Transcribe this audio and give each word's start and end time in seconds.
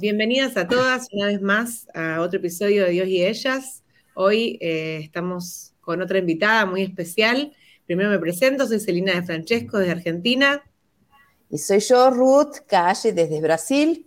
Bienvenidas 0.00 0.56
a 0.56 0.68
todas 0.68 1.08
una 1.10 1.26
vez 1.26 1.42
más 1.42 1.88
a 1.92 2.20
otro 2.20 2.38
episodio 2.38 2.84
de 2.84 2.90
Dios 2.90 3.08
y 3.08 3.24
Ellas. 3.24 3.82
Hoy 4.14 4.56
eh, 4.60 5.00
estamos 5.02 5.74
con 5.80 6.00
otra 6.00 6.18
invitada 6.18 6.66
muy 6.66 6.82
especial. 6.82 7.52
Primero 7.84 8.08
me 8.08 8.20
presento, 8.20 8.68
soy 8.68 8.78
Celina 8.78 9.14
de 9.14 9.24
Francesco 9.24 9.76
desde 9.76 9.90
Argentina. 9.90 10.62
Y 11.50 11.58
soy 11.58 11.80
yo, 11.80 12.10
Ruth 12.10 12.58
Calle, 12.68 13.12
desde 13.12 13.40
Brasil. 13.40 14.06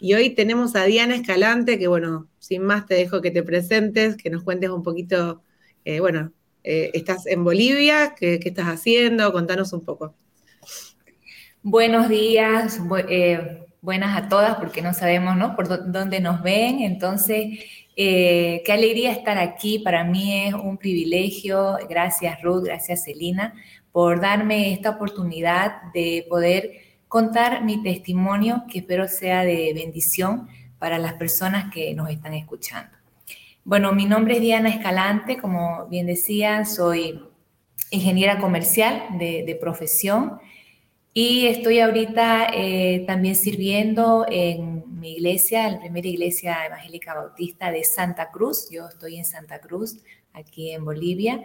Y 0.00 0.14
hoy 0.14 0.30
tenemos 0.30 0.74
a 0.76 0.84
Diana 0.84 1.16
Escalante, 1.16 1.78
que 1.78 1.88
bueno, 1.88 2.30
sin 2.38 2.62
más 2.62 2.86
te 2.86 2.94
dejo 2.94 3.20
que 3.20 3.30
te 3.30 3.42
presentes, 3.42 4.16
que 4.16 4.30
nos 4.30 4.44
cuentes 4.44 4.70
un 4.70 4.82
poquito, 4.82 5.42
eh, 5.84 6.00
bueno, 6.00 6.32
eh, 6.64 6.90
estás 6.94 7.26
en 7.26 7.44
Bolivia, 7.44 8.14
¿qué, 8.18 8.40
¿qué, 8.40 8.48
estás 8.48 8.68
haciendo? 8.68 9.30
Contanos 9.30 9.74
un 9.74 9.84
poco. 9.84 10.14
Buenos 11.62 12.08
días, 12.08 12.78
buenas 13.80 14.16
a 14.16 14.28
todas, 14.28 14.56
porque 14.56 14.82
no 14.82 14.92
sabemos 14.94 15.36
¿no? 15.36 15.54
por 15.54 15.90
dónde 15.92 16.20
nos 16.20 16.42
ven. 16.42 16.80
Entonces, 16.80 17.58
eh, 17.96 18.62
qué 18.64 18.72
alegría 18.72 19.12
estar 19.12 19.38
aquí. 19.38 19.78
Para 19.78 20.04
mí 20.04 20.46
es 20.46 20.54
un 20.54 20.76
privilegio. 20.76 21.78
Gracias, 21.88 22.40
Ruth, 22.42 22.64
gracias, 22.64 23.04
Celina, 23.04 23.54
por 23.92 24.20
darme 24.20 24.72
esta 24.72 24.90
oportunidad 24.90 25.82
de 25.92 26.26
poder 26.28 26.72
contar 27.08 27.64
mi 27.64 27.82
testimonio, 27.82 28.64
que 28.70 28.80
espero 28.80 29.08
sea 29.08 29.42
de 29.42 29.72
bendición 29.74 30.48
para 30.78 30.98
las 30.98 31.14
personas 31.14 31.72
que 31.72 31.94
nos 31.94 32.10
están 32.10 32.34
escuchando. 32.34 32.90
Bueno, 33.64 33.92
mi 33.92 34.06
nombre 34.06 34.34
es 34.34 34.40
Diana 34.40 34.68
Escalante, 34.68 35.38
como 35.38 35.86
bien 35.88 36.06
decía, 36.06 36.64
soy 36.64 37.20
ingeniera 37.90 38.38
comercial 38.38 39.18
de, 39.18 39.44
de 39.44 39.54
profesión. 39.56 40.38
Y 41.14 41.46
estoy 41.46 41.80
ahorita 41.80 42.48
eh, 42.52 43.04
también 43.06 43.34
sirviendo 43.34 44.26
en 44.28 45.00
mi 45.00 45.12
iglesia, 45.12 45.70
la 45.70 45.80
primera 45.80 46.06
iglesia 46.06 46.66
evangélica 46.66 47.14
bautista 47.14 47.70
de 47.70 47.82
Santa 47.82 48.30
Cruz. 48.30 48.68
Yo 48.70 48.86
estoy 48.86 49.16
en 49.16 49.24
Santa 49.24 49.60
Cruz, 49.60 49.98
aquí 50.32 50.70
en 50.70 50.84
Bolivia. 50.84 51.42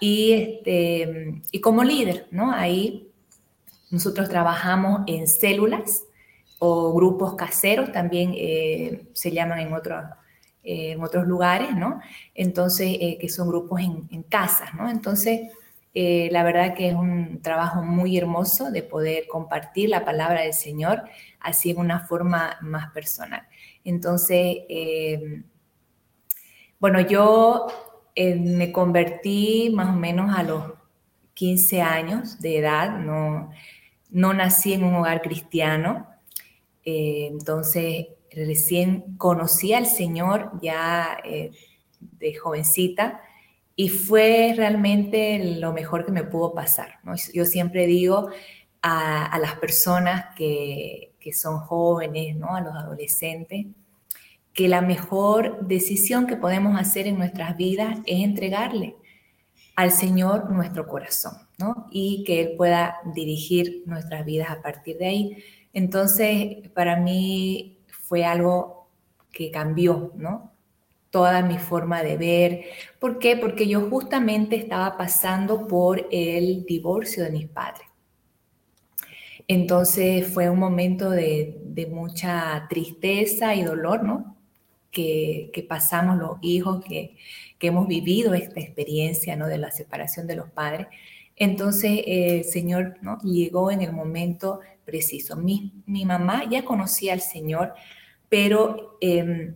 Y, 0.00 0.32
este, 0.32 1.42
y 1.50 1.60
como 1.60 1.82
líder, 1.82 2.28
¿no? 2.30 2.52
Ahí 2.52 3.10
nosotros 3.90 4.28
trabajamos 4.28 5.02
en 5.06 5.26
células 5.26 6.04
o 6.58 6.92
grupos 6.92 7.34
caseros, 7.34 7.90
también 7.90 8.32
eh, 8.36 9.06
se 9.14 9.32
llaman 9.32 9.60
en, 9.60 9.72
otros 9.72 10.04
eh, 10.62 10.92
en 10.92 11.02
otros 11.02 11.26
lugares, 11.26 11.74
¿no? 11.74 12.00
Entonces, 12.34 12.98
que 13.18 13.28
son 13.30 13.48
grupos 13.48 13.80
en, 13.80 14.08
en 14.10 14.22
casas, 14.22 14.74
¿no? 14.74 14.88
Entonces, 14.88 15.50
eh, 15.92 16.28
la 16.30 16.44
verdad 16.44 16.74
que 16.74 16.88
es 16.88 16.94
un 16.94 17.42
trabajo 17.42 17.82
muy 17.82 18.16
hermoso 18.16 18.70
de 18.70 18.82
poder 18.84 19.26
compartir 19.26 19.88
la 19.88 20.04
palabra 20.04 20.42
del 20.42 20.54
Señor 20.54 21.02
así 21.40 21.70
en 21.70 21.78
una 21.78 22.06
forma 22.06 22.58
más 22.60 22.92
personal. 22.92 23.42
Entonces, 23.84 24.58
eh, 24.68 25.42
bueno, 26.78 27.00
yo 27.00 27.66
eh, 28.14 28.36
me 28.36 28.70
convertí 28.70 29.70
más 29.74 29.94
o 29.94 29.98
menos 29.98 30.36
a 30.36 30.44
los 30.44 30.64
15 31.34 31.82
años 31.82 32.38
de 32.40 32.58
edad, 32.58 32.98
no, 32.98 33.50
no 34.10 34.32
nací 34.32 34.74
en 34.74 34.84
un 34.84 34.94
hogar 34.94 35.22
cristiano, 35.22 36.06
entonces 36.84 38.06
recién 38.30 39.16
conocí 39.16 39.72
al 39.74 39.86
Señor 39.86 40.52
ya 40.60 41.18
de 41.22 42.34
jovencita 42.34 43.20
y 43.80 43.88
fue 43.88 44.52
realmente 44.54 45.56
lo 45.58 45.72
mejor 45.72 46.04
que 46.04 46.12
me 46.12 46.22
pudo 46.22 46.52
pasar. 46.52 46.98
Yo 47.32 47.46
siempre 47.46 47.86
digo 47.86 48.28
a, 48.82 49.38
las 49.40 49.54
personas 49.54 50.26
que, 50.36 51.14
que, 51.18 51.32
son 51.32 51.60
jóvenes, 51.60 52.36
¿no? 52.36 52.54
a 52.54 52.60
los 52.60 52.74
adolescentes, 52.74 53.68
que 54.52 54.68
la 54.68 54.82
mejor 54.82 55.66
decisión 55.66 56.26
que 56.26 56.36
podemos 56.36 56.78
hacer 56.78 57.06
en 57.06 57.16
nuestras 57.16 57.56
vidas 57.56 58.00
es 58.04 58.22
entregarle 58.22 58.96
al 59.76 59.92
Señor 59.92 60.50
nuestro 60.50 60.86
corazón, 60.86 61.48
¿no? 61.56 61.86
Y 61.90 62.22
que 62.24 62.42
Él 62.42 62.56
pueda 62.58 62.98
dirigir 63.14 63.82
nuestras 63.86 64.26
vidas 64.26 64.50
a 64.50 64.60
partir 64.60 64.98
de 64.98 65.06
ahí. 65.06 65.44
Entonces, 65.72 66.68
para 66.74 66.96
mí 66.96 67.78
fue 67.88 68.26
algo 68.26 68.90
que 69.32 69.50
cambió, 69.50 70.12
¿no? 70.16 70.49
Toda 71.10 71.42
mi 71.42 71.58
forma 71.58 72.02
de 72.02 72.16
ver. 72.16 72.64
¿Por 72.98 73.18
qué? 73.18 73.36
Porque 73.36 73.66
yo 73.66 73.88
justamente 73.90 74.56
estaba 74.56 74.96
pasando 74.96 75.66
por 75.66 76.06
el 76.10 76.64
divorcio 76.64 77.24
de 77.24 77.30
mis 77.30 77.48
padres. 77.48 77.86
Entonces 79.48 80.32
fue 80.32 80.48
un 80.48 80.60
momento 80.60 81.10
de, 81.10 81.56
mucha 81.90 82.66
tristeza 82.68 83.54
y 83.54 83.64
dolor, 83.64 84.04
¿no? 84.04 84.36
Que, 84.92 85.66
pasamos 85.68 86.18
los 86.18 86.38
hijos, 86.40 86.84
que, 86.84 87.16
hemos 87.60 87.88
vivido 87.88 88.32
esta 88.34 88.60
experiencia, 88.60 89.36
¿no? 89.36 89.48
De 89.48 89.58
la 89.58 89.72
separación 89.72 90.26
de 90.28 90.36
los 90.36 90.50
padres. 90.50 90.86
Entonces 91.34 92.02
el 92.06 92.44
Señor, 92.44 92.98
¿no? 93.02 93.18
Llegó 93.22 93.72
en 93.72 93.82
el 93.82 93.92
momento 93.92 94.60
preciso. 94.84 95.36
Mi, 95.36 95.72
mamá 95.86 96.44
ya 96.48 96.64
conocía 96.64 97.12
al 97.12 97.20
Señor, 97.20 97.74
pero... 98.28 98.96
Em, 99.00 99.54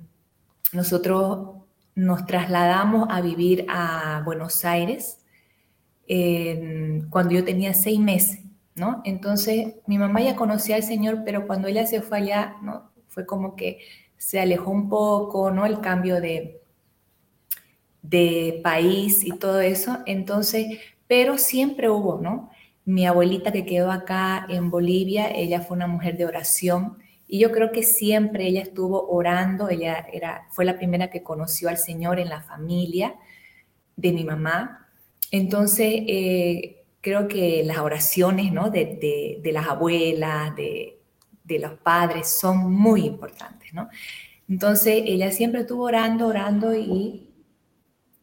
nosotros 0.74 1.54
nos 1.94 2.26
trasladamos 2.26 3.06
a 3.10 3.20
vivir 3.20 3.64
a 3.68 4.22
Buenos 4.24 4.64
Aires 4.64 5.20
cuando 7.08 7.32
yo 7.32 7.44
tenía 7.44 7.72
seis 7.72 7.98
meses, 7.98 8.40
¿no? 8.74 9.00
Entonces, 9.04 9.76
mi 9.86 9.96
mamá 9.96 10.20
ya 10.20 10.36
conocía 10.36 10.76
al 10.76 10.82
Señor, 10.82 11.22
pero 11.24 11.46
cuando 11.46 11.68
ella 11.68 11.86
se 11.86 12.02
fue 12.02 12.18
allá, 12.18 12.56
¿no? 12.62 12.90
Fue 13.08 13.24
como 13.24 13.56
que 13.56 13.78
se 14.16 14.40
alejó 14.40 14.70
un 14.70 14.88
poco, 14.88 15.50
¿no? 15.50 15.64
El 15.64 15.80
cambio 15.80 16.20
de, 16.20 16.60
de 18.02 18.60
país 18.62 19.24
y 19.24 19.30
todo 19.30 19.60
eso. 19.60 19.98
Entonces, 20.06 20.78
pero 21.06 21.38
siempre 21.38 21.88
hubo, 21.88 22.20
¿no? 22.20 22.50
Mi 22.84 23.06
abuelita 23.06 23.52
que 23.52 23.64
quedó 23.64 23.90
acá 23.90 24.44
en 24.48 24.70
Bolivia, 24.70 25.30
ella 25.30 25.62
fue 25.62 25.76
una 25.76 25.86
mujer 25.86 26.18
de 26.18 26.26
oración 26.26 26.98
y 27.26 27.38
yo 27.38 27.50
creo 27.52 27.72
que 27.72 27.82
siempre 27.82 28.46
ella 28.46 28.62
estuvo 28.62 29.08
orando, 29.08 29.68
ella 29.68 30.06
era, 30.12 30.46
fue 30.50 30.64
la 30.64 30.76
primera 30.76 31.10
que 31.10 31.22
conoció 31.22 31.68
al 31.68 31.78
Señor 31.78 32.20
en 32.20 32.28
la 32.28 32.42
familia 32.42 33.14
de 33.96 34.12
mi 34.12 34.24
mamá. 34.24 34.88
Entonces, 35.30 36.02
eh, 36.06 36.84
creo 37.00 37.26
que 37.28 37.62
las 37.64 37.78
oraciones 37.78 38.52
¿no? 38.52 38.70
de, 38.70 39.40
de, 39.42 39.52
las 39.52 39.66
abuelas, 39.66 40.54
de, 40.56 40.98
de, 41.44 41.58
los 41.58 41.78
padres, 41.80 42.28
son 42.28 42.72
muy 42.72 43.06
importantes. 43.06 43.72
¿no? 43.72 43.88
Entonces, 44.48 45.02
ella 45.06 45.30
siempre 45.30 45.62
estuvo 45.62 45.84
orando, 45.84 46.26
orando 46.26 46.74
y 46.74 47.30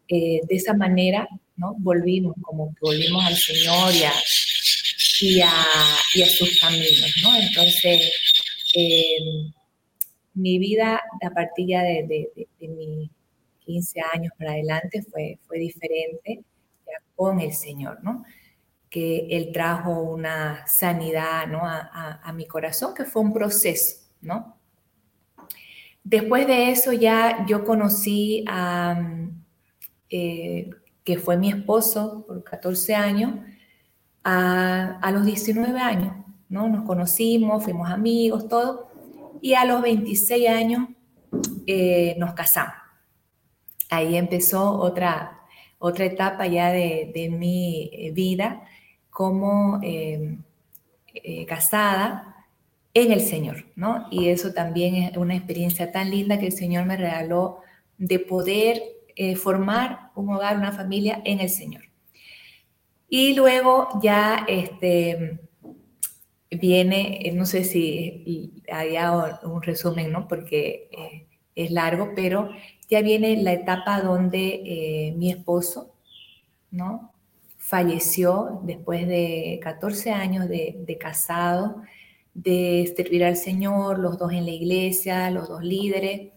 eh, 0.08 0.42
de 0.48 0.56
esa 0.56 0.74
manera 0.74 1.28
¿no? 1.56 1.76
volvimos, 1.80 2.36
como 2.42 2.74
que 2.74 2.80
volvimos 2.82 3.26
al 3.26 3.36
Señor 3.36 3.94
y 3.94 4.04
a, 4.04 4.14
y 5.22 5.42
a, 5.42 5.54
y 6.16 6.22
a 6.22 6.30
sus 6.30 6.60
caminos. 6.60 7.14
¿no? 7.24 7.36
Entonces, 7.36 8.12
Em, 8.74 9.52
mi 10.34 10.60
vida 10.60 11.02
a 11.22 11.30
partir 11.32 11.68
ya 11.68 11.82
de, 11.82 12.32
mis 12.60 13.10
15 13.66 14.02
años 14.14 14.34
para 14.38 14.52
adelante 14.52 15.04
fue, 15.04 15.40
fue 15.48 15.60
diferente 15.60 16.44
con 17.16 17.40
el 17.40 17.54
Señor, 17.54 18.04
¿no? 18.04 18.24
Que 18.90 19.28
Él 19.30 19.52
trajo 19.54 20.02
una 20.02 20.66
sanidad, 20.68 21.48
¿no? 21.48 21.62
A, 21.64 22.32
mi 22.34 22.46
corazón, 22.48 22.94
que 22.94 23.06
fue 23.06 23.22
un 23.22 23.34
proceso, 23.34 24.08
¿no? 24.22 24.58
Después 26.04 26.48
de 26.48 26.72
eso 26.72 26.94
ya 26.94 27.46
yo 27.48 27.64
conocí 27.64 28.44
a, 28.48 29.00
eh, 30.10 30.70
que 31.04 31.18
fue 31.18 31.38
mi 31.38 31.50
esposo 31.50 32.26
por 32.28 32.44
14 32.44 32.96
años, 32.96 33.34
a, 34.24 35.00
a 35.02 35.12
los 35.12 35.26
19 35.26 35.80
años. 35.80 36.21
¿No? 36.52 36.68
Nos 36.68 36.86
conocimos, 36.86 37.64
fuimos 37.64 37.90
amigos, 37.90 38.48
todo. 38.48 38.90
Y 39.42 39.54
a 39.54 39.66
los 39.66 39.82
26 39.82 40.50
años 40.50 40.90
eh, 41.66 42.14
nos 42.20 42.34
casamos. 42.34 42.76
Ahí 43.90 44.18
empezó 44.18 44.74
otra, 44.74 45.40
otra 45.80 46.06
etapa 46.06 46.46
ya 46.48 46.72
de, 46.72 47.30
mi 47.32 47.90
eh, 47.94 48.12
vida 48.12 48.64
como 49.10 49.80
eh, 49.82 50.38
casada 51.48 52.46
en 52.94 53.14
el 53.14 53.22
Señor, 53.22 53.66
¿no? 53.78 54.08
Y 54.12 54.28
eso 54.28 54.54
también 54.54 54.96
es 54.96 55.18
una 55.18 55.36
experiencia 55.36 55.92
tan 55.92 56.12
linda 56.12 56.38
que 56.38 56.48
el 56.48 56.52
Señor 56.52 56.86
me 56.86 56.98
regaló 56.98 57.60
de 57.98 58.20
poder 58.20 58.82
formar 59.36 60.10
un 60.16 60.34
hogar, 60.34 60.58
una 60.58 60.72
familia 60.72 61.22
en 61.24 61.42
el 61.42 61.50
Señor. 61.50 61.84
Y 63.08 63.36
luego 63.36 63.88
ya, 64.02 64.46
este, 64.48 65.40
viene, 66.52 67.20
eh, 67.24 67.32
no 67.32 67.46
sé 67.46 67.64
si 67.64 68.64
haya 68.72 69.40
un 69.44 69.62
resumen, 69.62 70.12
¿no? 70.12 70.28
Porque 70.28 70.90
eh, 70.92 71.28
es 71.56 71.72
largo, 71.72 72.12
pero 72.16 72.50
ya 72.92 73.02
viene 73.02 73.42
la 73.42 73.54
etapa 73.54 74.02
donde 74.02 74.62
eh, 74.66 75.14
mi 75.16 75.32
esposo, 75.32 75.96
¿no? 76.72 77.14
Falleció 77.58 78.62
después 78.64 79.08
de 79.08 79.60
14 79.64 80.12
años 80.12 80.50
de, 80.50 80.98
casado. 81.00 81.82
de 82.34 82.94
servir 82.96 83.24
al 83.24 83.38
Señor, 83.38 84.00
los 84.00 84.18
dos 84.18 84.34
en 84.34 84.46
la 84.46 84.52
iglesia, 84.52 85.32
los 85.32 85.48
dos 85.48 85.64
líderes. 85.64 86.32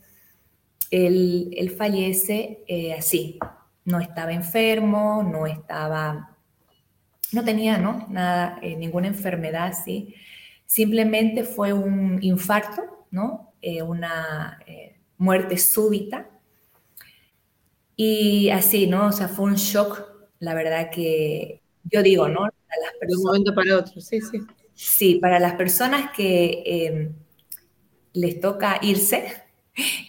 Él, 0.91 1.75
fallece 1.77 2.63
eh, 2.69 2.95
así, 2.95 3.39
no 3.85 3.99
estaba 3.99 4.33
enfermo, 4.33 5.25
no 5.25 5.47
estaba, 5.47 6.34
no 7.35 7.45
tenía 7.45 7.79
¿no? 7.79 8.07
nada, 8.11 8.59
eh, 8.63 8.77
ninguna 8.77 9.09
enfermedad 9.09 9.67
así, 9.67 10.15
simplemente 10.67 11.45
fue 11.45 11.73
un 11.73 12.19
infarto, 12.23 13.07
¿no? 13.11 13.53
Eh, 13.61 13.83
una 13.83 14.59
muerte 15.19 15.57
súbita. 15.59 16.29
Y 17.97 18.51
así, 18.51 18.87
¿no? 18.87 19.07
O 19.07 19.13
sea, 19.13 19.29
fue 19.29 19.45
un 19.47 19.55
shock, 19.55 20.03
la 20.41 20.55
verdad 20.55 20.91
que 20.91 21.63
yo 21.85 22.03
digo, 22.03 22.29
¿no? 22.29 22.49
De 23.01 23.17
un 23.17 23.23
momento 23.23 23.55
para 23.55 23.79
otro, 23.79 24.01
sí, 24.01 24.21
sí. 24.21 24.41
Sí, 24.75 25.15
para 25.21 25.39
las 25.39 25.55
personas 25.55 26.11
que 26.11 26.63
em, 26.67 27.15
les 28.13 28.41
toca 28.41 28.81
irse, 28.83 29.33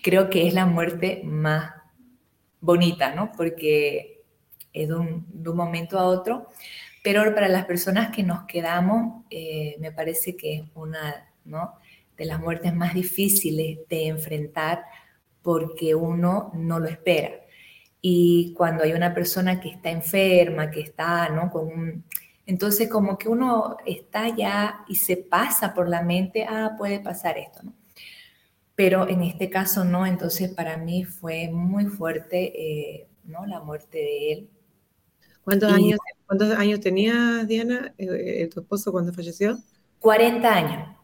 creo 0.03 0.29
que 0.29 0.47
es 0.47 0.53
la 0.53 0.65
muerte 0.65 1.21
más 1.23 1.71
bonita, 2.59 3.13
¿no? 3.13 3.31
Porque 3.31 4.23
es 4.73 4.87
de 4.87 4.95
un, 4.95 5.25
momento 5.55 5.99
a 5.99 6.05
otro. 6.05 6.49
Pero 7.05 7.35
para 7.35 7.47
las 7.47 7.65
personas 7.65 8.09
que 8.09 8.23
nos 8.23 8.45
quedamos, 8.45 9.23
eh, 9.29 9.75
me 9.79 9.91
parece 9.91 10.35
que 10.35 10.55
es 10.55 10.63
una 10.73 11.29
¿no? 11.43 11.75
de 12.17 12.25
las 12.25 12.39
muertes 12.39 12.73
más 12.73 12.95
difíciles 12.95 13.79
de 13.87 14.07
enfrentar 14.07 14.83
porque 15.43 15.93
uno 15.93 16.51
no 16.55 16.79
lo 16.79 16.87
espera. 16.87 17.29
Y 18.01 18.53
cuando 18.57 18.83
hay 18.83 18.93
una 18.93 19.13
persona 19.13 19.59
que 19.59 19.69
está 19.69 19.91
enferma, 19.91 20.71
que 20.71 20.81
está 20.81 21.29
¿no? 21.29 21.51
con 21.51 21.67
un 21.67 22.03
entonces, 22.47 22.89
como 22.89 23.17
que 23.17 23.27
uno 23.27 23.77
está 23.85 24.29
ya 24.35 24.85
y 24.87 24.95
se 24.95 25.17
pasa 25.17 25.73
por 25.73 25.89
la 25.89 26.03
mente, 26.03 26.45
ah, 26.47 26.75
puede 26.77 26.99
pasar 26.99 27.37
esto, 27.37 27.63
¿no? 27.63 27.73
Pero 28.75 29.07
en 29.07 29.23
este 29.23 29.49
caso 29.49 29.83
no, 29.85 30.05
entonces 30.05 30.53
para 30.53 30.77
mí 30.77 31.05
fue 31.05 31.49
muy 31.49 31.85
fuerte, 31.85 32.53
eh, 32.55 33.07
¿no? 33.23 33.45
La 33.45 33.61
muerte 33.61 33.97
de 33.97 34.31
él. 34.31 34.49
¿Cuántos, 35.43 35.71
años, 35.71 35.97
¿cuántos 36.25 36.51
años 36.51 36.79
tenía 36.79 37.43
Diana, 37.45 37.93
eh, 37.97 38.43
eh, 38.43 38.47
tu 38.47 38.61
esposo, 38.61 38.91
cuando 38.91 39.13
falleció? 39.13 39.57
40 39.99 40.53
años. 40.53 40.97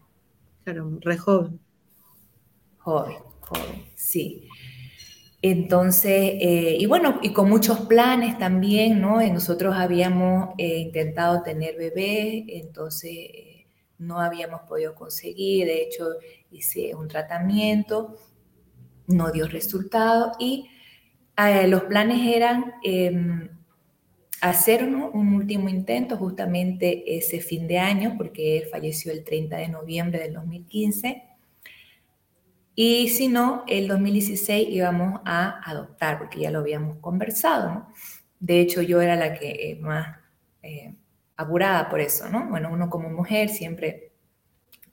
Claro, 0.64 0.98
re 1.02 1.18
joven. 1.18 1.60
Joven, 2.78 3.18
joven, 3.42 3.86
sí. 3.96 4.48
Entonces, 5.44 6.34
eh, 6.40 6.78
y 6.80 6.86
bueno, 6.86 7.20
y 7.24 7.34
con 7.34 7.50
muchos 7.50 7.82
planes 7.82 8.38
también, 8.38 9.02
¿no? 9.02 9.22
nosotros 9.22 9.76
habíamos 9.76 10.50
eh, 10.60 10.78
intentado 10.78 11.42
tener 11.42 11.76
bebés, 11.78 12.44
entonces 12.48 13.12
eh, 13.12 13.68
no 13.98 14.20
habíamos 14.20 14.62
podido 14.62 14.94
conseguir, 14.94 15.66
de 15.66 15.82
hecho 15.82 16.06
hice 16.52 16.94
un 16.94 17.08
tratamiento, 17.08 18.18
no 19.08 19.32
dio 19.32 19.48
resultado 19.48 20.34
y 20.40 20.70
los 21.68 21.84
planes 21.86 22.36
eran 22.36 22.74
em, 22.84 23.50
hacer 24.42 24.84
un 24.84 25.34
último 25.36 25.70
intento 25.70 26.18
justamente 26.18 27.18
ese 27.18 27.40
fin 27.40 27.68
de 27.68 27.80
año, 27.80 28.16
porque 28.18 28.58
él 28.58 28.66
falleció 28.70 29.12
el 29.12 29.24
30 29.24 29.58
de 29.58 29.70
noviembre 29.70 30.20
del 30.20 30.34
2015 30.34 31.32
y 32.76 33.10
si 33.10 33.28
no, 33.28 33.64
el 33.68 33.88
2016 33.88 34.70
íbamos 34.70 35.22
a 35.26 35.62
adoptar, 35.70 36.18
porque 36.18 36.40
ya 36.40 36.52
lo 36.52 36.60
habíamos 36.60 36.98
conversado. 37.00 37.88
De 38.40 38.60
hecho, 38.60 38.82
yo 38.82 39.02
era 39.02 39.16
la 39.16 39.34
que 39.34 39.72
eh, 39.72 39.76
más 39.80 40.18
eh, 40.64 40.96
apurada 41.36 41.90
por 41.90 42.00
eso, 42.00 42.30
¿no? 42.30 42.50
Bueno, 42.50 42.70
uno 42.72 42.90
como 42.90 43.10
mujer 43.10 43.50
siempre 43.50 44.14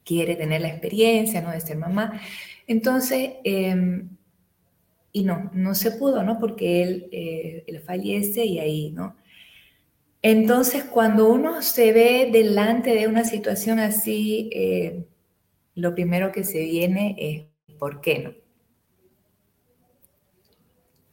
quiere 0.05 0.37
tener 0.37 0.61
la 0.61 0.69
experiencia, 0.69 1.41
¿no? 1.41 1.51
De 1.51 1.61
ser 1.61 1.77
mamá. 1.77 2.21
Entonces, 2.67 3.35
em, 3.45 4.09
y 5.13 5.25
no, 5.25 5.51
no 5.55 5.75
se 5.75 5.93
pudo, 5.93 6.23
¿no? 6.23 6.39
Porque 6.39 6.83
él, 6.83 7.09
eh, 7.13 7.65
él 7.67 7.81
fallece 7.81 8.45
y 8.45 8.59
ahí, 8.59 8.91
¿no? 8.91 9.17
Entonces, 10.23 10.85
cuando 10.85 11.29
uno 11.29 11.63
se 11.63 11.93
ve 11.93 12.29
delante 12.33 12.95
de 12.95 13.07
una 13.07 13.25
situación 13.25 13.79
así, 13.79 14.51
lo 15.75 15.95
primero 15.95 16.33
que 16.33 16.43
se 16.45 16.65
viene 16.65 17.15
es 17.19 17.77
¿por 17.79 18.01
qué 18.01 18.19
no? 18.19 18.33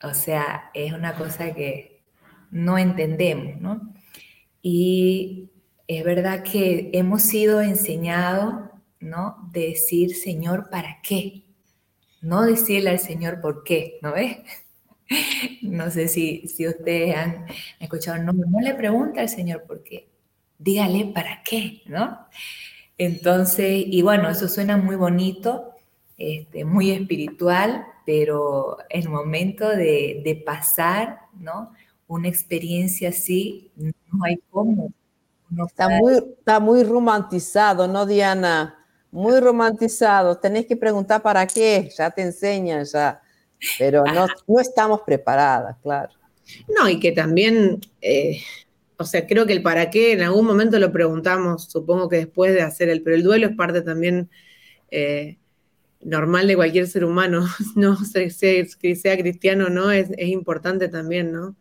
O 0.10 0.13
sea, 0.13 0.72
es 0.74 0.92
una 0.94 1.16
cosa 1.16 1.54
que 1.54 2.04
no 2.52 2.78
entendemos, 2.78 3.62
¿no? 3.62 3.94
Y 4.62 5.51
es 5.88 6.04
verdad 6.04 6.44
que 6.44 6.90
hemos 6.94 7.22
sido 7.22 7.62
enseñados, 7.62 8.72
¿no? 9.00 9.50
De 9.51 9.68
decir, 9.68 10.16
Señor, 10.16 10.69
¿para 10.69 11.00
qué? 11.04 11.44
No 12.22 12.44
decirle 12.44 12.90
al 12.90 13.00
Señor 13.00 13.40
por 13.42 13.63
qué, 13.63 14.00
¿no 14.01 14.13
ves? 14.13 14.38
No 15.62 15.92
sé 15.92 16.07
si, 16.07 16.48
si 16.48 16.68
ustedes 16.68 17.16
han 17.16 17.46
escuchado, 17.80 18.22
no, 18.24 18.34
no 18.34 18.60
le 18.60 18.74
pregunta 18.74 19.22
al 19.22 19.30
Señor 19.30 19.63
por 19.63 19.84
qué, 19.84 20.10
dígale 20.57 21.12
para 21.13 21.42
qué, 21.44 21.81
¿no? 21.86 22.28
Entonces, 22.98 23.84
y 23.86 24.02
bueno, 24.02 24.30
eso 24.30 24.48
suena 24.48 24.78
muy 24.78 24.96
bonito, 24.96 25.72
este, 26.18 26.63
muy 26.63 26.92
espiritual, 26.92 27.86
pero 28.06 28.78
el 28.90 29.10
momento 29.10 29.68
de, 29.68 30.44
pasar, 30.46 31.19
¿no? 31.34 31.74
Una 32.08 32.30
experiencia 32.30 33.10
así, 33.10 33.72
no 33.75 34.24
hay 34.24 34.40
cómo. 34.50 34.92
está, 35.68 35.90
muy, 35.90 36.13
está 36.16 36.60
muy 36.60 36.84
romantizado, 36.84 37.88
¿no, 37.88 38.06
Diana? 38.06 38.78
Muy 39.12 39.40
romantizado. 39.40 40.38
Tenés 40.38 40.66
que 40.66 40.78
preguntar 40.78 41.22
para 41.22 41.46
qué, 41.48 41.90
ya 41.98 42.12
te 42.12 42.22
enseñan, 42.22 42.86
ya. 42.86 43.22
Pero 43.80 44.04
no, 44.06 44.28
no 44.48 44.60
estamos 44.60 45.02
preparadas, 45.06 45.78
claro. 45.81 46.12
No, 46.68 46.88
y 46.90 47.00
que 47.00 47.12
también, 47.12 47.81
eh, 48.02 48.42
o 48.98 49.06
sea, 49.06 49.25
creo 49.25 49.46
que 49.46 49.54
el 49.54 49.62
para 49.62 49.90
qué 49.90 50.13
en 50.13 50.22
algún 50.22 50.46
momento 50.46 50.80
lo 50.80 50.92
preguntamos, 50.92 51.66
supongo 51.66 52.07
que 52.10 52.18
después 52.18 52.54
de 52.54 52.62
hacer 52.62 52.90
el, 52.90 53.02
pero 53.02 53.16
el 53.16 53.24
duelo 53.24 53.48
es 53.48 53.56
parte 53.56 53.81
también 53.81 54.30
eh, 54.92 55.38
normal 56.02 56.48
de 56.48 56.56
cualquier 56.56 56.88
ser 56.88 57.04
humano, 57.04 57.46
no 57.75 57.98
sé 57.98 58.31
que 58.80 58.96
sea 58.96 59.18
cristiano 59.18 59.68
o 59.68 59.69
no, 59.69 59.92
es, 59.92 60.10
importante 60.18 60.88
también, 60.88 61.31
¿no? 61.31 61.56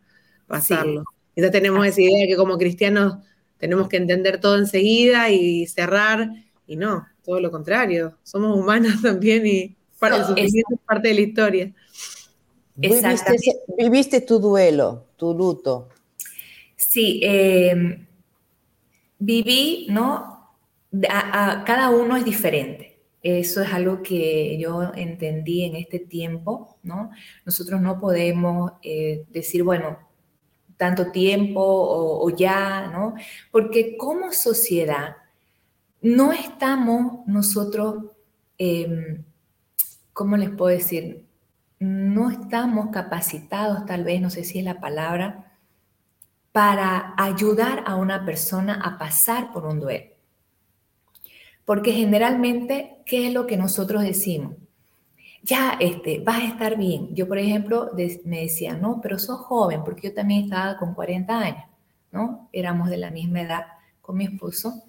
Pasarlo. 0.47 1.03
Ya 1.35 1.51
tenemos 1.51 1.85
esa 1.85 2.01
idea 2.01 2.21
de 2.21 2.27
que 2.27 2.37
como 2.37 2.57
cristianos 2.57 3.17
tenemos 3.57 3.89
que 3.89 3.97
entender 3.97 4.39
todo 4.39 4.57
enseguida 4.57 5.29
y 5.31 5.65
cerrar, 5.67 6.29
y 6.67 6.77
no, 6.77 7.07
todo 7.23 7.39
lo 7.39 7.51
contrario, 7.51 8.17
somos 8.23 8.57
humanas 8.57 9.01
también 9.01 9.45
y 9.45 9.75
para 9.99 10.17
el 10.17 10.25
sufrimiento 10.25 10.75
es 10.75 10.79
parte 10.85 11.07
de 11.09 11.13
la 11.15 11.21
historia. 11.21 11.73
Viviste, 12.75 13.35
viviste, 13.77 14.21
tu 14.21 14.39
duelo, 14.39 15.05
tu 15.15 15.33
luto. 15.33 15.89
Sí, 16.75 17.21
em, 17.23 18.05
viví, 19.19 19.87
¿no? 19.89 20.33
cada 21.01 21.89
uno 21.89 22.15
es 22.15 22.23
diferente. 22.23 22.99
Eso 23.21 23.61
es 23.61 23.73
algo 23.73 24.03
que 24.03 24.57
yo 24.59 24.91
entendí 24.95 25.63
en 25.63 25.75
este 25.75 25.99
tiempo, 25.99 26.77
¿no? 26.83 27.09
Nosotros 27.43 27.81
no 27.81 27.99
podemos 27.99 28.73
eh, 28.83 29.25
decir, 29.31 29.63
bueno, 29.63 29.97
tanto 30.77 31.11
tiempo 31.11 31.59
o, 31.59 32.29
ya, 32.29 32.87
¿no? 32.93 33.15
Porque 33.51 33.97
como 33.97 34.31
sociedad 34.31 35.17
no 36.01 36.33
estamos 36.33 37.25
nosotros, 37.25 38.05
em, 38.59 39.23
¿cómo 40.13 40.37
les 40.37 40.51
puedo 40.51 40.75
decir? 40.77 41.25
No 41.79 42.31
estamos 42.31 42.89
capacitados, 42.91 43.85
tal 43.85 44.03
vez, 44.03 44.21
no 44.21 44.29
sé 44.29 44.43
si 44.43 44.59
es 44.59 44.65
la 44.65 44.79
palabra, 44.79 45.53
para 46.51 47.13
ayudar 47.17 47.83
a 47.85 47.95
una 47.95 48.23
persona 48.23 48.79
a 48.81 48.97
pasar 48.97 49.51
por 49.51 49.65
un 49.65 49.79
duelo. 49.79 50.11
Porque 51.65 51.91
generalmente, 51.91 53.01
¿qué 53.05 53.27
es 53.27 53.33
lo 53.33 53.45
que 53.45 53.57
nosotros 53.57 54.03
decimos? 54.03 54.53
Ya, 55.43 55.77
este, 55.79 56.19
vas 56.19 56.41
a 56.41 56.47
estar 56.47 56.77
bien. 56.77 57.13
Yo, 57.13 57.27
por 57.27 57.37
ejemplo, 57.37 57.91
me 58.23 58.41
decía, 58.41 58.75
no, 58.75 58.99
pero 59.01 59.19
sos 59.19 59.41
joven, 59.41 59.83
porque 59.83 60.09
yo 60.09 60.13
también 60.13 60.45
estaba 60.45 60.77
con 60.77 60.93
40 60.93 61.37
años, 61.37 61.65
¿no? 62.11 62.49
Éramos 62.51 62.89
de 62.89 62.97
la 62.97 63.11
misma 63.11 63.41
edad 63.41 63.65
con 64.01 64.17
mi 64.17 64.25
esposo. 64.25 64.83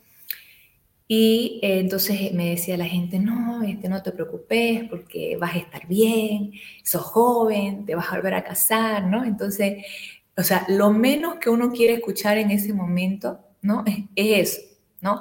Y 1.08 1.60
eh, 1.62 1.78
entonces 1.80 2.32
me 2.32 2.50
decía 2.50 2.76
la 2.76 2.86
gente, 2.86 3.18
no, 3.18 3.62
este, 3.62 3.88
no 3.88 4.02
te 4.02 4.12
preocupes 4.12 4.84
porque 4.90 5.36
vas 5.36 5.54
a 5.54 5.58
estar 5.58 5.86
bien, 5.86 6.52
sos 6.82 7.02
joven, 7.02 7.86
te 7.86 7.94
vas 7.94 8.08
a 8.08 8.16
volver 8.16 8.34
a 8.34 8.44
casar, 8.44 9.04
¿no? 9.06 9.24
Entonces, 9.24 9.84
o 10.36 10.42
sea, 10.42 10.66
lo 10.68 10.90
menos 10.90 11.36
que 11.36 11.50
uno 11.50 11.70
quiere 11.72 11.94
escuchar 11.94 12.38
en 12.38 12.50
ese 12.50 12.72
momento, 12.72 13.40
¿no? 13.62 13.84
Es, 13.86 13.98
es 14.16 14.56
eso, 14.56 14.60
¿no? 15.00 15.20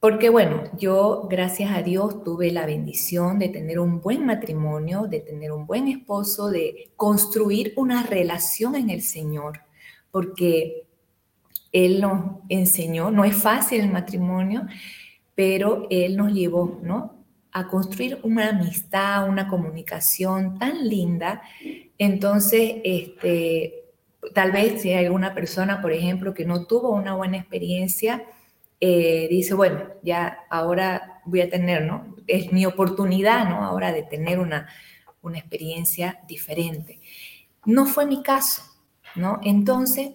Porque 0.00 0.30
bueno, 0.30 0.62
yo 0.78 1.26
gracias 1.28 1.72
a 1.72 1.82
Dios 1.82 2.24
tuve 2.24 2.50
la 2.52 2.64
bendición 2.64 3.38
de 3.38 3.50
tener 3.50 3.78
un 3.78 4.00
buen 4.00 4.24
matrimonio, 4.24 5.02
de 5.02 5.20
tener 5.20 5.52
un 5.52 5.66
buen 5.66 5.88
esposo, 5.88 6.48
de 6.48 6.90
construir 6.96 7.74
una 7.76 8.02
relación 8.04 8.76
en 8.76 8.88
el 8.88 9.02
Señor, 9.02 9.60
porque 10.10 10.86
Él 11.72 12.00
nos 12.00 12.38
enseñó, 12.48 13.10
no 13.10 13.24
es 13.24 13.36
fácil 13.36 13.80
el 13.80 13.90
matrimonio, 13.90 14.66
pero 15.34 15.86
Él 15.90 16.16
nos 16.16 16.32
llevó, 16.32 16.80
¿no? 16.82 17.24
A 17.52 17.66
construir 17.66 18.18
una 18.22 18.50
amistad, 18.50 19.28
una 19.28 19.48
comunicación 19.48 20.58
tan 20.58 20.88
linda. 20.88 21.42
Entonces, 21.98 22.76
este, 22.84 23.80
tal 24.34 24.52
vez 24.52 24.82
si 24.82 24.92
hay 24.92 25.06
alguna 25.06 25.34
persona, 25.34 25.80
por 25.80 25.92
ejemplo, 25.92 26.34
que 26.34 26.44
no 26.44 26.66
tuvo 26.66 26.90
una 26.90 27.14
buena 27.14 27.38
experiencia, 27.38 28.24
eh, 28.80 29.28
dice, 29.28 29.54
bueno, 29.54 29.84
ya 30.02 30.38
ahora 30.50 31.20
voy 31.24 31.42
a 31.42 31.50
tener, 31.50 31.82
¿no? 31.82 32.16
Es 32.26 32.52
mi 32.52 32.66
oportunidad, 32.66 33.48
¿no? 33.48 33.64
Ahora 33.64 33.92
de 33.92 34.02
tener 34.02 34.38
una, 34.38 34.68
una 35.22 35.38
experiencia 35.38 36.20
diferente. 36.26 37.00
No 37.64 37.86
fue 37.86 38.06
mi 38.06 38.22
caso, 38.22 38.62
¿no? 39.14 39.38
Entonces, 39.42 40.12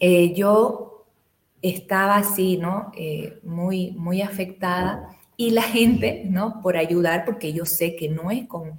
eh, 0.00 0.34
yo 0.34 1.06
estaba 1.62 2.16
así, 2.16 2.56
¿no? 2.56 2.92
Eh, 2.96 3.40
muy, 3.42 3.92
muy 3.92 4.22
afectada 4.22 5.16
y 5.36 5.50
la 5.50 5.62
gente, 5.62 6.24
¿no? 6.26 6.60
Por 6.62 6.76
ayudar, 6.76 7.24
porque 7.24 7.52
yo 7.52 7.64
sé 7.64 7.96
que 7.96 8.08
no 8.08 8.30
es 8.30 8.46
con, 8.46 8.78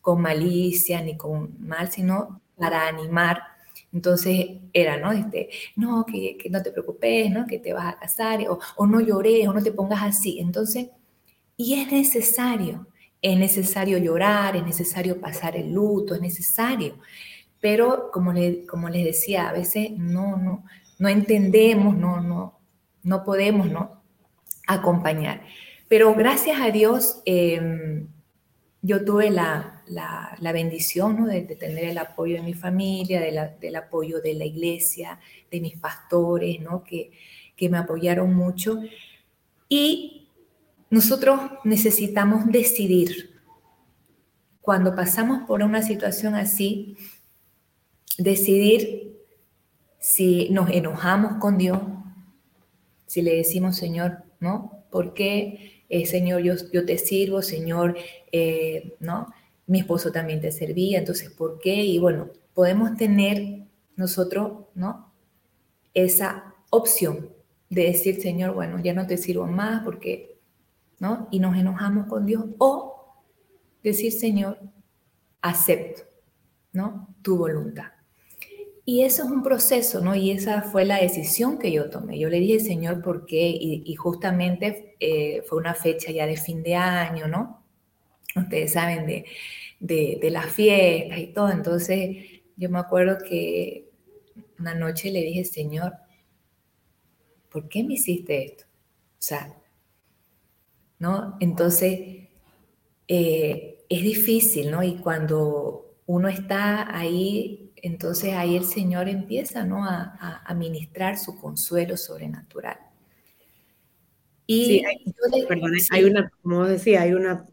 con 0.00 0.20
malicia 0.20 1.02
ni 1.02 1.16
con 1.16 1.56
mal, 1.60 1.90
sino 1.90 2.40
para 2.56 2.88
animar 2.88 3.42
entonces 3.92 4.46
era, 4.72 4.98
¿no? 4.98 5.12
Este, 5.12 5.48
no, 5.76 6.04
que, 6.04 6.36
no 6.50 6.62
te 6.62 6.70
preocupes, 6.70 7.30
¿no? 7.30 7.46
Que 7.46 7.58
te 7.58 7.72
vas 7.72 7.94
a 7.94 7.98
casar, 7.98 8.40
o, 8.48 8.58
o 8.76 8.86
no 8.86 9.00
llores, 9.00 9.48
o 9.48 9.52
no 9.52 9.62
te 9.62 9.72
pongas 9.72 10.02
así. 10.02 10.38
Entonces, 10.38 10.90
y 11.56 11.74
es 11.80 11.90
necesario, 11.90 12.88
es 13.22 13.38
necesario 13.38 13.98
llorar, 13.98 14.56
es 14.56 14.64
necesario 14.64 15.20
pasar 15.20 15.56
el 15.56 15.72
luto, 15.72 16.14
es 16.14 16.20
necesario. 16.20 16.98
Pero 17.60 18.10
como, 18.12 18.32
le, 18.32 18.66
como 18.66 18.88
les 18.88 19.04
decía, 19.04 19.48
a 19.48 19.52
veces 19.52 19.90
no, 19.92 20.36
no, 20.36 20.64
no 20.98 21.08
entendemos, 21.08 21.96
no, 21.96 22.20
no, 22.20 22.58
no 23.02 23.24
podemos, 23.24 23.70
¿no? 23.70 24.02
Acompañar. 24.66 25.42
Pero 25.88 26.14
gracias 26.14 26.60
a 26.60 26.70
Dios, 26.70 27.22
em, 27.24 28.08
yo 28.82 29.04
tuve 29.04 29.30
la, 29.30 29.82
la, 29.86 30.52
bendición 30.52 31.16
¿no? 31.16 31.26
de, 31.26 31.42
tener 31.42 31.84
el 31.84 31.98
apoyo 31.98 32.36
de 32.36 32.42
mi 32.42 32.54
familia, 32.54 33.20
del 33.20 33.76
apoyo 33.76 34.20
de 34.20 34.34
la 34.34 34.44
iglesia, 34.44 35.18
de 35.50 35.60
mis 35.60 35.78
pastores, 35.78 36.60
¿no? 36.60 36.82
que, 36.84 37.12
que 37.56 37.68
me 37.68 37.78
apoyaron 37.78 38.34
mucho. 38.34 38.80
Y 39.68 40.28
nosotros 40.90 41.40
necesitamos 41.64 42.46
decidir, 42.46 43.34
cuando 44.60 44.94
pasamos 44.94 45.46
por 45.46 45.62
una 45.62 45.82
situación 45.82 46.34
así, 46.34 46.96
decidir 48.18 49.16
si 49.98 50.48
nos 50.50 50.70
enojamos 50.70 51.40
con 51.40 51.58
Dios, 51.58 51.80
si 53.06 53.22
le 53.22 53.36
decimos, 53.36 53.76
Señor, 53.76 54.24
¿no? 54.40 54.84
¿Por 54.90 55.14
qué, 55.14 55.84
eh, 55.88 56.06
Señor, 56.06 56.42
yo, 56.42 56.84
te 56.84 56.98
sirvo, 56.98 57.42
Señor, 57.42 57.96
eh, 58.32 58.94
¿no? 59.00 59.28
mi 59.66 59.80
esposo 59.80 60.12
también 60.12 60.40
te 60.40 60.52
servía, 60.52 60.98
entonces, 60.98 61.30
¿por 61.30 61.58
qué? 61.58 61.74
Y 61.74 61.98
bueno, 61.98 62.30
podemos 62.54 62.96
tener 62.96 63.66
nosotros, 63.96 64.66
¿no? 64.74 65.12
Esa 65.92 66.54
opción 66.70 67.30
de 67.68 67.84
decir, 67.84 68.20
Señor, 68.20 68.54
bueno, 68.54 68.78
ya 68.80 68.92
no 68.94 69.06
te 69.06 69.16
sirvo 69.16 69.46
más 69.46 69.82
porque, 69.82 70.38
¿no? 71.00 71.28
Y 71.30 71.40
nos 71.40 71.56
enojamos 71.56 72.06
con 72.06 72.26
Dios. 72.26 72.44
O 72.58 73.24
decir, 73.82 74.12
Señor, 74.12 74.60
acepto, 75.42 76.02
¿no? 76.72 77.14
Tu 77.22 77.36
voluntad. 77.36 77.95
Y 78.86 79.02
eso 79.02 79.24
es 79.24 79.30
un 79.30 79.42
proceso, 79.42 80.00
¿no? 80.00 80.14
Y 80.14 80.30
esa 80.30 80.62
fue 80.62 80.84
la 80.86 80.98
decisión 80.98 81.58
que 81.58 81.72
yo 81.72 81.90
tomé. 81.90 82.18
Yo 82.18 82.30
le 82.30 82.38
dije, 82.40 82.60
Señor, 82.60 83.02
¿por 83.02 83.26
qué? 83.26 83.48
Y, 83.50 83.94
justamente 83.96 84.96
eh, 85.00 85.42
fue 85.46 85.58
una 85.58 85.74
fecha 85.74 86.12
ya 86.12 86.24
de 86.24 86.36
fin 86.36 86.62
de 86.62 86.76
año, 86.76 87.26
¿no? 87.28 87.66
ustedes 88.40 88.72
saben, 88.72 89.06
de, 89.06 89.24
de, 90.20 90.30
las 90.30 90.46
fiestas 90.46 91.18
y 91.18 91.28
todo. 91.28 91.50
Entonces 91.50 92.16
yo 92.56 92.70
me 92.70 92.78
acuerdo 92.78 93.18
que 93.18 93.90
una 94.58 94.74
noche 94.74 95.10
le 95.10 95.22
dije, 95.22 95.44
Señor, 95.44 95.94
¿por 97.50 97.68
qué 97.68 97.84
me 97.84 97.94
hiciste 97.94 98.44
esto? 98.44 98.64
O 98.64 99.22
sea, 99.22 99.54
¿no? 100.98 101.36
Entonces, 101.40 102.28
eh, 103.08 103.84
es 103.88 104.02
difícil, 104.02 104.70
¿no? 104.70 104.82
Y 104.82 104.96
cuando 104.96 105.96
uno 106.06 106.28
está 106.28 106.96
ahí, 106.96 107.65
entonces 107.86 108.34
ahí 108.34 108.56
el 108.56 108.64
Señor 108.64 109.08
empieza, 109.08 109.64
¿no? 109.64 109.84
A, 109.84 110.42
a, 110.44 110.54
ministrar 110.54 111.18
su 111.18 111.36
consuelo 111.38 111.96
sobrenatural. 111.96 112.78
Y 114.46 114.64
sí, 114.66 114.82
hay, 115.90 116.04
una, 116.04 116.30
como 116.42 116.64
decía, 116.66 117.02
hay 117.02 117.14
una 117.14 117.46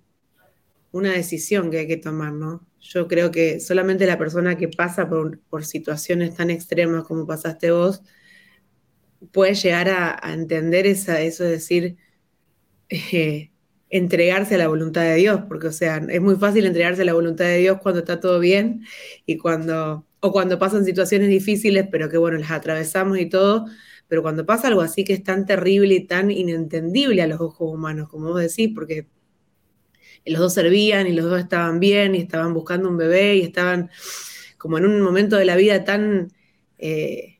una 0.93 1.11
decisión 1.11 1.71
que 1.71 1.79
hay 1.79 1.87
que 1.87 1.97
tomar, 1.97 2.31
¿no? 2.33 2.65
Yo 2.79 3.07
creo 3.07 3.31
que 3.31 3.59
solamente 3.59 4.05
la 4.05 4.17
persona 4.17 4.57
que 4.57 4.69
pasa 4.69 5.09
por, 5.09 5.39
situaciones 5.65 6.35
tan 6.35 6.49
extremas 6.51 7.03
como 7.05 7.25
pasaste 7.27 7.71
vos 7.71 8.03
puede 9.31 9.55
llegar 9.55 9.89
a, 9.89 10.33
entender 10.33 10.85
esa, 10.85 11.21
eso 11.21 11.43
de 11.43 11.51
decir, 11.51 11.97
eh, 12.89 13.51
entregarse 13.89 14.55
a 14.55 14.57
la 14.59 14.67
voluntad 14.67 15.01
de 15.01 15.15
Dios, 15.15 15.41
porque, 15.47 15.67
o 15.67 15.71
sea, 15.71 15.97
es 16.09 16.21
muy 16.21 16.35
fácil 16.35 16.65
entregarse 16.65 17.01
a 17.01 17.05
la 17.05 17.13
voluntad 17.13 17.45
de 17.45 17.57
Dios 17.57 17.79
cuando 17.81 18.01
está 18.01 18.19
todo 18.19 18.39
bien 18.39 18.85
y 19.25 19.37
cuando, 19.37 20.05
o 20.25 20.31
cuando 20.31 20.57
pasan 20.57 20.85
situaciones 20.85 21.27
difíciles, 21.27 21.85
pero 21.91 22.09
que, 22.09 22.17
bueno, 22.17 22.37
las 22.37 22.51
atravesamos 22.51 23.19
y 23.19 23.27
todo, 23.27 23.65
pero 24.07 24.21
cuando 24.21 24.45
pasa 24.45 24.69
algo 24.69 24.79
así 24.79 25.03
que 25.03 25.11
es 25.11 25.21
tan 25.21 25.45
terrible 25.45 25.95
y 25.95 26.07
tan 26.07 26.31
inentendible 26.31 27.21
a 27.21 27.27
los 27.27 27.41
ojos 27.41 27.73
humanos, 27.73 28.07
como 28.07 28.29
vos 28.29 28.39
decís, 28.39 28.71
porque 28.73 29.09
los 30.25 30.39
dos 30.39 30.53
servían 30.53 31.07
y 31.07 31.11
los 31.11 31.25
dos 31.25 31.41
estaban 31.41 31.81
bien 31.81 32.15
y 32.15 32.19
estaban 32.19 32.53
buscando 32.53 32.87
un 32.87 32.95
bebé 32.95 33.35
y 33.35 33.41
estaban 33.41 33.89
como 34.57 34.77
en 34.77 34.85
un 34.85 35.01
momento 35.01 35.35
de 35.35 35.45
la 35.45 35.57
vida 35.57 35.83
tan... 35.83 36.31
Eh, 36.77 37.39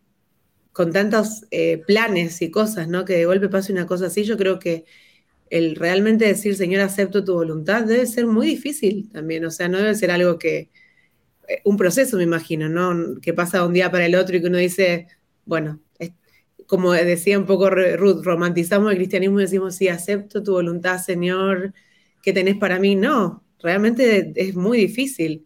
con 0.73 0.91
tantos 0.91 1.45
eh, 1.51 1.83
planes 1.85 2.41
y 2.41 2.49
cosas, 2.49 2.87
¿no? 2.87 3.05
Que 3.05 3.13
de 3.13 3.25
golpe 3.25 3.47
pase 3.47 3.71
una 3.71 3.85
cosa 3.85 4.07
así, 4.07 4.23
yo 4.23 4.37
creo 4.37 4.57
que 4.59 4.85
el 5.51 5.75
realmente 5.75 6.25
decir, 6.25 6.55
Señor, 6.55 6.81
acepto 6.81 7.23
tu 7.23 7.33
voluntad, 7.35 7.83
debe 7.83 8.07
ser 8.07 8.25
muy 8.25 8.47
difícil 8.47 9.11
también, 9.11 9.45
o 9.45 9.51
sea, 9.51 9.69
no 9.69 9.77
debe 9.77 9.93
ser 9.93 10.09
algo 10.11 10.39
que, 10.39 10.71
un 11.63 11.77
proceso 11.77 12.17
me 12.17 12.24
imagino, 12.24 12.69
¿no? 12.69 13.19
Que 13.22 13.33
pasa 13.33 13.60
de 13.60 13.67
un 13.67 13.74
día 13.74 13.91
para 13.91 14.05
el 14.05 14.15
otro 14.15 14.38
y 14.38 14.41
que 14.41 14.48
uno 14.48 14.57
dice, 14.57 15.07
bueno, 15.45 15.79
como 16.67 16.93
decía 16.93 17.38
un 17.38 17.45
poco 17.45 17.69
Ruth, 17.69 18.24
romantizamos 18.24 18.91
el 18.91 18.98
cristianismo 18.98 19.39
y 19.39 19.43
decimos, 19.43 19.75
sí, 19.75 19.88
acepto 19.88 20.43
tu 20.43 20.53
voluntad, 20.53 20.98
Señor, 20.98 21.74
que 22.22 22.33
tenés 22.33 22.55
para 22.55 22.79
mí. 22.79 22.95
No, 22.95 23.43
realmente 23.60 24.33
es 24.36 24.55
muy 24.55 24.77
difícil. 24.77 25.45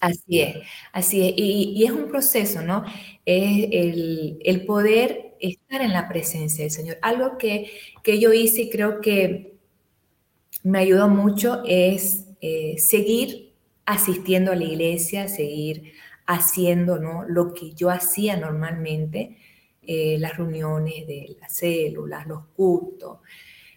Así 0.00 0.40
es, 0.40 0.56
así 0.92 1.26
es. 1.26 1.34
Y, 1.36 1.84
es 1.84 1.90
un 1.90 2.08
proceso, 2.08 2.62
¿no? 2.62 2.84
Es 3.24 3.68
el, 3.72 4.64
poder 4.66 5.34
estar 5.40 5.80
en 5.82 5.92
la 5.92 6.08
presencia 6.08 6.64
del 6.64 6.70
Señor. 6.70 6.98
Algo 7.02 7.36
que, 7.38 7.70
que 8.02 8.20
yo 8.20 8.32
hice 8.32 8.62
y 8.62 8.70
creo 8.70 9.00
que 9.00 9.54
me 10.62 10.78
ayudó 10.78 11.08
mucho 11.08 11.62
es 11.66 12.26
eh, 12.40 12.76
seguir 12.78 13.47
asistiendo 13.88 14.52
a 14.52 14.54
la 14.54 14.64
iglesia, 14.64 15.28
seguir 15.28 15.94
haciendo 16.26 16.98
¿no? 16.98 17.24
lo 17.26 17.54
que 17.54 17.72
yo 17.72 17.88
hacía 17.88 18.36
normalmente, 18.36 19.38
eh, 19.80 20.18
las 20.18 20.36
reuniones 20.36 21.06
de 21.06 21.36
las 21.40 21.54
células, 21.54 22.26
los 22.26 22.44
cultos, 22.48 23.20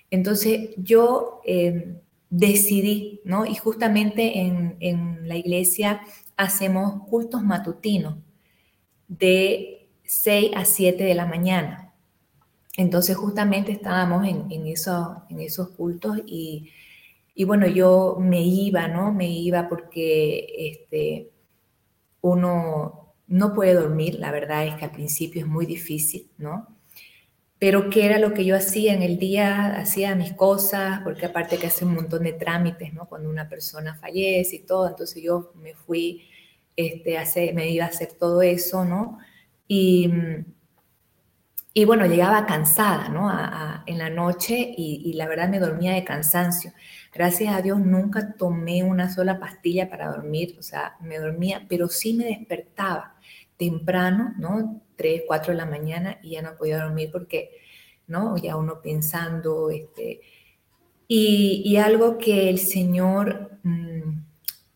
entonces 0.09 0.71
yo 0.75 1.39
em, 1.45 1.95
decidí, 2.29 3.21
¿no? 3.23 3.45
Y 3.45 3.55
justamente 3.55 4.37
en, 4.37 5.25
la 5.25 5.37
iglesia 5.37 6.01
hacemos 6.35 7.07
cultos 7.07 7.41
matutinos 7.41 8.17
de 9.07 9.87
6 10.03 10.51
a 10.55 10.65
7 10.65 11.05
de 11.05 11.15
la 11.15 11.25
mañana. 11.25 11.93
Entonces 12.75 13.15
justamente 13.15 13.71
estábamos 13.71 14.27
en, 14.27 14.51
en, 14.51 14.67
en 14.67 15.39
esos 15.39 15.69
cultos 15.77 16.19
y, 16.25 16.69
bueno, 17.45 17.67
yo 17.67 18.17
me 18.19 18.41
iba, 18.41 18.87
¿no? 18.87 19.13
Me 19.13 19.29
iba 19.29 19.67
porque 19.69 20.47
este, 20.57 21.31
uno 22.21 23.13
no 23.27 23.53
puede 23.53 23.73
dormir, 23.73 24.15
la 24.15 24.31
verdad 24.31 24.65
es 24.67 24.75
que 24.75 24.85
al 24.85 24.91
principio 24.91 25.41
es 25.41 25.47
muy 25.47 25.65
difícil, 25.65 26.29
¿no? 26.37 26.67
pero 27.61 27.91
qué 27.91 28.07
era 28.07 28.17
lo 28.17 28.33
que 28.33 28.43
yo 28.43 28.55
hacía 28.55 28.91
en 28.91 29.03
el 29.03 29.19
día, 29.19 29.75
hacía 29.75 30.15
mis 30.15 30.33
cosas, 30.33 31.01
porque 31.03 31.27
aparte 31.27 31.59
que 31.59 31.67
hace 31.67 31.85
un 31.85 31.93
montón 31.93 32.23
de 32.23 32.33
trámites, 32.33 32.91
¿no? 32.91 33.07
Cuando 33.07 33.29
una 33.29 33.47
persona 33.47 33.93
fallece 33.93 34.55
y 34.55 34.65
todo, 34.65 34.87
entonces 34.87 35.21
yo 35.21 35.51
me 35.61 35.75
fui, 35.75 36.27
este, 36.75 37.19
hacer, 37.19 37.53
me 37.53 37.69
iba 37.69 37.85
a 37.85 37.89
hacer 37.89 38.13
todo 38.13 38.41
eso, 38.41 38.83
¿no? 38.83 39.19
Y, 39.67 40.09
y 41.75 41.85
bueno, 41.85 42.07
llegaba 42.07 42.47
cansada, 42.47 43.09
¿no? 43.09 43.29
en 43.85 43.99
la 43.99 44.09
noche 44.09 44.73
y, 44.75 45.03
y, 45.05 45.13
la 45.13 45.27
verdad 45.27 45.47
me 45.47 45.59
dormía 45.59 45.93
de 45.93 46.03
cansancio. 46.03 46.71
Gracias 47.11 47.53
a 47.53 47.61
Dios 47.61 47.79
nunca 47.79 48.33
tomé 48.33 48.83
una 48.83 49.13
sola 49.13 49.39
pastilla 49.39 49.89
para 49.89 50.09
dormir, 50.11 50.55
o 50.57 50.63
sea, 50.63 50.95
me 51.01 51.19
dormía, 51.19 51.65
pero 51.67 51.89
sí 51.89 52.13
me 52.13 52.25
despertaba 52.25 53.15
temprano, 53.57 54.33
¿no? 54.37 54.81
3, 54.95 55.23
4 55.27 55.51
de 55.51 55.57
la 55.57 55.65
mañana 55.65 56.19
y 56.21 56.31
ya 56.31 56.41
no 56.41 56.55
podía 56.57 56.81
dormir 56.83 57.09
porque 57.11 57.51
¿no? 58.11 58.37
Ya 58.37 58.57
uno 58.57 58.81
pensando, 58.81 59.71
este, 59.71 60.21
y, 61.07 61.75
algo 61.77 62.17
que 62.17 62.49
el 62.49 62.59
Señor, 62.59 63.59
mm, 63.63 64.23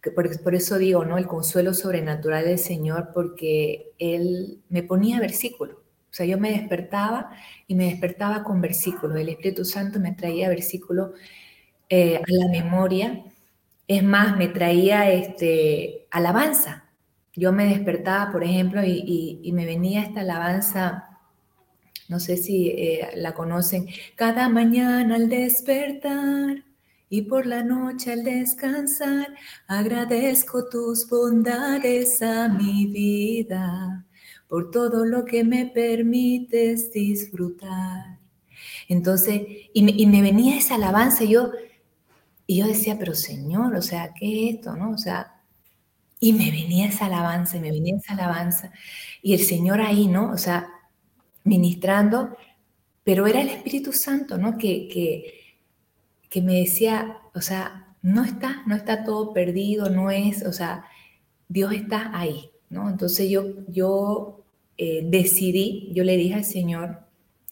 que 0.02 0.12
por, 0.12 0.42
por, 0.44 0.56
eso 0.56 0.78
digo, 0.78 1.06
¿no? 1.06 1.18
El 1.18 1.28
consuelo 1.28 1.74
sobrenatural 1.74 2.46
del 2.46 2.60
Señor, 2.60 3.12
porque 3.14 3.94
Él 4.00 4.62
me 4.70 4.84
ponía 4.84 5.20
versículos. 5.20 5.78
O 5.78 6.14
sea, 6.18 6.26
yo 6.26 6.38
me 6.38 6.52
despertaba 6.52 7.32
y 7.68 7.76
me 7.76 7.86
despertaba 7.86 8.44
con 8.44 8.62
versículos. 8.62 9.18
El 9.18 9.30
Espíritu 9.30 9.66
Santo 9.66 10.00
me 10.00 10.14
traía 10.14 10.50
versículos 10.50 11.12
eh, 11.90 12.18
a 12.18 12.24
la 12.28 12.48
memoria. 12.50 13.24
Es 13.88 14.04
más, 14.04 14.38
me 14.38 14.48
traía 14.48 15.12
este, 15.12 16.08
alabanza. 16.12 16.86
Yo 17.34 17.52
me 17.52 17.66
despertaba, 17.66 18.32
por 18.32 18.44
ejemplo, 18.44 18.84
y, 18.84 19.40
y 19.44 19.52
me 19.52 19.66
venía 19.66 20.04
esta 20.04 20.22
alabanza 20.22 21.16
no 22.08 22.20
sé 22.20 22.38
si 22.38 22.70
eh, 22.70 23.10
la 23.16 23.34
conocen, 23.34 23.88
cada 24.16 24.48
mañana 24.50 25.16
al 25.16 25.28
despertar 25.28 26.64
y 27.10 27.24
por 27.24 27.46
la 27.46 27.64
noche 27.64 28.14
al 28.14 28.24
descansar, 28.24 29.34
agradezco 29.68 30.70
tus 30.70 31.08
bondades 31.10 32.22
a 32.22 32.48
mi 32.48 32.88
vida, 32.88 34.06
por 34.48 34.70
todo 34.72 35.06
lo 35.06 35.26
que 35.26 35.44
me 35.44 35.66
permites 35.68 36.92
disfrutar. 36.92 38.20
Entonces, 38.88 39.42
y 39.74 40.06
me, 40.08 40.22
venía 40.22 40.58
esa 40.58 40.76
alabanza 40.76 41.24
y 41.24 41.30
yo, 41.30 41.52
y 42.48 42.58
yo 42.58 42.68
decía, 42.68 42.98
pero 42.98 43.16
Señor, 43.16 43.76
o 43.76 43.82
sea, 43.82 44.14
¿qué 44.14 44.50
es 44.50 44.56
esto? 44.56 44.76
¿No? 44.76 44.92
O 44.92 44.98
sea, 44.98 45.42
y 46.20 46.34
me 46.34 46.52
venía 46.52 46.88
esa 46.88 47.06
alabanza, 47.06 47.58
y 47.58 47.60
me 47.60 47.72
venía 47.72 47.96
esa 47.98 48.14
alabanza, 48.14 48.72
y 49.22 49.34
el 49.34 49.42
Señor 49.42 49.82
ahí, 49.82 50.08
¿no? 50.08 50.32
O 50.32 50.38
sea, 50.38 50.68
ministrando, 51.44 52.36
pero 53.04 53.28
era 53.28 53.42
el 53.42 53.50
Espíritu 53.50 53.94
Santo, 53.94 54.38
¿no? 54.38 54.58
Que, 54.58 54.88
que, 56.30 56.42
me 56.42 56.56
decía, 56.56 57.20
o 57.34 57.40
sea, 57.40 57.96
no 58.02 58.26
está, 58.26 58.62
no 58.68 58.76
está 58.76 59.06
todo 59.06 59.32
perdido, 59.32 59.90
no 59.90 60.12
es, 60.12 60.46
o 60.46 60.52
sea, 60.52 60.86
Dios 61.48 61.72
está 61.72 62.12
ahí, 62.14 62.50
¿no? 62.70 62.90
Entonces 62.90 63.30
yo, 63.30 63.46
yo 63.70 64.44
eh, 64.78 65.02
decidí, 65.06 65.92
yo 65.94 66.04
le 66.04 66.18
dije 66.18 66.34
al 66.34 66.44
Señor, 66.44 67.04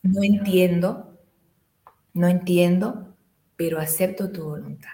no 0.02 0.22
entiendo, 0.22 1.18
no 2.14 2.28
entiendo, 2.28 3.13
pero 3.64 3.80
acepto 3.80 4.30
tu 4.30 4.44
voluntad, 4.44 4.92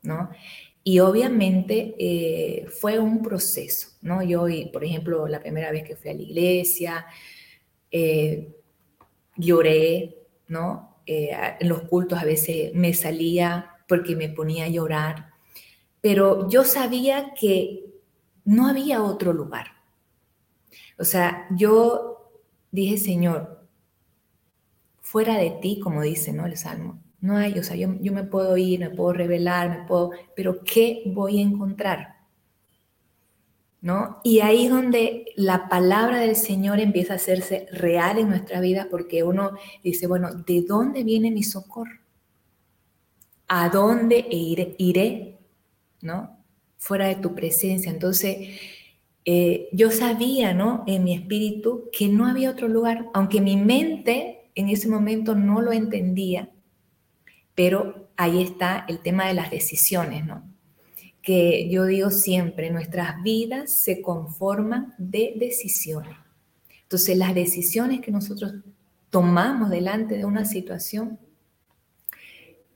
¿no? 0.00 0.30
Y 0.82 1.00
obviamente 1.00 1.94
eh, 1.98 2.66
fue 2.70 2.98
un 2.98 3.20
proceso, 3.20 3.98
¿no? 4.00 4.22
Yo, 4.22 4.46
por 4.72 4.82
ejemplo, 4.82 5.28
la 5.28 5.40
primera 5.40 5.70
vez 5.70 5.84
que 5.84 5.94
fui 5.94 6.08
a 6.08 6.14
la 6.14 6.22
iglesia, 6.22 7.06
eh, 7.90 8.56
lloré, 9.36 10.22
¿no? 10.46 11.02
Eh, 11.04 11.36
en 11.60 11.68
los 11.68 11.82
cultos 11.82 12.18
a 12.18 12.24
veces 12.24 12.72
me 12.72 12.94
salía 12.94 13.72
porque 13.86 14.16
me 14.16 14.30
ponía 14.30 14.64
a 14.64 14.68
llorar, 14.68 15.26
pero 16.00 16.48
yo 16.48 16.64
sabía 16.64 17.34
que 17.38 17.92
no 18.46 18.68
había 18.68 19.02
otro 19.02 19.34
lugar. 19.34 19.66
O 20.98 21.04
sea, 21.04 21.46
yo 21.50 22.30
dije, 22.70 22.96
Señor, 22.96 23.68
fuera 25.02 25.36
de 25.36 25.50
ti, 25.60 25.78
como 25.78 26.00
dice, 26.00 26.32
¿no? 26.32 26.46
El 26.46 26.56
Salmo, 26.56 27.02
no 27.20 27.36
hay, 27.36 27.58
o 27.58 27.62
sea, 27.62 27.76
yo, 27.76 27.94
yo 28.00 28.12
me 28.12 28.24
puedo 28.24 28.56
ir, 28.56 28.80
me 28.80 28.90
puedo 28.90 29.12
revelar, 29.12 29.70
me 29.70 29.86
puedo, 29.86 30.12
pero 30.36 30.62
¿qué 30.64 31.02
voy 31.06 31.38
a 31.38 31.42
encontrar? 31.42 32.18
¿no? 33.80 34.18
Y 34.24 34.40
ahí 34.40 34.64
es 34.64 34.70
donde 34.70 35.26
la 35.36 35.68
palabra 35.68 36.18
del 36.18 36.36
Señor 36.36 36.80
empieza 36.80 37.12
a 37.12 37.16
hacerse 37.16 37.66
real 37.70 38.18
en 38.18 38.28
nuestra 38.28 38.60
vida 38.60 38.88
porque 38.90 39.22
uno 39.22 39.52
dice, 39.84 40.06
bueno, 40.06 40.34
¿de 40.34 40.62
dónde 40.62 41.04
viene 41.04 41.30
mi 41.30 41.42
socorro? 41.42 42.00
¿A 43.46 43.68
dónde 43.68 44.26
iré? 44.30 44.74
iré 44.78 45.38
¿No? 46.02 46.36
Fuera 46.76 47.08
de 47.08 47.16
tu 47.16 47.34
presencia. 47.34 47.90
Entonces, 47.90 48.48
eh, 49.24 49.68
yo 49.72 49.90
sabía, 49.90 50.54
¿no? 50.54 50.84
En 50.86 51.04
mi 51.04 51.14
espíritu 51.14 51.88
que 51.92 52.08
no 52.08 52.26
había 52.26 52.50
otro 52.50 52.68
lugar, 52.68 53.06
aunque 53.14 53.40
mi 53.40 53.56
mente 53.56 54.50
en 54.54 54.68
ese 54.68 54.88
momento 54.88 55.34
no 55.34 55.60
lo 55.60 55.72
entendía, 55.72 56.50
pero 57.58 58.08
ahí 58.16 58.40
está 58.40 58.84
el 58.86 59.00
tema 59.00 59.26
de 59.26 59.34
las 59.34 59.50
decisiones, 59.50 60.24
¿no? 60.24 60.48
que 61.20 61.68
yo 61.68 61.86
digo 61.86 62.12
siempre, 62.12 62.70
nuestras 62.70 63.20
vidas 63.24 63.82
se 63.82 64.00
conforman 64.00 64.94
de 64.96 65.34
decisiones. 65.34 66.16
Entonces, 66.84 67.18
las 67.18 67.34
decisiones 67.34 68.00
que 68.00 68.12
nosotros 68.12 68.54
tomamos 69.10 69.70
delante 69.70 70.16
de 70.16 70.24
una 70.24 70.44
situación 70.44 71.18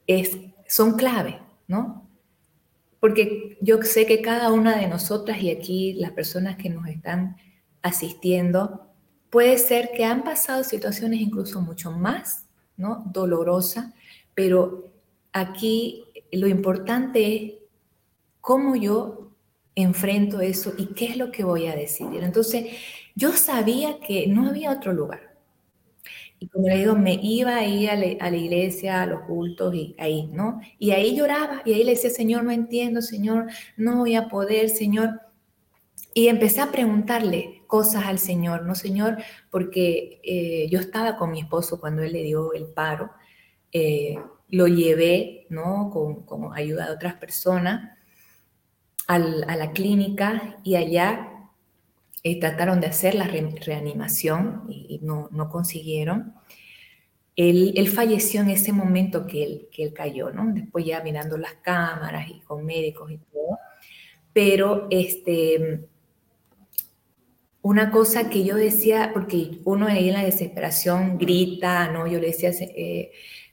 es, 0.08 0.36
son 0.66 0.96
clave, 0.96 1.38
¿no? 1.68 2.08
Porque 2.98 3.56
yo 3.60 3.80
sé 3.84 4.04
que 4.04 4.20
cada 4.20 4.50
una 4.52 4.76
de 4.76 4.88
nosotras 4.88 5.40
y 5.40 5.52
aquí 5.52 5.92
las 5.92 6.10
personas 6.10 6.56
que 6.56 6.70
nos 6.70 6.88
están 6.88 7.36
asistiendo, 7.82 8.88
puede 9.30 9.58
ser 9.58 9.92
que 9.96 10.04
han 10.04 10.24
pasado 10.24 10.64
situaciones 10.64 11.20
incluso 11.20 11.60
mucho 11.60 11.92
más, 11.92 12.48
¿no? 12.76 13.04
Dolorosas, 13.12 13.94
pero 14.34 14.92
aquí 15.32 16.04
lo 16.30 16.46
importante 16.46 17.36
es 17.36 17.52
cómo 18.40 18.76
yo 18.76 19.30
enfrento 19.74 20.40
eso 20.40 20.74
y 20.76 20.86
qué 20.94 21.06
es 21.06 21.16
lo 21.16 21.30
que 21.30 21.44
voy 21.44 21.66
a 21.66 21.76
decidir. 21.76 22.22
Entonces, 22.22 22.66
yo 23.14 23.32
sabía 23.32 23.98
que 24.00 24.26
no 24.26 24.48
había 24.48 24.72
otro 24.72 24.92
lugar. 24.92 25.32
Y 26.38 26.48
como 26.48 26.66
le 26.68 26.78
digo, 26.78 26.96
me 26.96 27.14
iba 27.22 27.56
a, 27.56 27.60
a 27.60 28.30
la 28.30 28.36
iglesia, 28.36 29.02
a 29.02 29.06
los 29.06 29.20
cultos 29.22 29.72
y 29.74 29.94
ahí, 29.98 30.26
¿no? 30.32 30.60
Y 30.78 30.90
ahí 30.90 31.16
lloraba 31.16 31.62
y 31.64 31.72
ahí 31.72 31.84
le 31.84 31.92
decía, 31.92 32.10
Señor, 32.10 32.42
no 32.42 32.50
entiendo, 32.50 33.00
Señor, 33.00 33.46
no 33.76 33.98
voy 33.98 34.16
a 34.16 34.28
poder, 34.28 34.68
Señor. 34.68 35.20
Y 36.14 36.26
empecé 36.26 36.60
a 36.60 36.72
preguntarle 36.72 37.62
cosas 37.68 38.06
al 38.06 38.18
Señor, 38.18 38.64
¿no, 38.64 38.74
Señor? 38.74 39.18
Porque 39.50 40.20
eh, 40.24 40.68
yo 40.68 40.80
estaba 40.80 41.16
con 41.16 41.30
mi 41.30 41.40
esposo 41.40 41.80
cuando 41.80 42.02
él 42.02 42.12
le 42.12 42.24
dio 42.24 42.52
el 42.54 42.66
paro. 42.66 43.12
Eh, 43.72 44.16
lo 44.48 44.66
llevé, 44.66 45.46
¿no? 45.48 45.90
Con, 45.90 46.26
con 46.26 46.54
ayuda 46.54 46.86
de 46.86 46.92
otras 46.92 47.14
personas 47.14 47.98
a 49.08 49.18
la 49.18 49.72
clínica 49.72 50.58
y 50.62 50.76
allá 50.76 51.32
eh, 52.24 52.38
trataron 52.38 52.80
de 52.80 52.86
hacer 52.86 53.14
la 53.14 53.26
reanimación 53.26 54.64
y, 54.68 55.00
no, 55.02 55.28
no, 55.32 55.48
consiguieron. 55.50 56.34
Él, 57.34 57.72
él, 57.76 57.88
falleció 57.88 58.42
en 58.42 58.50
ese 58.50 58.72
momento 58.72 59.26
que 59.26 59.42
él, 59.42 59.68
que 59.72 59.82
él 59.82 59.92
cayó, 59.92 60.30
¿no? 60.30 60.52
Después 60.52 60.84
ya 60.84 61.02
mirando 61.02 61.36
las 61.36 61.54
cámaras 61.54 62.28
y 62.28 62.40
con 62.40 62.64
médicos 62.64 63.10
y 63.10 63.18
todo. 63.18 63.58
Pero 64.32 64.86
este, 64.90 65.88
una 67.60 67.90
cosa 67.90 68.30
que 68.30 68.44
yo 68.44 68.54
decía, 68.54 69.10
porque 69.12 69.58
uno 69.64 69.88
ahí 69.88 70.08
en 70.08 70.14
la 70.14 70.24
desesperación 70.24 71.18
grita, 71.18 71.90
¿no? 71.90 72.06
Yo 72.06 72.20
le 72.20 72.28
decía, 72.28 72.52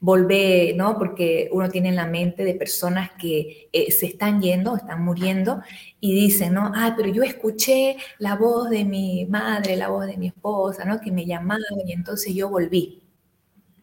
volver, 0.00 0.74
¿no? 0.76 0.98
Porque 0.98 1.48
uno 1.52 1.68
tiene 1.68 1.90
en 1.90 1.96
la 1.96 2.06
mente 2.06 2.42
de 2.44 2.54
personas 2.54 3.10
que 3.20 3.68
eh, 3.72 3.90
se 3.92 4.06
están 4.06 4.40
yendo, 4.40 4.74
están 4.74 5.04
muriendo 5.04 5.60
y 6.00 6.14
dicen, 6.14 6.54
¿no? 6.54 6.72
Ah, 6.74 6.94
pero 6.96 7.10
yo 7.10 7.22
escuché 7.22 7.96
la 8.18 8.34
voz 8.36 8.70
de 8.70 8.84
mi 8.84 9.26
madre, 9.26 9.76
la 9.76 9.88
voz 9.88 10.06
de 10.06 10.16
mi 10.16 10.28
esposa, 10.28 10.84
¿no? 10.86 11.00
Que 11.00 11.12
me 11.12 11.26
llamaban 11.26 11.60
y 11.86 11.92
entonces 11.92 12.34
yo 12.34 12.48
volví, 12.48 13.02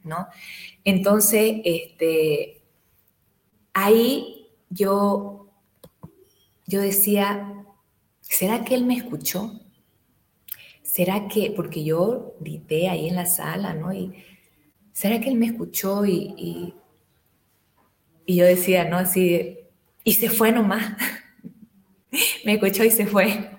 ¿no? 0.03 0.27
Entonces, 0.83 1.61
este, 1.63 2.63
ahí 3.73 4.47
yo, 4.69 5.49
yo 6.65 6.81
decía, 6.81 7.63
¿será 8.21 8.65
que 8.65 8.73
él 8.73 8.85
me 8.85 8.95
escuchó? 8.95 9.61
¿Será 10.81 11.27
que, 11.27 11.51
porque 11.55 11.83
yo 11.83 12.33
grité 12.39 12.89
ahí 12.89 13.07
en 13.07 13.15
la 13.15 13.27
sala, 13.27 13.75
¿no? 13.75 13.91
¿Será 14.97 15.21
que 15.21 15.29
él 15.29 15.35
me 15.35 15.45
escuchó? 15.45 16.05
Y, 16.05 16.73
y, 18.25 18.35
yo 18.35 18.45
decía, 18.45 18.85
¿no? 18.85 18.97
Así, 18.97 19.59
y 20.03 20.13
se 20.13 20.27
fue 20.27 20.51
nomás. 20.51 20.93
me 22.45 22.53
escuchó 22.53 22.83
y 22.83 22.89
se 22.89 23.05
fue. 23.05 23.51